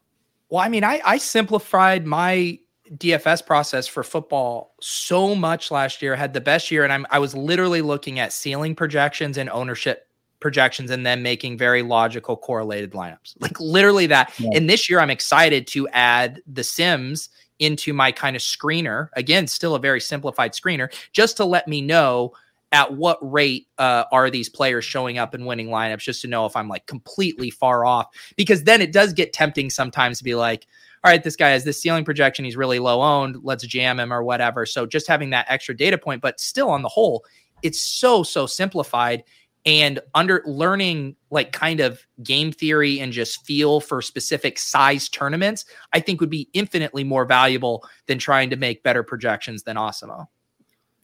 Well, 0.48 0.60
I 0.60 0.68
mean, 0.68 0.84
I 0.84 1.00
I 1.04 1.18
simplified 1.18 2.06
my 2.06 2.58
DFS 2.96 3.44
process 3.46 3.86
for 3.86 4.02
football 4.02 4.74
so 4.80 5.34
much 5.34 5.70
last 5.70 6.02
year. 6.02 6.14
had 6.14 6.34
the 6.34 6.40
best 6.40 6.70
year, 6.70 6.84
and 6.84 6.92
I'm 6.92 7.06
I 7.10 7.18
was 7.18 7.34
literally 7.34 7.82
looking 7.82 8.18
at 8.18 8.32
ceiling 8.32 8.74
projections 8.74 9.38
and 9.38 9.48
ownership 9.50 10.08
projections 10.40 10.90
and 10.90 11.06
then 11.06 11.22
making 11.22 11.56
very 11.56 11.82
logical 11.82 12.36
correlated 12.36 12.92
lineups. 12.92 13.34
Like 13.40 13.58
literally 13.60 14.06
that. 14.08 14.32
Yeah. 14.38 14.50
And 14.54 14.68
this 14.68 14.90
year 14.90 15.00
I'm 15.00 15.08
excited 15.08 15.66
to 15.68 15.88
add 15.88 16.42
the 16.46 16.64
Sims 16.64 17.30
into 17.60 17.92
my 17.94 18.12
kind 18.12 18.36
of 18.36 18.42
screener. 18.42 19.08
Again, 19.14 19.46
still 19.46 19.74
a 19.74 19.78
very 19.78 20.00
simplified 20.00 20.52
screener, 20.52 20.92
just 21.12 21.36
to 21.38 21.44
let 21.44 21.68
me 21.68 21.80
know 21.80 22.32
at 22.72 22.94
what 22.94 23.18
rate 23.20 23.68
uh, 23.78 24.04
are 24.10 24.30
these 24.30 24.48
players 24.48 24.84
showing 24.84 25.18
up 25.18 25.34
and 25.34 25.46
winning 25.46 25.68
lineups, 25.68 26.00
just 26.00 26.22
to 26.22 26.28
know 26.28 26.46
if 26.46 26.56
I'm 26.56 26.68
like 26.68 26.86
completely 26.86 27.50
far 27.50 27.84
off. 27.84 28.08
Because 28.36 28.64
then 28.64 28.80
it 28.80 28.92
does 28.92 29.12
get 29.12 29.32
tempting 29.32 29.70
sometimes 29.70 30.18
to 30.18 30.24
be 30.24 30.34
like, 30.34 30.66
all 31.04 31.10
right, 31.10 31.22
this 31.22 31.36
guy 31.36 31.50
has 31.50 31.64
this 31.64 31.80
ceiling 31.80 32.04
projection. 32.04 32.44
He's 32.44 32.56
really 32.56 32.78
low 32.78 33.02
owned. 33.02 33.38
Let's 33.42 33.66
jam 33.66 34.00
him 34.00 34.12
or 34.12 34.22
whatever. 34.22 34.64
So 34.66 34.86
just 34.86 35.06
having 35.06 35.30
that 35.30 35.46
extra 35.48 35.76
data 35.76 35.98
point, 35.98 36.22
but 36.22 36.40
still 36.40 36.70
on 36.70 36.82
the 36.82 36.88
whole, 36.88 37.24
it's 37.62 37.80
so, 37.80 38.22
so 38.22 38.46
simplified 38.46 39.22
and 39.64 40.00
under 40.14 40.42
learning 40.44 41.14
like 41.30 41.52
kind 41.52 41.80
of 41.80 42.04
game 42.22 42.50
theory 42.50 42.98
and 43.00 43.12
just 43.12 43.44
feel 43.46 43.80
for 43.80 44.02
specific 44.02 44.58
size 44.58 45.08
tournaments, 45.08 45.64
I 45.92 46.00
think 46.00 46.20
would 46.20 46.30
be 46.30 46.48
infinitely 46.52 47.04
more 47.04 47.24
valuable 47.24 47.84
than 48.06 48.18
trying 48.18 48.50
to 48.50 48.56
make 48.56 48.82
better 48.82 49.02
projections 49.02 49.62
than 49.62 49.76
Awesemo. 49.76 50.26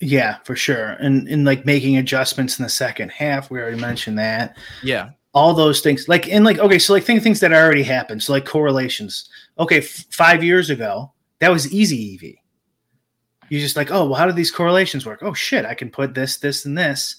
Yeah, 0.00 0.38
for 0.44 0.54
sure. 0.54 0.90
And 1.00 1.28
and 1.28 1.44
like 1.44 1.66
making 1.66 1.96
adjustments 1.96 2.58
in 2.58 2.62
the 2.62 2.68
second 2.68 3.10
half. 3.10 3.50
We 3.50 3.60
already 3.60 3.80
mentioned 3.80 4.18
that. 4.18 4.56
Yeah. 4.82 5.10
All 5.34 5.54
those 5.54 5.80
things. 5.80 6.08
Like 6.08 6.28
and 6.28 6.44
like 6.44 6.58
okay, 6.58 6.78
so 6.78 6.92
like 6.92 7.04
think 7.04 7.22
things 7.22 7.40
that 7.40 7.52
already 7.52 7.82
happened. 7.82 8.22
So 8.22 8.32
like 8.32 8.46
correlations. 8.46 9.28
Okay, 9.58 9.78
f- 9.78 10.06
five 10.10 10.44
years 10.44 10.70
ago, 10.70 11.12
that 11.40 11.50
was 11.50 11.72
easy 11.72 12.14
EV. 12.14 12.34
You 13.50 13.60
just 13.60 13.76
like, 13.76 13.90
oh 13.90 14.06
well, 14.06 14.14
how 14.14 14.26
do 14.26 14.32
these 14.32 14.50
correlations 14.50 15.04
work? 15.04 15.20
Oh 15.22 15.34
shit, 15.34 15.64
I 15.64 15.74
can 15.74 15.90
put 15.90 16.14
this, 16.14 16.36
this, 16.36 16.64
and 16.64 16.78
this. 16.78 17.16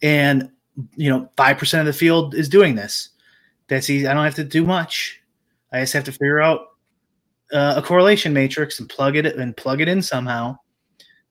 And 0.00 0.50
you 0.96 1.10
know, 1.10 1.28
five 1.36 1.58
percent 1.58 1.86
of 1.86 1.94
the 1.94 1.98
field 1.98 2.34
is 2.34 2.48
doing 2.48 2.74
this. 2.74 3.10
That's 3.68 3.90
easy. 3.90 4.06
I 4.06 4.14
don't 4.14 4.24
have 4.24 4.34
to 4.36 4.44
do 4.44 4.64
much. 4.64 5.20
I 5.70 5.80
just 5.80 5.92
have 5.92 6.04
to 6.04 6.12
figure 6.12 6.40
out 6.40 6.60
uh, 7.52 7.74
a 7.76 7.82
correlation 7.82 8.32
matrix 8.32 8.80
and 8.80 8.88
plug 8.88 9.16
it 9.16 9.26
and 9.26 9.56
plug 9.56 9.82
it 9.82 9.88
in 9.88 10.00
somehow. 10.00 10.56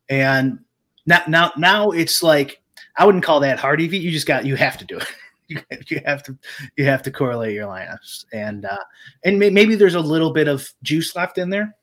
And 0.10 0.60
now, 1.06 1.22
now, 1.28 1.52
now 1.58 1.92
it's 1.92 2.24
like 2.24 2.62
I 2.98 3.06
wouldn't 3.06 3.24
call 3.24 3.40
that 3.42 3.60
hard 3.60 3.82
EV. 3.82 3.94
You 3.94 4.12
just 4.12 4.28
got 4.28 4.46
you 4.46 4.56
have 4.56 4.78
to 4.78 4.86
do 4.86 4.98
it. 4.98 5.08
you, 5.48 5.60
you 5.88 6.02
have 6.06 6.24
to 6.24 6.38
you 6.78 6.86
have 6.86 7.04
to 7.04 7.12
correlate 7.12 7.54
your 7.54 7.68
lineups, 7.68 8.26
and 8.34 8.66
uh, 8.66 8.78
and 9.24 9.40
may, 9.40 9.50
maybe 9.50 9.76
there's 9.76 9.96
a 9.96 10.00
little 10.00 10.32
bit 10.32 10.48
of 10.48 10.72
juice 10.84 11.16
left 11.16 11.38
in 11.38 11.50
there. 11.50 11.76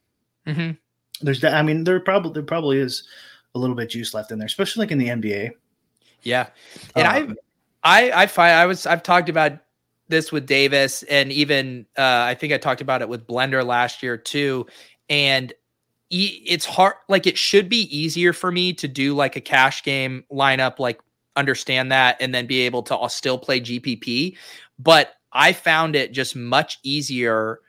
Mm-hmm. 0.47 0.73
There's, 1.21 1.41
that 1.41 1.55
I 1.55 1.63
mean, 1.63 1.85
there 1.85 2.01
probably 2.01 2.33
there 2.33 2.43
probably 2.43 2.79
is 2.79 3.07
a 3.55 3.59
little 3.59 3.77
bit 3.77 3.91
juice 3.91 4.15
left 4.15 4.31
in 4.31 4.39
there, 4.39 4.47
especially 4.47 4.83
like 4.83 4.93
in 4.93 4.99
the 4.99 5.09
NBA. 5.09 5.51
Yeah, 6.23 6.49
and 6.95 7.07
Um, 7.07 7.37
I 7.83 8.11
I 8.11 8.23
I 8.23 8.27
find 8.27 8.53
I 8.55 8.67
was 8.67 8.87
I've 8.87 9.03
talked 9.03 9.29
about 9.29 9.59
this 10.09 10.33
with 10.33 10.47
Davis 10.47 11.03
and 11.05 11.31
even 11.31 11.87
uh, 11.97 12.25
I 12.27 12.35
think 12.35 12.53
I 12.53 12.59
talked 12.59 12.81
about 12.81 13.03
it 13.03 13.09
with 13.09 13.27
Blender 13.27 13.65
last 13.65 14.03
year 14.03 14.17
too. 14.17 14.67
And 15.11 15.53
e- 16.11 16.43
it's 16.47 16.65
hard 16.65 16.95
like 17.09 17.27
it 17.27 17.39
should 17.39 17.69
be 17.69 17.83
easier 17.97 18.33
for 18.33 18.51
me 18.51 18.73
to 18.75 18.89
do 18.89 19.15
like 19.15 19.37
a 19.37 19.41
cash 19.41 19.83
game 19.83 20.25
lineup 20.33 20.79
like 20.79 21.01
understand 21.37 21.93
that 21.93 22.17
and 22.21 22.35
then 22.35 22.47
be 22.47 22.61
able 22.61 22.83
to 22.83 22.97
uh, 22.97 23.09
still 23.09 23.39
play 23.39 23.61
GPP 23.61 24.37
but 24.79 25.15
I 25.33 25.53
found 25.53 25.95
it 25.95 26.13
just 26.13 26.35
much 26.35 26.79
easier 26.83 27.61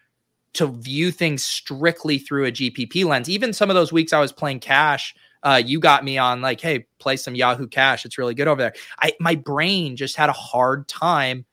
to 0.54 0.68
view 0.68 1.12
things 1.12 1.44
strictly 1.44 2.18
through 2.18 2.46
a 2.46 2.52
GPP 2.52 3.06
lens. 3.06 3.30
Even 3.30 3.54
some 3.54 3.70
of 3.70 3.76
those 3.76 3.92
weeks 3.92 4.14
I 4.14 4.20
was 4.20 4.32
playing 4.32 4.62
cash 4.62 5.14
uh, 5.44 5.62
you 5.64 5.80
got 5.80 6.04
me 6.04 6.18
on 6.18 6.42
like 6.42 6.60
hey 6.60 6.86
play 7.00 7.16
some 7.16 7.36
Yahoo 7.36 7.68
Cash 7.68 8.06
it's 8.06 8.18
really 8.18 8.34
good 8.34 8.48
over 8.48 8.62
there. 8.62 8.74
I 9.00 9.14
my 9.20 9.36
brain 9.36 9.96
just 9.96 10.16
had 10.16 10.30
a 10.30 10.34
hard 10.34 10.88
time 10.88 11.46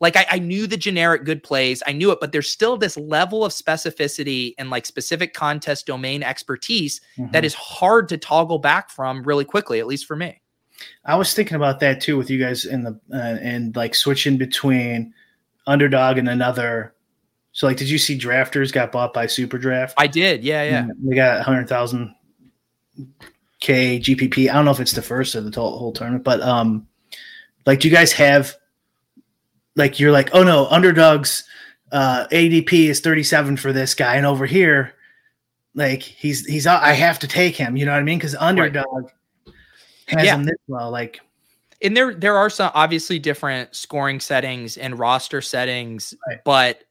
like 0.00 0.16
I, 0.16 0.26
I 0.30 0.38
knew 0.38 0.66
the 0.66 0.76
generic 0.76 1.24
good 1.24 1.42
plays 1.42 1.82
i 1.86 1.92
knew 1.92 2.10
it 2.12 2.18
but 2.20 2.32
there's 2.32 2.50
still 2.50 2.76
this 2.76 2.96
level 2.96 3.44
of 3.44 3.52
specificity 3.52 4.54
and 4.58 4.70
like 4.70 4.86
specific 4.86 5.34
contest 5.34 5.86
domain 5.86 6.22
expertise 6.22 7.00
that 7.32 7.42
Mhm. 7.42 7.46
is 7.46 7.54
hard 7.54 8.08
to 8.10 8.16
toggle 8.18 8.58
back 8.58 8.90
from 8.90 9.22
really 9.22 9.44
quickly 9.44 9.78
at 9.80 9.86
least 9.86 10.06
for 10.06 10.16
me 10.16 10.40
I 11.04 11.16
was 11.16 11.34
thinking 11.34 11.56
about 11.56 11.80
that 11.80 12.00
too 12.00 12.16
with 12.16 12.30
you 12.30 12.38
guys 12.38 12.64
in 12.64 12.84
the 12.84 13.00
uh, 13.12 13.16
and 13.42 13.74
like 13.74 13.96
switching 13.96 14.36
between 14.36 15.12
underdog 15.66 16.18
and 16.18 16.28
another. 16.28 16.94
So 17.50 17.66
like, 17.66 17.76
did 17.78 17.90
you 17.90 17.98
see 17.98 18.16
drafters 18.16 18.72
got 18.72 18.92
bought 18.92 19.12
by 19.12 19.26
Super 19.26 19.58
Draft? 19.58 19.94
i 19.98 20.06
did 20.06 20.44
yeah 20.44 20.62
yeah 20.62 20.78
And 20.84 20.92
They 21.02 21.16
got 21.16 21.42
hundred 21.42 21.68
thousand 21.68 22.14
k 23.60 23.98
GPP. 23.98 24.48
I 24.48 24.52
don't 24.54 24.64
know 24.64 24.70
if 24.70 24.78
it's 24.78 24.92
the 24.92 25.02
first 25.02 25.34
or 25.34 25.40
the 25.40 25.50
whole 25.60 25.92
tournament, 25.92 26.22
but 26.22 26.40
um, 26.42 26.86
like, 27.66 27.80
do 27.80 27.88
you 27.88 27.94
guys 27.94 28.12
have 28.12 28.54
like 29.78 29.98
you're 29.98 30.12
like, 30.12 30.30
oh 30.34 30.42
no, 30.42 30.66
underdogs 30.66 31.44
uh 31.92 32.26
ADP 32.30 32.88
is 32.90 33.00
thirty 33.00 33.22
seven 33.22 33.56
for 33.56 33.72
this 33.72 33.94
guy, 33.94 34.16
and 34.16 34.26
over 34.26 34.44
here, 34.44 34.92
like 35.74 36.02
he's 36.02 36.44
he's 36.44 36.66
I 36.66 36.92
have 36.92 37.18
to 37.20 37.28
take 37.28 37.56
him. 37.56 37.76
You 37.76 37.86
know 37.86 37.92
what 37.92 38.00
I 38.00 38.02
mean? 38.02 38.18
Because 38.18 38.34
underdog 38.34 39.10
has 40.08 40.24
Yeah. 40.24 40.34
him 40.34 40.44
this 40.44 40.56
well. 40.66 40.90
Like, 40.90 41.20
and 41.80 41.96
there 41.96 42.12
there 42.14 42.36
are 42.36 42.50
some 42.50 42.70
obviously 42.74 43.18
different 43.18 43.74
scoring 43.74 44.20
settings 44.20 44.76
and 44.76 44.98
roster 44.98 45.40
settings 45.40 46.12
Right. 46.28 46.38
but 46.44 46.82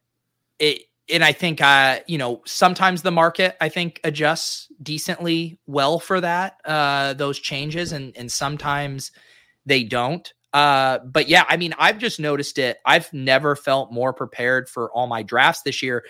it 0.59 0.83
and 1.09 1.23
i 1.23 1.31
think 1.33 1.61
uh 1.61 1.99
you 2.07 2.17
know 2.17 2.41
sometimes 2.45 3.01
the 3.01 3.11
market 3.11 3.55
i 3.61 3.69
think 3.69 3.99
adjusts 4.03 4.67
decently 4.81 5.59
well 5.67 5.99
for 5.99 6.19
that 6.21 6.57
uh 6.65 7.13
those 7.13 7.37
changes 7.39 7.91
and 7.91 8.15
and 8.17 8.31
sometimes 8.31 9.11
they 9.65 9.83
don't 9.83 10.33
uh 10.53 10.99
but 10.99 11.27
yeah 11.27 11.43
i 11.49 11.57
mean 11.57 11.73
i've 11.77 11.97
just 11.97 12.19
noticed 12.19 12.57
it 12.57 12.77
i've 12.85 13.11
never 13.11 13.55
felt 13.55 13.91
more 13.91 14.13
prepared 14.13 14.69
for 14.69 14.91
all 14.91 15.07
my 15.07 15.21
drafts 15.21 15.61
this 15.63 15.83
year 15.83 16.05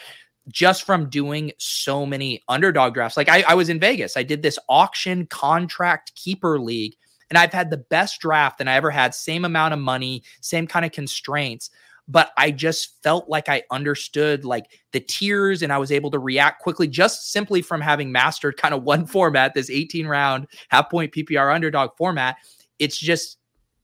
just 0.49 0.83
from 0.83 1.09
doing 1.09 1.51
so 1.57 2.05
many 2.05 2.43
underdog 2.47 2.93
drafts 2.93 3.17
like 3.17 3.29
i, 3.29 3.43
I 3.47 3.55
was 3.55 3.69
in 3.69 3.79
vegas 3.79 4.15
i 4.15 4.23
did 4.23 4.43
this 4.43 4.59
auction 4.69 5.25
contract 5.25 6.13
keeper 6.15 6.59
league 6.59 6.95
and 7.29 7.37
I've 7.37 7.53
had 7.53 7.69
the 7.69 7.77
best 7.77 8.19
draft 8.19 8.57
than 8.57 8.67
I 8.67 8.75
ever 8.75 8.91
had, 8.91 9.13
same 9.13 9.45
amount 9.45 9.73
of 9.73 9.79
money, 9.79 10.23
same 10.41 10.67
kind 10.67 10.85
of 10.85 10.91
constraints. 10.91 11.69
But 12.07 12.31
I 12.37 12.51
just 12.51 13.03
felt 13.03 13.27
like 13.27 13.49
I 13.49 13.63
understood 13.69 14.45
like 14.45 14.79
the 14.93 15.01
tiers 15.01 15.61
and 15.61 15.73
I 15.73 15.77
was 15.77 15.91
able 15.91 16.09
to 16.11 16.19
react 16.19 16.61
quickly 16.61 16.87
just 16.87 17.31
simply 17.31 17.61
from 17.61 17.81
having 17.81 18.13
mastered 18.13 18.55
kind 18.55 18.73
of 18.73 18.83
one 18.83 19.05
format, 19.05 19.53
this 19.53 19.69
18 19.69 20.07
round 20.07 20.47
half 20.69 20.89
point 20.89 21.13
PPR 21.13 21.53
underdog 21.53 21.91
format. 21.97 22.37
It's 22.79 22.97
just, 22.97 23.37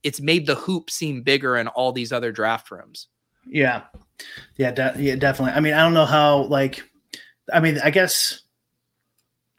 it's 0.04 0.22
made 0.22 0.46
the 0.46 0.56
hoop 0.56 0.90
seem 0.90 1.22
bigger 1.22 1.58
in 1.58 1.68
all 1.68 1.92
these 1.92 2.12
other 2.12 2.32
draft 2.32 2.70
rooms. 2.72 3.08
Yeah, 3.46 3.84
yeah, 4.58 4.72
de- 4.72 4.96
yeah, 5.00 5.16
definitely. 5.16 5.54
I 5.54 5.60
mean, 5.60 5.74
I 5.74 5.82
don't 5.82 5.94
know 5.94 6.06
how. 6.06 6.44
Like, 6.44 6.84
I 7.52 7.60
mean, 7.60 7.80
I 7.84 7.90
guess 7.90 8.42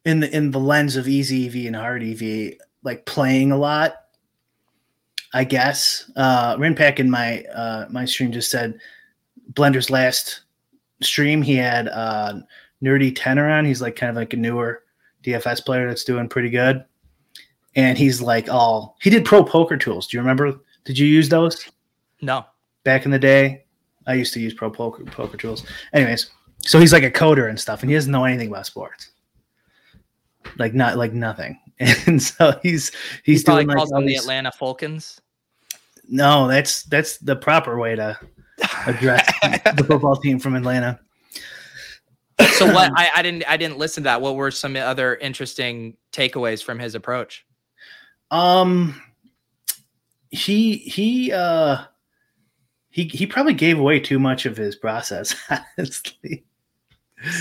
in 0.04 0.20
the 0.20 0.34
in 0.34 0.50
the 0.50 0.60
lens 0.60 0.96
of 0.96 1.08
easy 1.08 1.46
EV 1.46 1.66
and 1.66 1.76
hard 1.76 2.02
EV, 2.02 2.54
like 2.82 3.06
playing 3.06 3.52
a 3.52 3.56
lot. 3.56 3.94
I 5.32 5.42
guess 5.44 6.10
uh, 6.16 6.56
Rinpack 6.56 7.00
in 7.00 7.10
my 7.10 7.42
uh, 7.44 7.86
my 7.90 8.04
stream 8.04 8.30
just 8.30 8.50
said 8.50 8.78
Blender's 9.52 9.90
last 9.90 10.42
stream 11.02 11.42
he 11.42 11.56
had 11.56 11.88
uh, 11.88 12.34
Nerdy 12.82 13.12
Tenor 13.14 13.50
on. 13.50 13.64
He's 13.64 13.82
like 13.82 13.96
kind 13.96 14.10
of 14.10 14.16
like 14.16 14.32
a 14.32 14.36
newer 14.36 14.82
DFS 15.24 15.64
player 15.64 15.88
that's 15.88 16.04
doing 16.04 16.28
pretty 16.28 16.50
good, 16.50 16.84
and 17.76 17.98
he's 17.98 18.20
like 18.20 18.48
all 18.48 18.96
he 19.02 19.10
did 19.10 19.24
pro 19.24 19.44
poker 19.44 19.76
tools. 19.76 20.06
Do 20.06 20.16
you 20.16 20.20
remember? 20.22 20.58
Did 20.84 20.98
you 20.98 21.06
use 21.06 21.28
those? 21.28 21.68
No. 22.20 22.44
back 22.84 23.04
in 23.04 23.10
the 23.10 23.18
day. 23.18 23.64
I 24.06 24.14
used 24.14 24.32
to 24.34 24.40
use 24.40 24.54
pro 24.54 24.70
poker 24.70 25.04
poker 25.04 25.36
tools. 25.36 25.64
Anyways, 25.92 26.30
so 26.58 26.78
he's 26.78 26.92
like 26.92 27.02
a 27.04 27.10
coder 27.10 27.48
and 27.48 27.58
stuff, 27.58 27.82
and 27.82 27.90
he 27.90 27.96
doesn't 27.96 28.12
know 28.12 28.24
anything 28.24 28.48
about 28.48 28.66
sports. 28.66 29.10
Like 30.58 30.74
not 30.74 30.96
like 30.96 31.12
nothing. 31.12 31.58
And 32.06 32.22
so 32.22 32.56
he's 32.62 32.92
he's 33.24 33.40
He 33.40 33.44
doing 33.44 33.66
like 33.66 33.76
calls 33.76 33.90
all 33.90 33.98
them 34.00 34.06
the 34.06 34.14
Atlanta 34.14 34.52
Falcons. 34.52 35.20
No, 36.08 36.46
that's 36.46 36.84
that's 36.84 37.18
the 37.18 37.34
proper 37.34 37.78
way 37.78 37.96
to 37.96 38.16
address 38.86 39.26
the 39.76 39.84
football 39.84 40.14
team 40.16 40.38
from 40.38 40.54
Atlanta. 40.54 41.00
so 42.52 42.66
what 42.72 42.92
I, 42.96 43.10
I 43.16 43.22
didn't 43.22 43.44
I 43.48 43.56
didn't 43.56 43.78
listen 43.78 44.04
to 44.04 44.08
that. 44.08 44.20
What 44.20 44.36
were 44.36 44.52
some 44.52 44.76
other 44.76 45.16
interesting 45.16 45.96
takeaways 46.12 46.62
from 46.62 46.78
his 46.78 46.94
approach? 46.94 47.44
Um 48.30 49.00
he 50.30 50.76
he 50.78 51.32
uh 51.32 51.84
he 52.90 53.04
he 53.04 53.26
probably 53.26 53.54
gave 53.54 53.78
away 53.78 54.00
too 54.00 54.18
much 54.18 54.46
of 54.46 54.56
his 54.56 54.76
process, 54.76 55.34
honestly. 55.78 56.44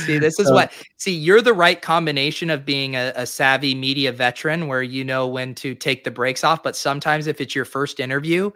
See, 0.05 0.17
this 0.17 0.39
is 0.39 0.47
So- 0.47 0.53
what 0.53 0.71
see, 0.97 1.13
you're 1.13 1.41
the 1.41 1.53
right 1.53 1.81
combination 1.81 2.49
of 2.49 2.65
being 2.65 2.95
a, 2.95 3.11
a 3.15 3.25
savvy 3.25 3.75
media 3.75 4.11
veteran 4.11 4.67
where 4.67 4.83
you 4.83 5.03
know 5.03 5.27
when 5.27 5.53
to 5.55 5.75
take 5.75 6.03
the 6.03 6.11
breaks 6.11 6.43
off. 6.43 6.63
But 6.63 6.75
sometimes 6.75 7.27
if 7.27 7.41
it's 7.41 7.53
your 7.55 7.65
first 7.65 7.99
interview, 7.99 8.51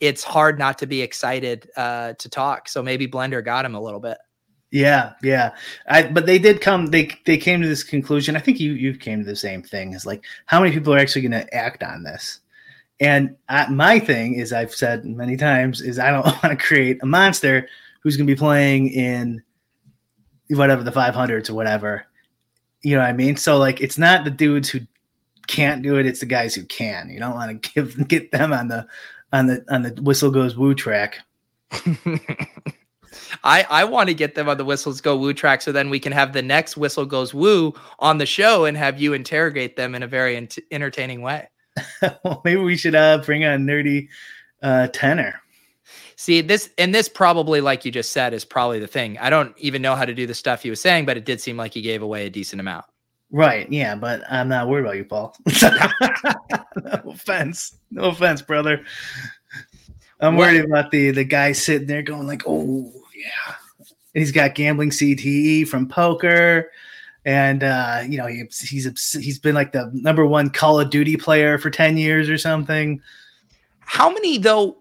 it's 0.00 0.24
hard 0.24 0.58
not 0.58 0.78
to 0.78 0.86
be 0.86 1.02
excited 1.02 1.70
uh, 1.76 2.14
to 2.14 2.28
talk. 2.28 2.68
So 2.68 2.82
maybe 2.82 3.06
Blender 3.06 3.44
got 3.44 3.64
him 3.64 3.74
a 3.74 3.80
little 3.80 4.00
bit. 4.00 4.16
Yeah, 4.70 5.14
yeah. 5.22 5.52
I 5.88 6.04
but 6.04 6.26
they 6.26 6.38
did 6.38 6.60
come 6.60 6.86
they 6.86 7.10
they 7.26 7.36
came 7.36 7.60
to 7.60 7.68
this 7.68 7.82
conclusion. 7.82 8.36
I 8.36 8.40
think 8.40 8.60
you 8.60 8.72
you 8.72 8.96
came 8.96 9.18
to 9.18 9.24
the 9.24 9.34
same 9.34 9.62
thing. 9.62 9.94
Is 9.94 10.06
like 10.06 10.24
how 10.46 10.60
many 10.60 10.72
people 10.72 10.94
are 10.94 10.98
actually 10.98 11.22
going 11.22 11.32
to 11.32 11.54
act 11.54 11.82
on 11.82 12.04
this? 12.04 12.40
And 13.00 13.36
I, 13.48 13.68
my 13.68 13.98
thing 13.98 14.34
is 14.34 14.52
I've 14.52 14.74
said 14.74 15.04
many 15.04 15.36
times 15.36 15.80
is 15.80 15.98
I 15.98 16.10
don't 16.10 16.24
want 16.24 16.42
to 16.42 16.56
create 16.56 16.98
a 17.02 17.06
monster 17.06 17.68
who's 18.02 18.16
going 18.16 18.26
to 18.26 18.32
be 18.32 18.38
playing 18.38 18.88
in 18.90 19.42
whatever 20.50 20.82
the 20.82 20.92
500s 20.92 21.50
or 21.50 21.54
whatever. 21.54 22.04
You 22.82 22.96
know 22.96 23.02
what 23.02 23.10
I 23.10 23.12
mean? 23.12 23.36
So 23.36 23.58
like 23.58 23.80
it's 23.80 23.98
not 23.98 24.24
the 24.24 24.30
dudes 24.30 24.68
who 24.68 24.80
can't 25.48 25.82
do 25.82 25.96
it, 25.96 26.06
it's 26.06 26.20
the 26.20 26.26
guys 26.26 26.54
who 26.54 26.64
can. 26.64 27.10
You 27.10 27.18
don't 27.18 27.34
want 27.34 27.62
to 27.62 27.72
give 27.72 28.08
get 28.08 28.30
them 28.30 28.52
on 28.52 28.68
the 28.68 28.86
on 29.32 29.46
the 29.46 29.64
on 29.68 29.82
the 29.82 30.00
whistle 30.02 30.30
goes 30.30 30.56
woo 30.56 30.74
track. 30.74 31.18
I 33.44 33.66
I 33.68 33.84
want 33.84 34.08
to 34.08 34.14
get 34.14 34.34
them 34.34 34.48
on 34.48 34.56
the 34.56 34.64
whistles 34.64 35.00
go 35.00 35.16
woo 35.16 35.32
track 35.32 35.62
so 35.62 35.72
then 35.72 35.90
we 35.90 36.00
can 36.00 36.12
have 36.12 36.32
the 36.32 36.42
next 36.42 36.76
whistle 36.76 37.06
goes 37.06 37.34
woo 37.34 37.74
on 37.98 38.18
the 38.18 38.26
show 38.26 38.64
and 38.64 38.76
have 38.76 39.00
you 39.00 39.12
interrogate 39.12 39.76
them 39.76 39.94
in 39.94 40.02
a 40.02 40.06
very 40.06 40.36
ent- 40.36 40.58
entertaining 40.70 41.22
way. 41.22 41.48
well, 42.24 42.42
maybe 42.44 42.60
we 42.60 42.76
should 42.76 42.94
uh, 42.94 43.18
bring 43.18 43.44
a 43.44 43.48
nerdy 43.48 44.08
uh, 44.62 44.88
tenor. 44.88 45.40
See 46.16 46.42
this, 46.42 46.68
and 46.76 46.94
this 46.94 47.08
probably, 47.08 47.62
like 47.62 47.84
you 47.86 47.90
just 47.90 48.12
said, 48.12 48.34
is 48.34 48.44
probably 48.44 48.78
the 48.78 48.86
thing. 48.86 49.16
I 49.18 49.30
don't 49.30 49.56
even 49.56 49.80
know 49.80 49.94
how 49.94 50.04
to 50.04 50.14
do 50.14 50.26
the 50.26 50.34
stuff 50.34 50.62
he 50.62 50.68
was 50.68 50.80
saying, 50.80 51.06
but 51.06 51.16
it 51.16 51.24
did 51.24 51.40
seem 51.40 51.56
like 51.56 51.72
he 51.72 51.80
gave 51.80 52.02
away 52.02 52.26
a 52.26 52.30
decent 52.30 52.60
amount. 52.60 52.84
Right. 53.30 53.70
Yeah, 53.72 53.94
but 53.94 54.22
I'm 54.30 54.48
not 54.48 54.68
worried 54.68 54.84
about 54.84 54.96
you, 54.96 55.04
Paul. 55.04 55.34
no 55.62 57.00
offense. 57.06 57.76
No 57.90 58.02
offense, 58.10 58.42
brother. 58.42 58.84
I'm 60.20 60.36
worried 60.36 60.64
about 60.64 60.90
the 60.90 61.12
the 61.12 61.24
guy 61.24 61.52
sitting 61.52 61.86
there 61.86 62.02
going 62.02 62.26
like, 62.26 62.42
"Oh 62.46 62.92
yeah." 63.20 63.54
And 64.14 64.22
He's 64.22 64.32
got 64.32 64.54
gambling 64.54 64.90
CTE 64.90 65.68
from 65.68 65.88
poker, 65.88 66.70
and 67.24 67.62
uh, 67.62 68.02
you 68.08 68.18
know 68.18 68.26
he, 68.26 68.44
he's 68.60 69.12
he's 69.12 69.38
been 69.38 69.54
like 69.54 69.72
the 69.72 69.90
number 69.92 70.26
one 70.26 70.50
Call 70.50 70.80
of 70.80 70.90
Duty 70.90 71.16
player 71.16 71.58
for 71.58 71.70
ten 71.70 71.96
years 71.96 72.28
or 72.28 72.38
something. 72.38 73.00
How 73.80 74.10
many 74.10 74.38
though? 74.38 74.78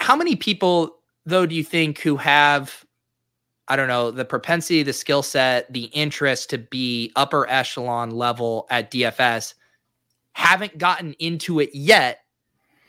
How 0.00 0.16
many 0.16 0.36
people 0.36 0.96
though 1.26 1.46
do 1.46 1.54
you 1.54 1.64
think 1.64 2.00
who 2.00 2.16
have 2.16 2.84
I 3.68 3.76
don't 3.76 3.88
know, 3.88 4.10
the 4.10 4.26
propensity, 4.26 4.82
the 4.82 4.92
skill 4.92 5.22
set, 5.22 5.72
the 5.72 5.84
interest 5.84 6.50
to 6.50 6.58
be 6.58 7.12
upper 7.16 7.48
echelon 7.48 8.10
level 8.10 8.66
at 8.70 8.90
DFS 8.90 9.54
haven't 10.34 10.76
gotten 10.78 11.14
into 11.14 11.60
it 11.60 11.70
yet, 11.72 12.20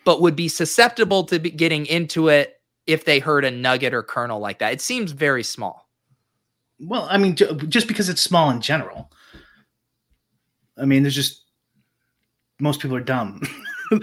but 0.03 0.21
would 0.21 0.35
be 0.35 0.47
susceptible 0.47 1.23
to 1.23 1.39
be 1.39 1.51
getting 1.51 1.85
into 1.85 2.27
it 2.27 2.54
if 2.87 3.05
they 3.05 3.19
heard 3.19 3.45
a 3.45 3.51
nugget 3.51 3.93
or 3.93 4.03
kernel 4.03 4.39
like 4.39 4.59
that. 4.59 4.73
It 4.73 4.81
seems 4.81 5.11
very 5.11 5.43
small. 5.43 5.89
Well, 6.79 7.07
I 7.09 7.17
mean, 7.17 7.35
just 7.35 7.87
because 7.87 8.09
it's 8.09 8.21
small 8.21 8.49
in 8.49 8.61
general. 8.61 9.11
I 10.77 10.85
mean, 10.85 11.03
there's 11.03 11.15
just 11.15 11.43
most 12.59 12.81
people 12.81 12.97
are 12.97 13.01
dumb. 13.01 13.41
right, 13.91 14.01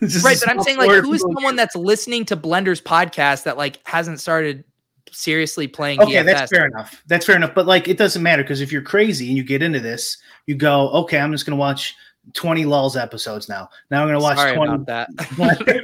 but 0.00 0.48
I'm 0.48 0.62
saying 0.62 0.78
like 0.78 0.90
who 0.90 1.12
is 1.12 1.22
someone 1.22 1.56
that's 1.56 1.74
listening 1.74 2.24
to 2.26 2.36
Blender's 2.36 2.80
podcast 2.80 3.44
that 3.44 3.56
like 3.56 3.80
hasn't 3.86 4.20
started 4.20 4.64
seriously 5.12 5.66
playing 5.66 6.00
okay 6.00 6.14
DFS. 6.14 6.24
that's 6.24 6.52
fair 6.52 6.66
enough 6.66 7.02
that's 7.08 7.26
fair 7.26 7.34
enough 7.34 7.52
but 7.52 7.66
like 7.66 7.88
it 7.88 7.98
doesn't 7.98 8.22
matter 8.22 8.44
because 8.44 8.60
if 8.60 8.70
you're 8.70 8.80
crazy 8.80 9.26
and 9.26 9.36
you 9.36 9.42
get 9.42 9.60
into 9.60 9.80
this 9.80 10.18
you 10.46 10.54
go 10.54 10.88
okay 10.90 11.18
i'm 11.18 11.32
just 11.32 11.44
going 11.44 11.56
to 11.56 11.58
watch 11.58 11.96
20 12.34 12.64
lulls 12.64 12.96
episodes 12.96 13.48
now 13.48 13.68
now 13.90 14.02
i'm 14.02 14.08
going 14.08 14.18
to 14.18 14.22
watch 14.22 14.36
Sorry 14.36 14.54
20 14.54 14.84
that. 14.84 15.08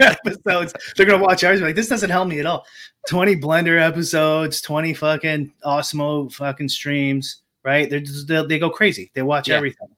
episodes 0.27 0.75
they're 0.97 1.07
going 1.07 1.19
to 1.19 1.25
watch 1.25 1.45
ours 1.45 1.61
like 1.61 1.75
this 1.75 1.89
doesn't 1.89 2.11
help 2.11 2.29
me 2.29 2.41
at 2.41 2.47
all 2.47 2.67
20 3.09 3.37
blender 3.37 3.81
episodes 3.81 4.61
20 4.61 4.95
fucking 4.95 5.53
awesome 5.65 6.29
fucking 6.29 6.69
streams 6.69 7.43
right 7.63 7.89
they're 7.91 8.01
just, 8.01 8.27
they 8.29 8.59
go 8.59 8.71
crazy 8.71 9.11
they 9.15 9.23
watch 9.23 9.49
yeah. 9.49 9.57
everything 9.57 9.89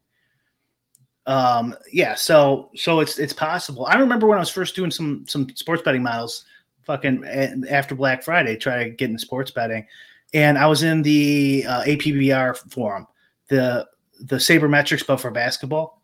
um 1.27 1.75
yeah 1.93 2.15
so 2.15 2.71
so 2.75 3.01
it's 3.01 3.19
it's 3.19 3.33
possible 3.33 3.87
i 3.87 3.97
remember 3.97 4.27
when 4.27 4.39
i 4.39 4.41
was 4.41 4.51
first 4.51 4.75
doing 4.75 4.91
some 4.91 5.25
some 5.27 5.49
sports 5.55 5.83
betting 5.83 6.03
models 6.03 6.45
fucking 6.89 7.23
after 7.71 7.95
Black 7.95 8.25
Friday, 8.25 8.57
try 8.57 8.83
to 8.83 8.91
get 8.91 9.11
in 9.11 9.19
sports 9.19 9.53
betting. 9.53 9.87
And 10.35 10.59
I 10.59 10.67
was 10.67 10.83
in 10.83 11.03
the 11.03 11.65
uh, 11.69 11.83
APBR 11.85 12.73
forum, 12.73 13.07
the 13.49 13.87
the 14.21 14.37
sabermetrics, 14.37 15.07
but 15.07 15.19
for 15.19 15.31
basketball. 15.31 15.98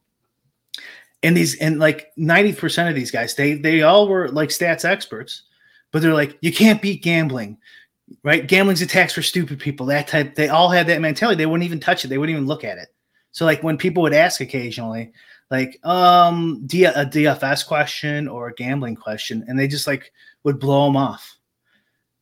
And 1.24 1.34
these 1.34 1.56
and 1.56 1.78
like 1.78 2.12
90% 2.18 2.88
of 2.88 2.94
these 2.94 3.10
guys, 3.10 3.34
they 3.34 3.54
they 3.54 3.80
all 3.80 4.06
were 4.06 4.28
like 4.28 4.50
stats 4.50 4.84
experts, 4.84 5.42
but 5.90 6.02
they're 6.02 6.12
like, 6.12 6.36
you 6.42 6.52
can't 6.52 6.82
beat 6.82 7.02
gambling, 7.02 7.56
right? 8.22 8.46
Gambling's 8.46 8.82
a 8.82 8.86
tax 8.86 9.14
for 9.14 9.22
stupid 9.22 9.58
people. 9.58 9.86
That 9.86 10.06
type, 10.06 10.34
they 10.34 10.48
all 10.48 10.68
had 10.68 10.86
that 10.88 11.00
mentality. 11.00 11.38
They 11.38 11.46
wouldn't 11.46 11.64
even 11.64 11.80
touch 11.80 12.04
it, 12.04 12.08
they 12.08 12.18
wouldn't 12.18 12.36
even 12.36 12.46
look 12.46 12.62
at 12.62 12.76
it. 12.76 12.88
So 13.32 13.46
like 13.46 13.62
when 13.62 13.78
people 13.78 14.02
would 14.02 14.12
ask 14.12 14.42
occasionally, 14.42 15.12
like 15.50 15.80
um 15.82 16.62
D- 16.66 16.84
a 16.84 17.06
DFS 17.06 17.66
question 17.66 18.28
or 18.28 18.48
a 18.48 18.54
gambling 18.54 18.96
question, 18.96 19.46
and 19.48 19.58
they 19.58 19.66
just 19.66 19.86
like 19.86 20.12
would 20.42 20.60
blow 20.60 20.84
them 20.84 20.96
off. 20.96 21.38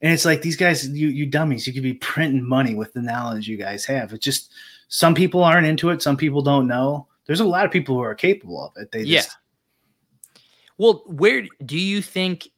And 0.01 0.13
it's 0.13 0.25
like 0.25 0.43
these 0.43 0.57
guys, 0.57 0.89
you 0.89 1.09
you 1.09 1.27
dummies, 1.27 1.67
you 1.67 1.73
could 1.73 1.83
be 1.83 1.95
printing 1.95 2.49
money 2.49 2.77
with 2.77 2.93
the 2.93 3.03
knowledge 3.03 3.49
you 3.49 3.57
guys 3.57 3.85
have. 3.87 4.13
It's 4.13 4.25
just 4.25 4.53
some 4.87 5.15
people 5.15 5.43
aren't 5.43 5.67
into 5.67 5.91
it, 5.91 6.03
some 6.03 6.17
people 6.17 6.41
don't 6.41 6.69
know. 6.69 7.09
There's 7.27 7.41
a 7.41 7.45
lot 7.45 7.65
of 7.65 7.71
people 7.71 7.95
who 7.95 8.03
are 8.03 8.15
capable 8.15 8.65
of 8.65 8.73
it. 8.77 8.91
They 8.93 9.05
just 9.05 9.29
yeah. 9.29 9.35
Well, 10.79 11.03
where 11.07 11.47
do 11.65 11.79
you 11.79 12.03
think 12.03 12.49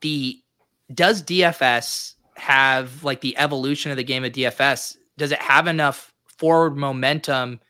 the 0.00 0.40
does 0.92 1.22
DFS 1.22 2.14
have 2.36 3.04
like 3.04 3.20
the 3.20 3.36
evolution 3.36 3.90
of 3.90 3.96
the 3.96 4.04
game 4.04 4.24
of 4.24 4.32
DFS? 4.32 4.96
Does 5.16 5.32
it 5.32 5.40
have 5.40 5.66
enough 5.66 6.12
forward 6.38 6.76
momentum 6.76 7.60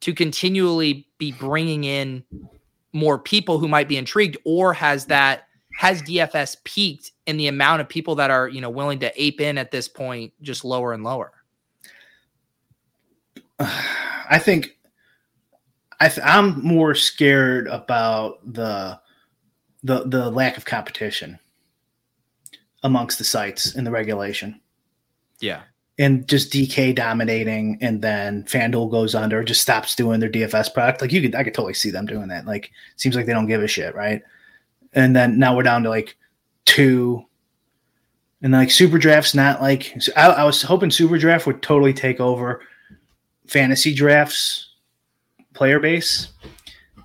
to 0.00 0.14
continually 0.14 1.08
be 1.18 1.32
bringing 1.32 1.84
in 1.84 2.22
more 2.92 3.18
people 3.18 3.58
who 3.58 3.68
might 3.68 3.88
be 3.88 3.96
intrigued, 3.96 4.38
or 4.44 4.72
has 4.72 5.06
that 5.06 5.44
has 5.76 6.02
DFS 6.02 6.56
peaked 6.64 7.12
in 7.26 7.36
the 7.36 7.46
amount 7.46 7.80
of 7.80 7.88
people 7.88 8.14
that 8.16 8.30
are, 8.30 8.48
you 8.48 8.60
know, 8.60 8.70
willing 8.70 8.98
to 9.00 9.22
ape 9.22 9.40
in 9.40 9.58
at 9.58 9.70
this 9.70 9.88
point 9.88 10.32
just 10.40 10.64
lower 10.64 10.92
and 10.92 11.04
lower? 11.04 11.32
I 13.60 14.38
think 14.38 14.77
I 16.00 16.08
th- 16.08 16.26
I'm 16.26 16.62
more 16.64 16.94
scared 16.94 17.66
about 17.68 18.40
the 18.52 19.00
the 19.82 20.04
the 20.04 20.30
lack 20.30 20.56
of 20.56 20.64
competition 20.64 21.38
amongst 22.82 23.18
the 23.18 23.24
sites 23.24 23.74
in 23.74 23.84
the 23.84 23.90
regulation. 23.90 24.60
Yeah. 25.40 25.62
And 26.00 26.28
just 26.28 26.52
DK 26.52 26.94
dominating, 26.94 27.76
and 27.80 28.00
then 28.00 28.44
FanDuel 28.44 28.88
goes 28.88 29.16
under, 29.16 29.42
just 29.42 29.62
stops 29.62 29.96
doing 29.96 30.20
their 30.20 30.30
DFS 30.30 30.72
product. 30.72 31.00
Like 31.00 31.10
you 31.10 31.20
could, 31.20 31.34
I 31.34 31.42
could 31.42 31.54
totally 31.54 31.74
see 31.74 31.90
them 31.90 32.06
doing 32.06 32.28
that. 32.28 32.46
Like, 32.46 32.70
seems 32.94 33.16
like 33.16 33.26
they 33.26 33.32
don't 33.32 33.48
give 33.48 33.64
a 33.64 33.66
shit, 33.66 33.96
right? 33.96 34.22
and 34.92 35.14
then 35.14 35.38
now 35.38 35.56
we're 35.56 35.62
down 35.62 35.82
to 35.84 35.88
like 35.88 36.16
two. 36.64 37.24
And 38.40 38.52
like 38.52 38.70
super 38.70 38.98
drafts, 38.98 39.34
not 39.34 39.60
like 39.60 39.96
I, 40.16 40.28
I 40.28 40.44
was 40.44 40.62
hoping 40.62 40.92
super 40.92 41.18
draft 41.18 41.44
would 41.46 41.60
totally 41.60 41.92
take 41.92 42.20
over 42.20 42.62
fantasy 43.48 43.92
drafts 43.92 44.67
player 45.58 45.80
base, 45.80 46.28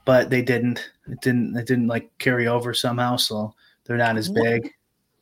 but 0.05 0.29
they 0.29 0.41
didn't. 0.41 0.89
It 1.07 1.19
didn't. 1.21 1.57
It 1.57 1.67
didn't 1.67 1.87
like 1.87 2.09
carry 2.19 2.47
over 2.47 2.73
somehow, 2.73 3.17
so 3.17 3.53
they're 3.85 3.97
not 3.97 4.15
as 4.15 4.29
big. 4.29 4.71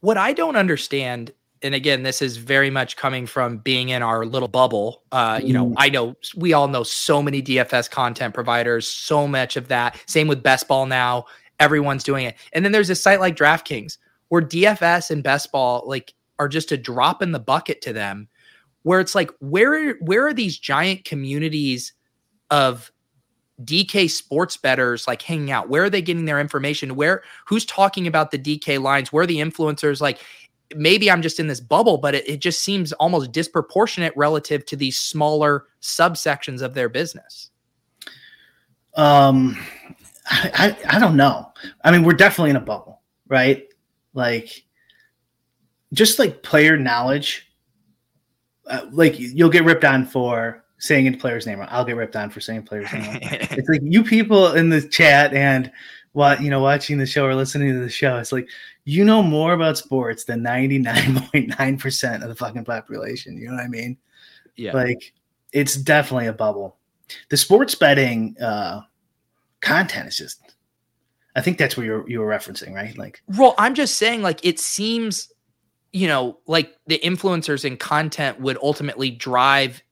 What 0.01 0.17
I 0.17 0.33
don't 0.33 0.55
understand 0.55 1.31
and 1.63 1.75
again, 1.75 2.01
this 2.01 2.23
is 2.23 2.37
very 2.37 2.71
much 2.71 2.97
coming 2.97 3.27
from 3.27 3.59
being 3.59 3.89
in 3.89 4.01
our 4.01 4.25
little 4.25 4.47
bubble. 4.47 5.03
Uh, 5.11 5.39
you 5.43 5.53
know, 5.53 5.67
mm. 5.67 5.73
I 5.77 5.89
know 5.89 6.15
we 6.35 6.53
all 6.53 6.67
know 6.67 6.81
so 6.81 7.21
many 7.21 7.41
DFS 7.41 7.89
content 7.89 8.33
providers, 8.33 8.87
so 8.87 9.27
much 9.27 9.57
of 9.57 9.67
that. 9.67 9.95
Same 10.07 10.27
with 10.27 10.41
best 10.41 10.67
ball 10.67 10.87
now 10.87 11.25
everyone's 11.61 12.03
doing 12.03 12.25
it. 12.25 12.35
And 12.53 12.65
then 12.65 12.71
there's 12.71 12.89
a 12.89 12.95
site 12.95 13.19
like 13.19 13.37
DraftKings 13.37 13.97
where 14.29 14.41
DFS 14.41 15.11
and 15.11 15.23
best 15.23 15.51
ball 15.51 15.83
like 15.85 16.13
are 16.39 16.49
just 16.49 16.71
a 16.71 16.77
drop 16.77 17.21
in 17.21 17.31
the 17.31 17.39
bucket 17.39 17.81
to 17.83 17.93
them 17.93 18.27
where 18.83 18.99
it's 18.99 19.13
like 19.13 19.29
where 19.39 19.93
where 19.99 20.25
are 20.25 20.33
these 20.33 20.57
giant 20.57 21.05
communities 21.05 21.93
of 22.49 22.90
DK 23.65 24.09
sports 24.09 24.57
betters 24.57 25.07
like 25.07 25.21
hanging 25.21 25.51
out? 25.51 25.69
Where 25.69 25.83
are 25.83 25.89
they 25.89 26.01
getting 26.01 26.25
their 26.25 26.39
information? 26.39 26.95
Where 26.95 27.23
who's 27.45 27.65
talking 27.65 28.07
about 28.07 28.31
the 28.31 28.39
DK 28.39 28.81
lines? 28.81 29.11
Where 29.11 29.23
are 29.23 29.27
the 29.27 29.37
influencers 29.37 30.01
like 30.01 30.19
maybe 30.75 31.11
I'm 31.11 31.21
just 31.21 31.39
in 31.39 31.47
this 31.47 31.59
bubble, 31.59 31.97
but 31.97 32.15
it, 32.15 32.27
it 32.27 32.37
just 32.37 32.61
seems 32.61 32.93
almost 32.93 33.31
disproportionate 33.31 34.13
relative 34.15 34.65
to 34.67 34.75
these 34.75 34.97
smaller 34.99 35.65
subsections 35.81 36.61
of 36.61 36.73
their 36.73 36.89
business. 36.89 37.49
Um 38.95 39.57
I, 40.25 40.77
I, 40.87 40.95
I 40.95 40.99
don't 40.99 41.17
know. 41.17 41.51
I 41.83 41.91
mean, 41.91 42.03
we're 42.03 42.13
definitely 42.13 42.51
in 42.51 42.55
a 42.55 42.61
bubble, 42.61 43.01
right? 43.27 43.67
Like, 44.13 44.63
just 45.93 46.19
like 46.19 46.43
player 46.43 46.77
knowledge, 46.77 47.51
uh, 48.67 48.85
like 48.91 49.19
you'll 49.19 49.49
get 49.49 49.65
ripped 49.65 49.83
on 49.83 50.05
for 50.05 50.63
saying 50.81 51.07
a 51.07 51.15
player's 51.15 51.45
name. 51.45 51.63
I'll 51.69 51.85
get 51.85 51.95
ripped 51.95 52.15
on 52.15 52.31
for 52.31 52.41
saying 52.41 52.63
player's 52.63 52.91
name. 52.91 53.19
it's 53.21 53.69
like 53.69 53.81
you 53.83 54.03
people 54.03 54.53
in 54.53 54.69
the 54.69 54.81
chat 54.81 55.33
and 55.33 55.71
what 56.13 56.41
you 56.41 56.49
know, 56.49 56.59
watching 56.59 56.97
the 56.97 57.05
show 57.05 57.25
or 57.25 57.35
listening 57.35 57.71
to 57.71 57.79
the 57.79 57.89
show. 57.89 58.17
It's 58.17 58.31
like 58.31 58.49
you 58.83 59.05
know 59.05 59.21
more 59.21 59.53
about 59.53 59.77
sports 59.77 60.25
than 60.25 60.41
ninety 60.41 60.79
nine 60.79 61.21
point 61.31 61.53
nine 61.59 61.77
percent 61.77 62.23
of 62.23 62.29
the 62.29 62.35
fucking 62.35 62.65
population. 62.65 63.37
You 63.37 63.49
know 63.49 63.55
what 63.55 63.63
I 63.63 63.67
mean? 63.67 63.95
Yeah. 64.55 64.73
Like 64.73 65.13
it's 65.53 65.75
definitely 65.75 66.27
a 66.27 66.33
bubble. 66.33 66.77
The 67.29 67.37
sports 67.37 67.75
betting 67.75 68.35
uh, 68.41 68.81
content 69.61 70.07
is 70.07 70.17
just 70.17 70.41
I 71.35 71.41
think 71.41 71.59
that's 71.59 71.77
what 71.77 71.85
you're 71.85 72.09
you 72.09 72.21
were 72.21 72.27
referencing, 72.27 72.73
right? 72.73 72.97
Like 72.97 73.21
Well, 73.37 73.53
I'm 73.59 73.75
just 73.75 73.97
saying 73.97 74.23
like 74.23 74.43
it 74.43 74.59
seems 74.59 75.31
you 75.93 76.07
know, 76.07 76.39
like 76.47 76.75
the 76.87 76.99
influencers 77.03 77.65
and 77.65 77.77
content 77.77 78.39
would 78.39 78.57
ultimately 78.63 79.11
drive 79.11 79.83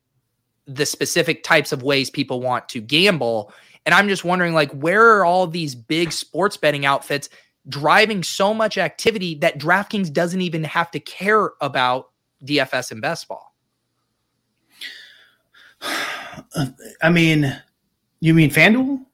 the 0.69 0.85
specific 0.85 1.43
types 1.43 1.71
of 1.71 1.83
ways 1.83 2.09
people 2.09 2.41
want 2.41 2.69
to 2.69 2.79
gamble. 2.79 3.51
And 3.85 3.95
I'm 3.95 4.07
just 4.07 4.23
wondering 4.23 4.53
like 4.53 4.71
where 4.71 5.17
are 5.17 5.25
all 5.25 5.47
these 5.47 5.75
big 5.75 6.11
sports 6.11 6.57
betting 6.57 6.85
outfits 6.85 7.29
driving 7.67 8.23
so 8.23 8.53
much 8.53 8.77
activity 8.77 9.35
that 9.35 9.59
DraftKings 9.59 10.13
doesn't 10.13 10.41
even 10.41 10.63
have 10.63 10.91
to 10.91 10.99
care 10.99 11.51
about 11.61 12.09
DFS 12.45 12.91
and 12.91 13.01
best 13.01 13.27
ball. 13.27 13.53
I 17.01 17.09
mean, 17.09 17.59
you 18.19 18.33
mean 18.33 18.49
FanDuel? 18.49 19.05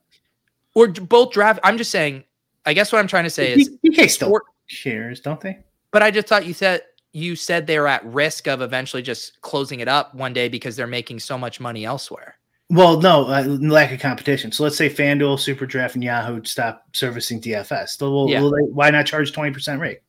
Or 0.74 0.88
both 0.90 1.32
draft. 1.32 1.60
I'm 1.64 1.78
just 1.78 1.92
saying, 1.92 2.24
I 2.66 2.74
guess 2.74 2.92
what 2.92 3.00
I'm 3.00 3.08
trying 3.08 3.24
to 3.24 3.30
say 3.30 3.54
is 3.54 3.70
DK 3.86 4.10
still 4.10 4.38
shares, 4.66 5.22
don't 5.22 5.40
they? 5.40 5.60
But 5.92 6.04
I 6.04 6.12
just 6.12 6.28
thought 6.28 6.46
you 6.46 6.54
said 6.54 6.82
you 7.16 7.38
said 7.38 7.66
they're 7.66 7.88
at 7.88 8.06
risk 8.06 8.46
of 8.46 8.62
eventually 8.62 9.02
just 9.02 9.40
closing 9.40 9.80
it 9.80 9.88
up 9.88 10.14
one 10.14 10.34
day 10.34 10.50
because 10.50 10.76
they're 10.76 10.86
making 10.86 11.18
so 11.18 11.38
much 11.38 11.62
money 11.62 11.86
elsewhere. 11.86 12.38
Well, 12.70 13.00
no, 13.00 13.28
uh, 13.28 13.44
lack 13.62 13.94
of 13.94 14.02
competition. 14.02 14.52
So 14.52 14.64
let's 14.64 14.76
say 14.76 14.90
FanDuel, 14.90 15.38
SuperDraft, 15.38 15.96
and 15.96 16.04
Yahoo 16.04 16.44
stop 16.44 16.84
servicing 16.92 17.40
DFS. 17.40 18.02
Will, 18.02 18.30
yeah. 18.30 18.42
they, 18.42 18.70
why 18.72 18.90
not 18.90 19.06
charge 19.06 19.32
twenty 19.32 19.54
percent 19.54 19.80
rate? 19.80 20.00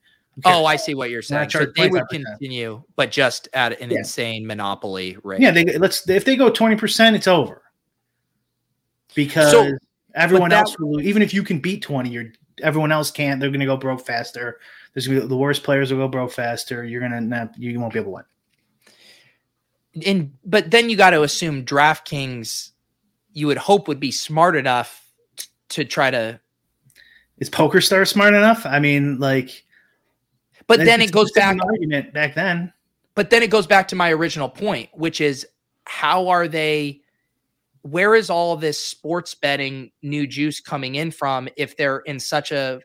Oh, 0.44 0.66
I 0.66 0.74
see 0.74 0.94
what 0.94 1.11
you're 1.11 1.22
saying. 1.22 1.50
So 1.50 1.66
they 1.76 1.88
would 1.88 2.09
continue, 2.11 2.82
but 2.96 3.12
just 3.12 3.48
at 3.52 3.80
an 3.80 3.90
yeah. 3.90 3.98
insane 3.98 4.44
monopoly 4.44 5.16
rate. 5.22 5.40
Yeah, 5.40 5.52
they 5.52 5.64
let's 5.78 6.09
if 6.09 6.24
they 6.24 6.34
go 6.34 6.50
twenty 6.50 6.76
percent, 6.76 7.14
it's 7.14 7.28
over. 7.28 7.62
Because 9.14 9.52
so, 9.52 9.70
everyone 10.14 10.50
that, 10.50 10.61
else 10.61 10.76
will 10.78 11.00
even 11.00 11.22
if 11.22 11.32
you 11.32 11.44
can 11.44 11.61
beat 11.61 11.82
twenty, 11.82 12.11
you're 12.11 12.32
everyone 12.62 12.90
else 12.90 13.11
can't. 13.11 13.38
They're 13.38 13.50
going 13.50 13.61
to 13.61 13.66
go 13.66 13.76
broke 13.76 14.04
faster. 14.04 14.59
There's 14.97 15.07
gonna 15.07 15.20
be, 15.20 15.26
the 15.26 15.36
worst 15.36 15.62
players 15.62 15.92
will 15.92 15.99
go 15.99 16.09
broke 16.09 16.32
faster. 16.32 16.82
You're 16.82 17.03
gonna 17.03 17.20
not, 17.20 17.51
you 17.59 17.78
won't 17.78 17.92
be 17.92 17.99
able 17.99 18.12
to 18.12 18.24
win. 19.94 20.07
And 20.07 20.32
but 20.42 20.70
then 20.70 20.88
you 20.88 20.97
got 20.97 21.11
to 21.11 21.22
assume 21.22 21.66
DraftKings, 21.66 22.70
you 23.34 23.47
would 23.47 23.59
hope 23.59 23.88
would 23.88 24.01
be 24.01 24.11
smart 24.11 24.57
enough 24.57 25.07
to 25.70 25.84
try 25.84 26.11
to. 26.11 26.40
Is 27.36 27.51
PokerStars 27.51 28.09
smart 28.09 28.32
enough? 28.32 28.64
I 28.64 28.78
mean, 28.78 29.18
like 29.18 29.66
but 30.66 30.78
then 30.78 31.03
it 31.03 31.12
goes 31.12 31.30
back 31.32 31.59
argument 31.62 32.14
back 32.14 32.34
then. 32.34 32.72
But 33.14 33.28
then 33.28 33.42
it 33.42 33.51
goes 33.51 33.66
back 33.66 33.88
to 33.88 33.97
my 33.97 34.11
original 34.12 34.49
point, 34.49 34.88
which 34.94 35.20
is 35.20 35.47
how 35.84 36.28
are 36.28 36.49
they 36.49 37.03
where 37.82 38.14
is 38.14 38.30
all 38.30 38.57
this 38.57 38.82
sports 38.82 39.34
betting 39.34 39.90
new 40.01 40.26
juice 40.26 40.59
coming 40.59 40.94
in 40.94 41.11
from 41.11 41.51
if 41.59 41.76
they're 41.76 41.99
in 41.99 42.18
such 42.18 42.51
a 42.51 42.80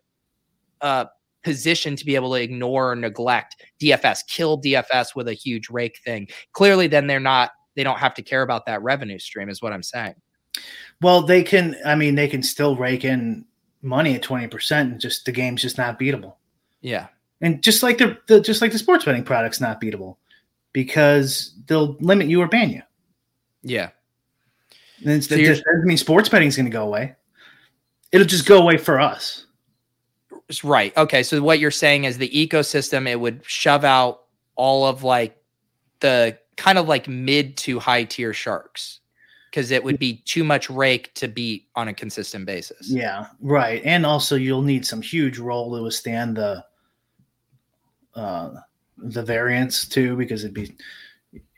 uh, 0.82 1.05
position 1.44 1.96
to 1.96 2.06
be 2.06 2.16
able 2.16 2.32
to 2.32 2.42
ignore 2.42 2.92
or 2.92 2.96
neglect 2.96 3.56
DFS, 3.82 4.20
kill 4.28 4.62
DFS 4.62 5.16
with 5.16 5.28
a 5.28 5.34
huge 5.34 5.70
rake 5.70 6.00
thing? 6.04 6.28
Clearly, 6.54 6.88
then 6.88 7.08
they're 7.08 7.20
not, 7.20 7.52
they 7.76 7.84
don't 7.84 8.00
have 8.00 8.14
to 8.16 8.22
care 8.22 8.42
about 8.42 8.66
that 8.66 8.82
revenue 8.82 9.20
stream, 9.20 9.50
is 9.50 9.62
what 9.62 9.74
I'm 9.74 9.84
saying. 9.84 10.16
Well, 11.02 11.22
they 11.22 11.44
can, 11.44 11.76
I 11.86 11.96
mean, 11.96 12.16
they 12.16 12.28
can 12.28 12.44
still 12.44 12.76
rake 12.76 13.06
in 13.06 13.46
money 13.82 14.16
at 14.16 14.24
20%, 14.24 14.82
and 14.82 15.00
just 15.00 15.26
the 15.26 15.32
game's 15.32 15.62
just 15.62 15.78
not 15.78 16.00
beatable. 16.00 16.36
Yeah 16.82 17.08
and 17.42 17.62
just 17.62 17.84
like 17.84 17.98
the, 17.98 18.18
the 18.28 18.39
just 18.39 18.62
like 18.62 18.72
the 18.72 18.80
sports 18.80 19.04
betting 19.04 19.24
product's 19.24 19.60
not 19.60 19.82
beatable 19.82 20.18
because 20.74 21.56
they'll 21.68 21.98
limit 22.00 22.28
you 22.28 22.42
or 22.42 22.48
ban 22.48 22.70
you. 22.70 22.82
Yeah. 23.64 23.89
And 25.04 25.24
so 25.24 25.36
doesn't 25.36 25.66
mean 25.84 25.98
sports 25.98 26.30
betting 26.30 26.48
is 26.48 26.56
going 26.56 26.68
to 26.68 26.72
go 26.72 26.86
away. 26.86 27.16
It'll 28.12 28.28
just 28.28 28.46
go 28.46 28.62
away 28.62 28.78
for 28.78 29.00
us. 29.00 29.48
Right. 30.64 30.95
Okay. 30.97 31.24
So 31.24 31.41
what 31.41 31.60
you're 31.60 31.72
saying 31.72 32.04
is 32.04 32.18
the 32.18 32.30
ecosystem, 32.30 33.08
it 33.08 33.20
would 33.20 33.41
shove 33.45 33.84
out 33.84 34.24
all 34.56 34.86
of 34.86 35.04
like 35.04 35.38
the 35.99 36.38
kind 36.58 36.78
of 36.78 36.88
like 36.88 37.08
mid 37.08 37.58
to 37.58 37.80
high 37.80 38.04
tier 38.04 38.34
sharks 38.34 38.99
because 39.49 39.72
it 39.72 39.84
would 39.84 39.99
be 39.99 40.18
too 40.26 40.43
much 40.43 40.70
rake 40.70 41.14
to 41.16 41.28
beat 41.28 41.68
on 41.76 41.88
a 41.88 41.93
consistent 41.93 42.45
basis. 42.45 42.89
Yeah. 42.89 43.28
Right. 43.41 43.82
And 43.86 44.06
also 44.06 44.36
you'll 44.36 44.62
need 44.62 44.86
some 44.86 45.02
huge 45.02 45.39
roll 45.39 45.76
to 45.76 45.84
withstand 45.84 46.38
the 46.38 46.66
uh, 48.16 48.52
the 48.97 49.24
variance 49.24 49.88
too, 49.88 50.16
because 50.16 50.43
it'd 50.43 50.54
be 50.54 50.76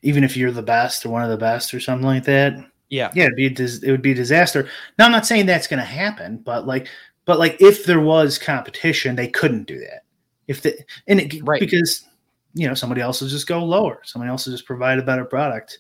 even 0.04 0.24
if 0.24 0.38
you're 0.38 0.52
the 0.52 0.62
best 0.62 1.06
or 1.06 1.10
one 1.10 1.24
of 1.24 1.30
the 1.30 1.38
best 1.38 1.74
or 1.74 1.80
something 1.80 2.06
like 2.06 2.26
that. 2.26 2.54
Yeah, 2.90 3.12
yeah, 3.16 3.24
it'd 3.24 3.36
be 3.36 3.64
it 3.64 3.90
would 3.90 4.04
be 4.04 4.12
a 4.12 4.16
disaster. 4.16 4.70
Now 5.00 5.06
I'm 5.06 5.12
not 5.12 5.26
saying 5.26 5.48
that's 5.48 5.66
going 5.66 5.80
to 5.80 5.86
happen, 5.86 6.38
but 6.38 6.68
like, 6.68 6.88
but 7.26 7.40
like 7.40 7.62
if 7.62 7.86
there 7.86 8.02
was 8.02 8.38
competition, 8.38 9.16
they 9.16 9.28
couldn't 9.28 9.66
do 9.66 9.80
that. 9.80 10.04
If 10.48 10.62
the 10.62 10.78
and 11.08 11.20
it, 11.20 11.42
right. 11.44 11.60
because 11.60 12.06
you 12.54 12.68
know 12.68 12.74
somebody 12.74 13.02
else 13.02 13.22
will 13.22 13.30
just 13.30 13.48
go 13.48 13.64
lower, 13.64 14.02
somebody 14.04 14.30
else 14.30 14.46
will 14.46 14.54
just 14.54 14.66
provide 14.66 15.00
a 15.00 15.04
better 15.04 15.26
product. 15.26 15.80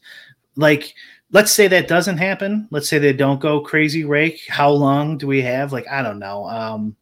Like 0.55 0.93
let's 1.31 1.51
say 1.51 1.67
that 1.67 1.87
doesn't 1.87 2.17
happen. 2.17 2.67
Let's 2.71 2.87
say 2.87 2.99
they 2.99 3.13
don't 3.13 3.41
go 3.41 3.59
crazy 3.59 4.05
rake. 4.05 4.41
How 4.47 4.69
long 4.69 5.17
do 5.17 5.27
we 5.27 5.41
have? 5.41 5.73
Like 5.73 5.87
I 5.89 6.01
don't 6.01 6.19
know. 6.19 6.47
Um, 6.47 6.95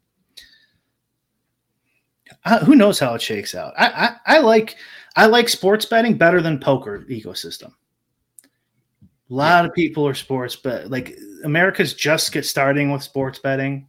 who 2.64 2.74
knows 2.74 2.98
how 2.98 3.14
it 3.14 3.22
shakes 3.22 3.54
out. 3.54 3.74
I, 3.78 3.86
I, 3.86 4.36
I 4.36 4.38
like 4.40 4.76
I 5.14 5.26
like 5.26 5.48
sports 5.48 5.84
betting 5.84 6.16
better 6.16 6.40
than 6.40 6.58
poker 6.58 7.04
ecosystem. 7.08 7.72
A 9.30 9.34
lot 9.34 9.62
yeah. 9.62 9.68
of 9.68 9.74
people 9.74 10.06
are 10.06 10.14
sports, 10.14 10.56
but 10.56 10.90
like 10.90 11.16
America's 11.44 11.94
just 11.94 12.32
get 12.32 12.44
starting 12.44 12.90
with 12.90 13.02
sports 13.02 13.38
betting. 13.38 13.86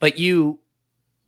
But 0.00 0.18
you, 0.18 0.58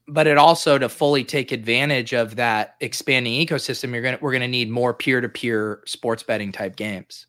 but 0.08 0.26
it 0.26 0.38
also 0.38 0.78
to 0.78 0.88
fully 0.88 1.24
take 1.24 1.52
advantage 1.52 2.12
of 2.12 2.36
that 2.36 2.76
expanding 2.80 3.34
ecosystem, 3.46 3.92
you're 3.92 4.02
gonna 4.02 4.18
we're 4.20 4.32
gonna 4.32 4.48
need 4.48 4.70
more 4.70 4.92
peer 4.92 5.20
to 5.20 5.28
peer 5.28 5.82
sports 5.86 6.22
betting 6.22 6.52
type 6.52 6.76
games. 6.76 7.26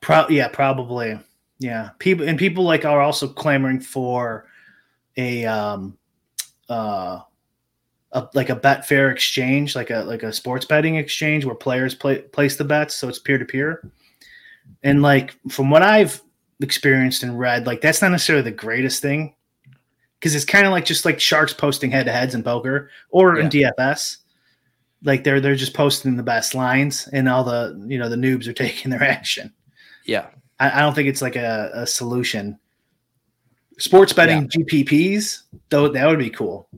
Pro, 0.00 0.26
yeah, 0.28 0.48
probably, 0.48 1.18
yeah. 1.58 1.90
People 1.98 2.28
and 2.28 2.38
people 2.38 2.64
like 2.64 2.84
are 2.84 3.00
also 3.00 3.28
clamoring 3.28 3.80
for 3.80 4.46
a 5.16 5.44
um 5.44 5.96
uh 6.68 7.20
a, 8.12 8.26
like 8.34 8.50
a 8.50 8.56
Betfair 8.56 9.12
exchange, 9.12 9.76
like 9.76 9.90
a 9.90 9.98
like 10.00 10.22
a 10.22 10.32
sports 10.32 10.64
betting 10.64 10.96
exchange 10.96 11.44
where 11.44 11.54
players 11.54 11.94
play, 11.94 12.20
place 12.20 12.56
the 12.56 12.64
bets, 12.64 12.94
so 12.94 13.08
it's 13.08 13.18
peer 13.18 13.38
to 13.38 13.44
peer. 13.44 13.90
And 14.82 15.02
like 15.02 15.36
from 15.50 15.70
what 15.70 15.82
I've 15.82 16.22
experienced 16.60 17.22
and 17.22 17.38
read, 17.38 17.66
like 17.66 17.80
that's 17.80 18.02
not 18.02 18.10
necessarily 18.10 18.44
the 18.44 18.50
greatest 18.50 19.02
thing 19.02 19.34
because 20.18 20.34
it's 20.34 20.44
kind 20.44 20.66
of 20.66 20.72
like 20.72 20.84
just 20.84 21.04
like 21.04 21.20
sharks 21.20 21.52
posting 21.52 21.90
head 21.90 22.06
to 22.06 22.12
heads 22.12 22.34
in 22.34 22.42
poker 22.42 22.90
or 23.10 23.36
yeah. 23.36 23.44
in 23.44 23.50
DFS. 23.50 24.18
Like 25.04 25.24
they're 25.24 25.40
they're 25.40 25.54
just 25.54 25.74
posting 25.74 26.16
the 26.16 26.22
best 26.22 26.54
lines, 26.54 27.08
and 27.12 27.28
all 27.28 27.44
the 27.44 27.84
you 27.86 27.98
know 27.98 28.08
the 28.08 28.16
noobs 28.16 28.46
are 28.48 28.52
taking 28.54 28.90
their 28.90 29.02
action. 29.02 29.52
Yeah, 30.04 30.26
I, 30.58 30.78
I 30.78 30.80
don't 30.80 30.94
think 30.94 31.08
it's 31.08 31.22
like 31.22 31.36
a, 31.36 31.70
a 31.72 31.86
solution. 31.86 32.58
Sports 33.78 34.12
betting 34.12 34.42
yeah. 34.42 34.64
GPPs, 34.64 35.42
though, 35.68 35.88
that 35.88 36.06
would 36.06 36.18
be 36.18 36.30
cool 36.30 36.68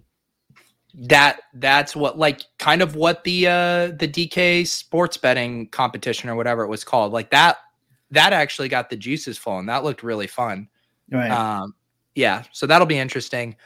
that 0.95 1.41
that's 1.55 1.95
what 1.95 2.19
like 2.19 2.43
kind 2.59 2.83
of 2.83 2.97
what 2.97 3.23
the 3.25 3.47
uh 3.47 3.87
the 3.89 4.09
DK 4.09 4.67
sports 4.67 5.17
betting 5.17 5.69
competition 5.69 6.29
or 6.29 6.35
whatever 6.35 6.63
it 6.63 6.69
was 6.69 6.85
called 6.85 7.13
like 7.13 7.31
that 7.31 7.59
that 8.11 8.33
actually 8.33 8.69
got 8.69 8.91
the 8.91 8.97
juices 8.97 9.39
flowing 9.39 9.67
that 9.67 9.85
looked 9.85 10.03
really 10.03 10.27
fun 10.27 10.69
right 11.11 11.31
um 11.31 11.75
yeah 12.21 12.43
so 12.53 12.67
that'll 12.67 12.87
be 12.87 12.99
interesting. 12.99 13.57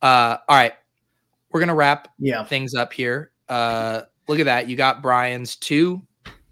Uh 0.00 0.36
all 0.48 0.56
right. 0.56 0.74
We're 1.50 1.60
gonna 1.60 1.74
wrap 1.74 2.08
yeah. 2.18 2.44
things 2.44 2.74
up 2.74 2.92
here. 2.92 3.32
Uh 3.48 4.02
look 4.28 4.38
at 4.38 4.46
that. 4.46 4.68
You 4.68 4.76
got 4.76 5.02
Brian's 5.02 5.56
two 5.56 6.02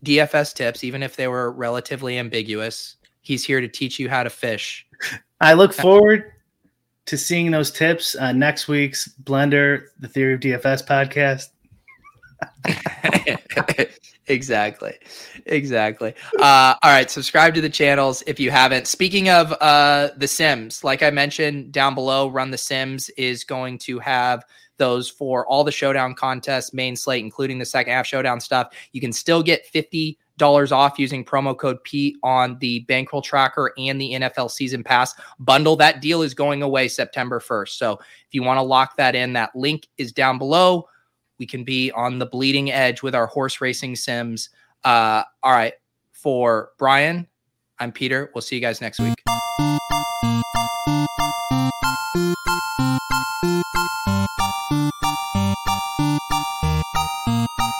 DFS 0.04 0.54
tips 0.54 0.82
even 0.82 1.02
if 1.02 1.16
they 1.16 1.28
were 1.28 1.52
relatively 1.52 2.18
ambiguous. 2.18 2.96
He's 3.20 3.44
here 3.44 3.60
to 3.60 3.68
teach 3.68 3.98
you 3.98 4.08
how 4.08 4.22
to 4.22 4.30
fish. 4.30 4.86
I 5.40 5.52
look 5.52 5.72
forward 5.72 6.32
to 7.06 7.18
seeing 7.18 7.50
those 7.50 7.70
tips 7.70 8.14
uh, 8.16 8.32
next 8.32 8.68
week's 8.68 9.08
Blender, 9.24 9.84
the 9.98 10.08
Theory 10.08 10.34
of 10.34 10.40
DFS 10.40 10.86
podcast. 10.86 11.48
exactly. 14.26 14.94
Exactly. 15.46 16.14
Uh, 16.38 16.74
all 16.82 16.90
right. 16.90 17.10
Subscribe 17.10 17.54
to 17.54 17.60
the 17.60 17.70
channels 17.70 18.22
if 18.26 18.38
you 18.38 18.50
haven't. 18.50 18.86
Speaking 18.86 19.28
of 19.28 19.52
uh, 19.60 20.10
The 20.16 20.28
Sims, 20.28 20.84
like 20.84 21.02
I 21.02 21.10
mentioned 21.10 21.72
down 21.72 21.94
below, 21.94 22.28
Run 22.28 22.50
the 22.50 22.58
Sims 22.58 23.08
is 23.10 23.44
going 23.44 23.78
to 23.78 23.98
have 23.98 24.44
those 24.76 25.08
for 25.10 25.46
all 25.46 25.62
the 25.62 25.72
showdown 25.72 26.14
contests, 26.14 26.72
main 26.72 26.96
slate, 26.96 27.22
including 27.22 27.58
the 27.58 27.66
second 27.66 27.92
half 27.92 28.06
showdown 28.06 28.40
stuff. 28.40 28.72
You 28.92 29.00
can 29.00 29.12
still 29.12 29.42
get 29.42 29.66
50 29.66 30.18
dollars 30.40 30.72
off 30.72 30.98
using 30.98 31.22
promo 31.22 31.56
code 31.56 31.84
Pete 31.84 32.16
on 32.22 32.58
the 32.60 32.80
bankroll 32.80 33.20
tracker 33.20 33.72
and 33.76 34.00
the 34.00 34.12
NFL 34.14 34.50
season 34.50 34.82
pass 34.82 35.14
bundle. 35.38 35.76
That 35.76 36.00
deal 36.00 36.22
is 36.22 36.34
going 36.34 36.62
away 36.62 36.88
September 36.88 37.38
1st. 37.40 37.68
So 37.76 37.92
if 37.92 38.32
you 38.32 38.42
want 38.42 38.56
to 38.56 38.62
lock 38.62 38.96
that 38.96 39.14
in, 39.14 39.34
that 39.34 39.54
link 39.54 39.86
is 39.98 40.12
down 40.12 40.38
below. 40.38 40.88
We 41.40 41.46
can 41.46 41.64
be 41.64 41.90
on 41.92 42.18
the 42.18 42.26
bleeding 42.26 42.70
edge 42.70 43.02
with 43.02 43.14
our 43.14 43.26
horse 43.26 43.62
racing 43.62 43.96
sims. 43.96 44.50
Uh, 44.84 45.24
all 45.42 45.52
right. 45.52 45.72
For 46.12 46.72
Brian, 46.78 47.26
I'm 47.78 47.92
Peter. 47.92 48.30
We'll 48.34 48.42
see 48.42 48.56
you 48.56 48.60
guys 48.60 48.82
next 48.82 49.00
week. 49.00 49.16
Thank 57.30 57.58
you. 57.58 57.79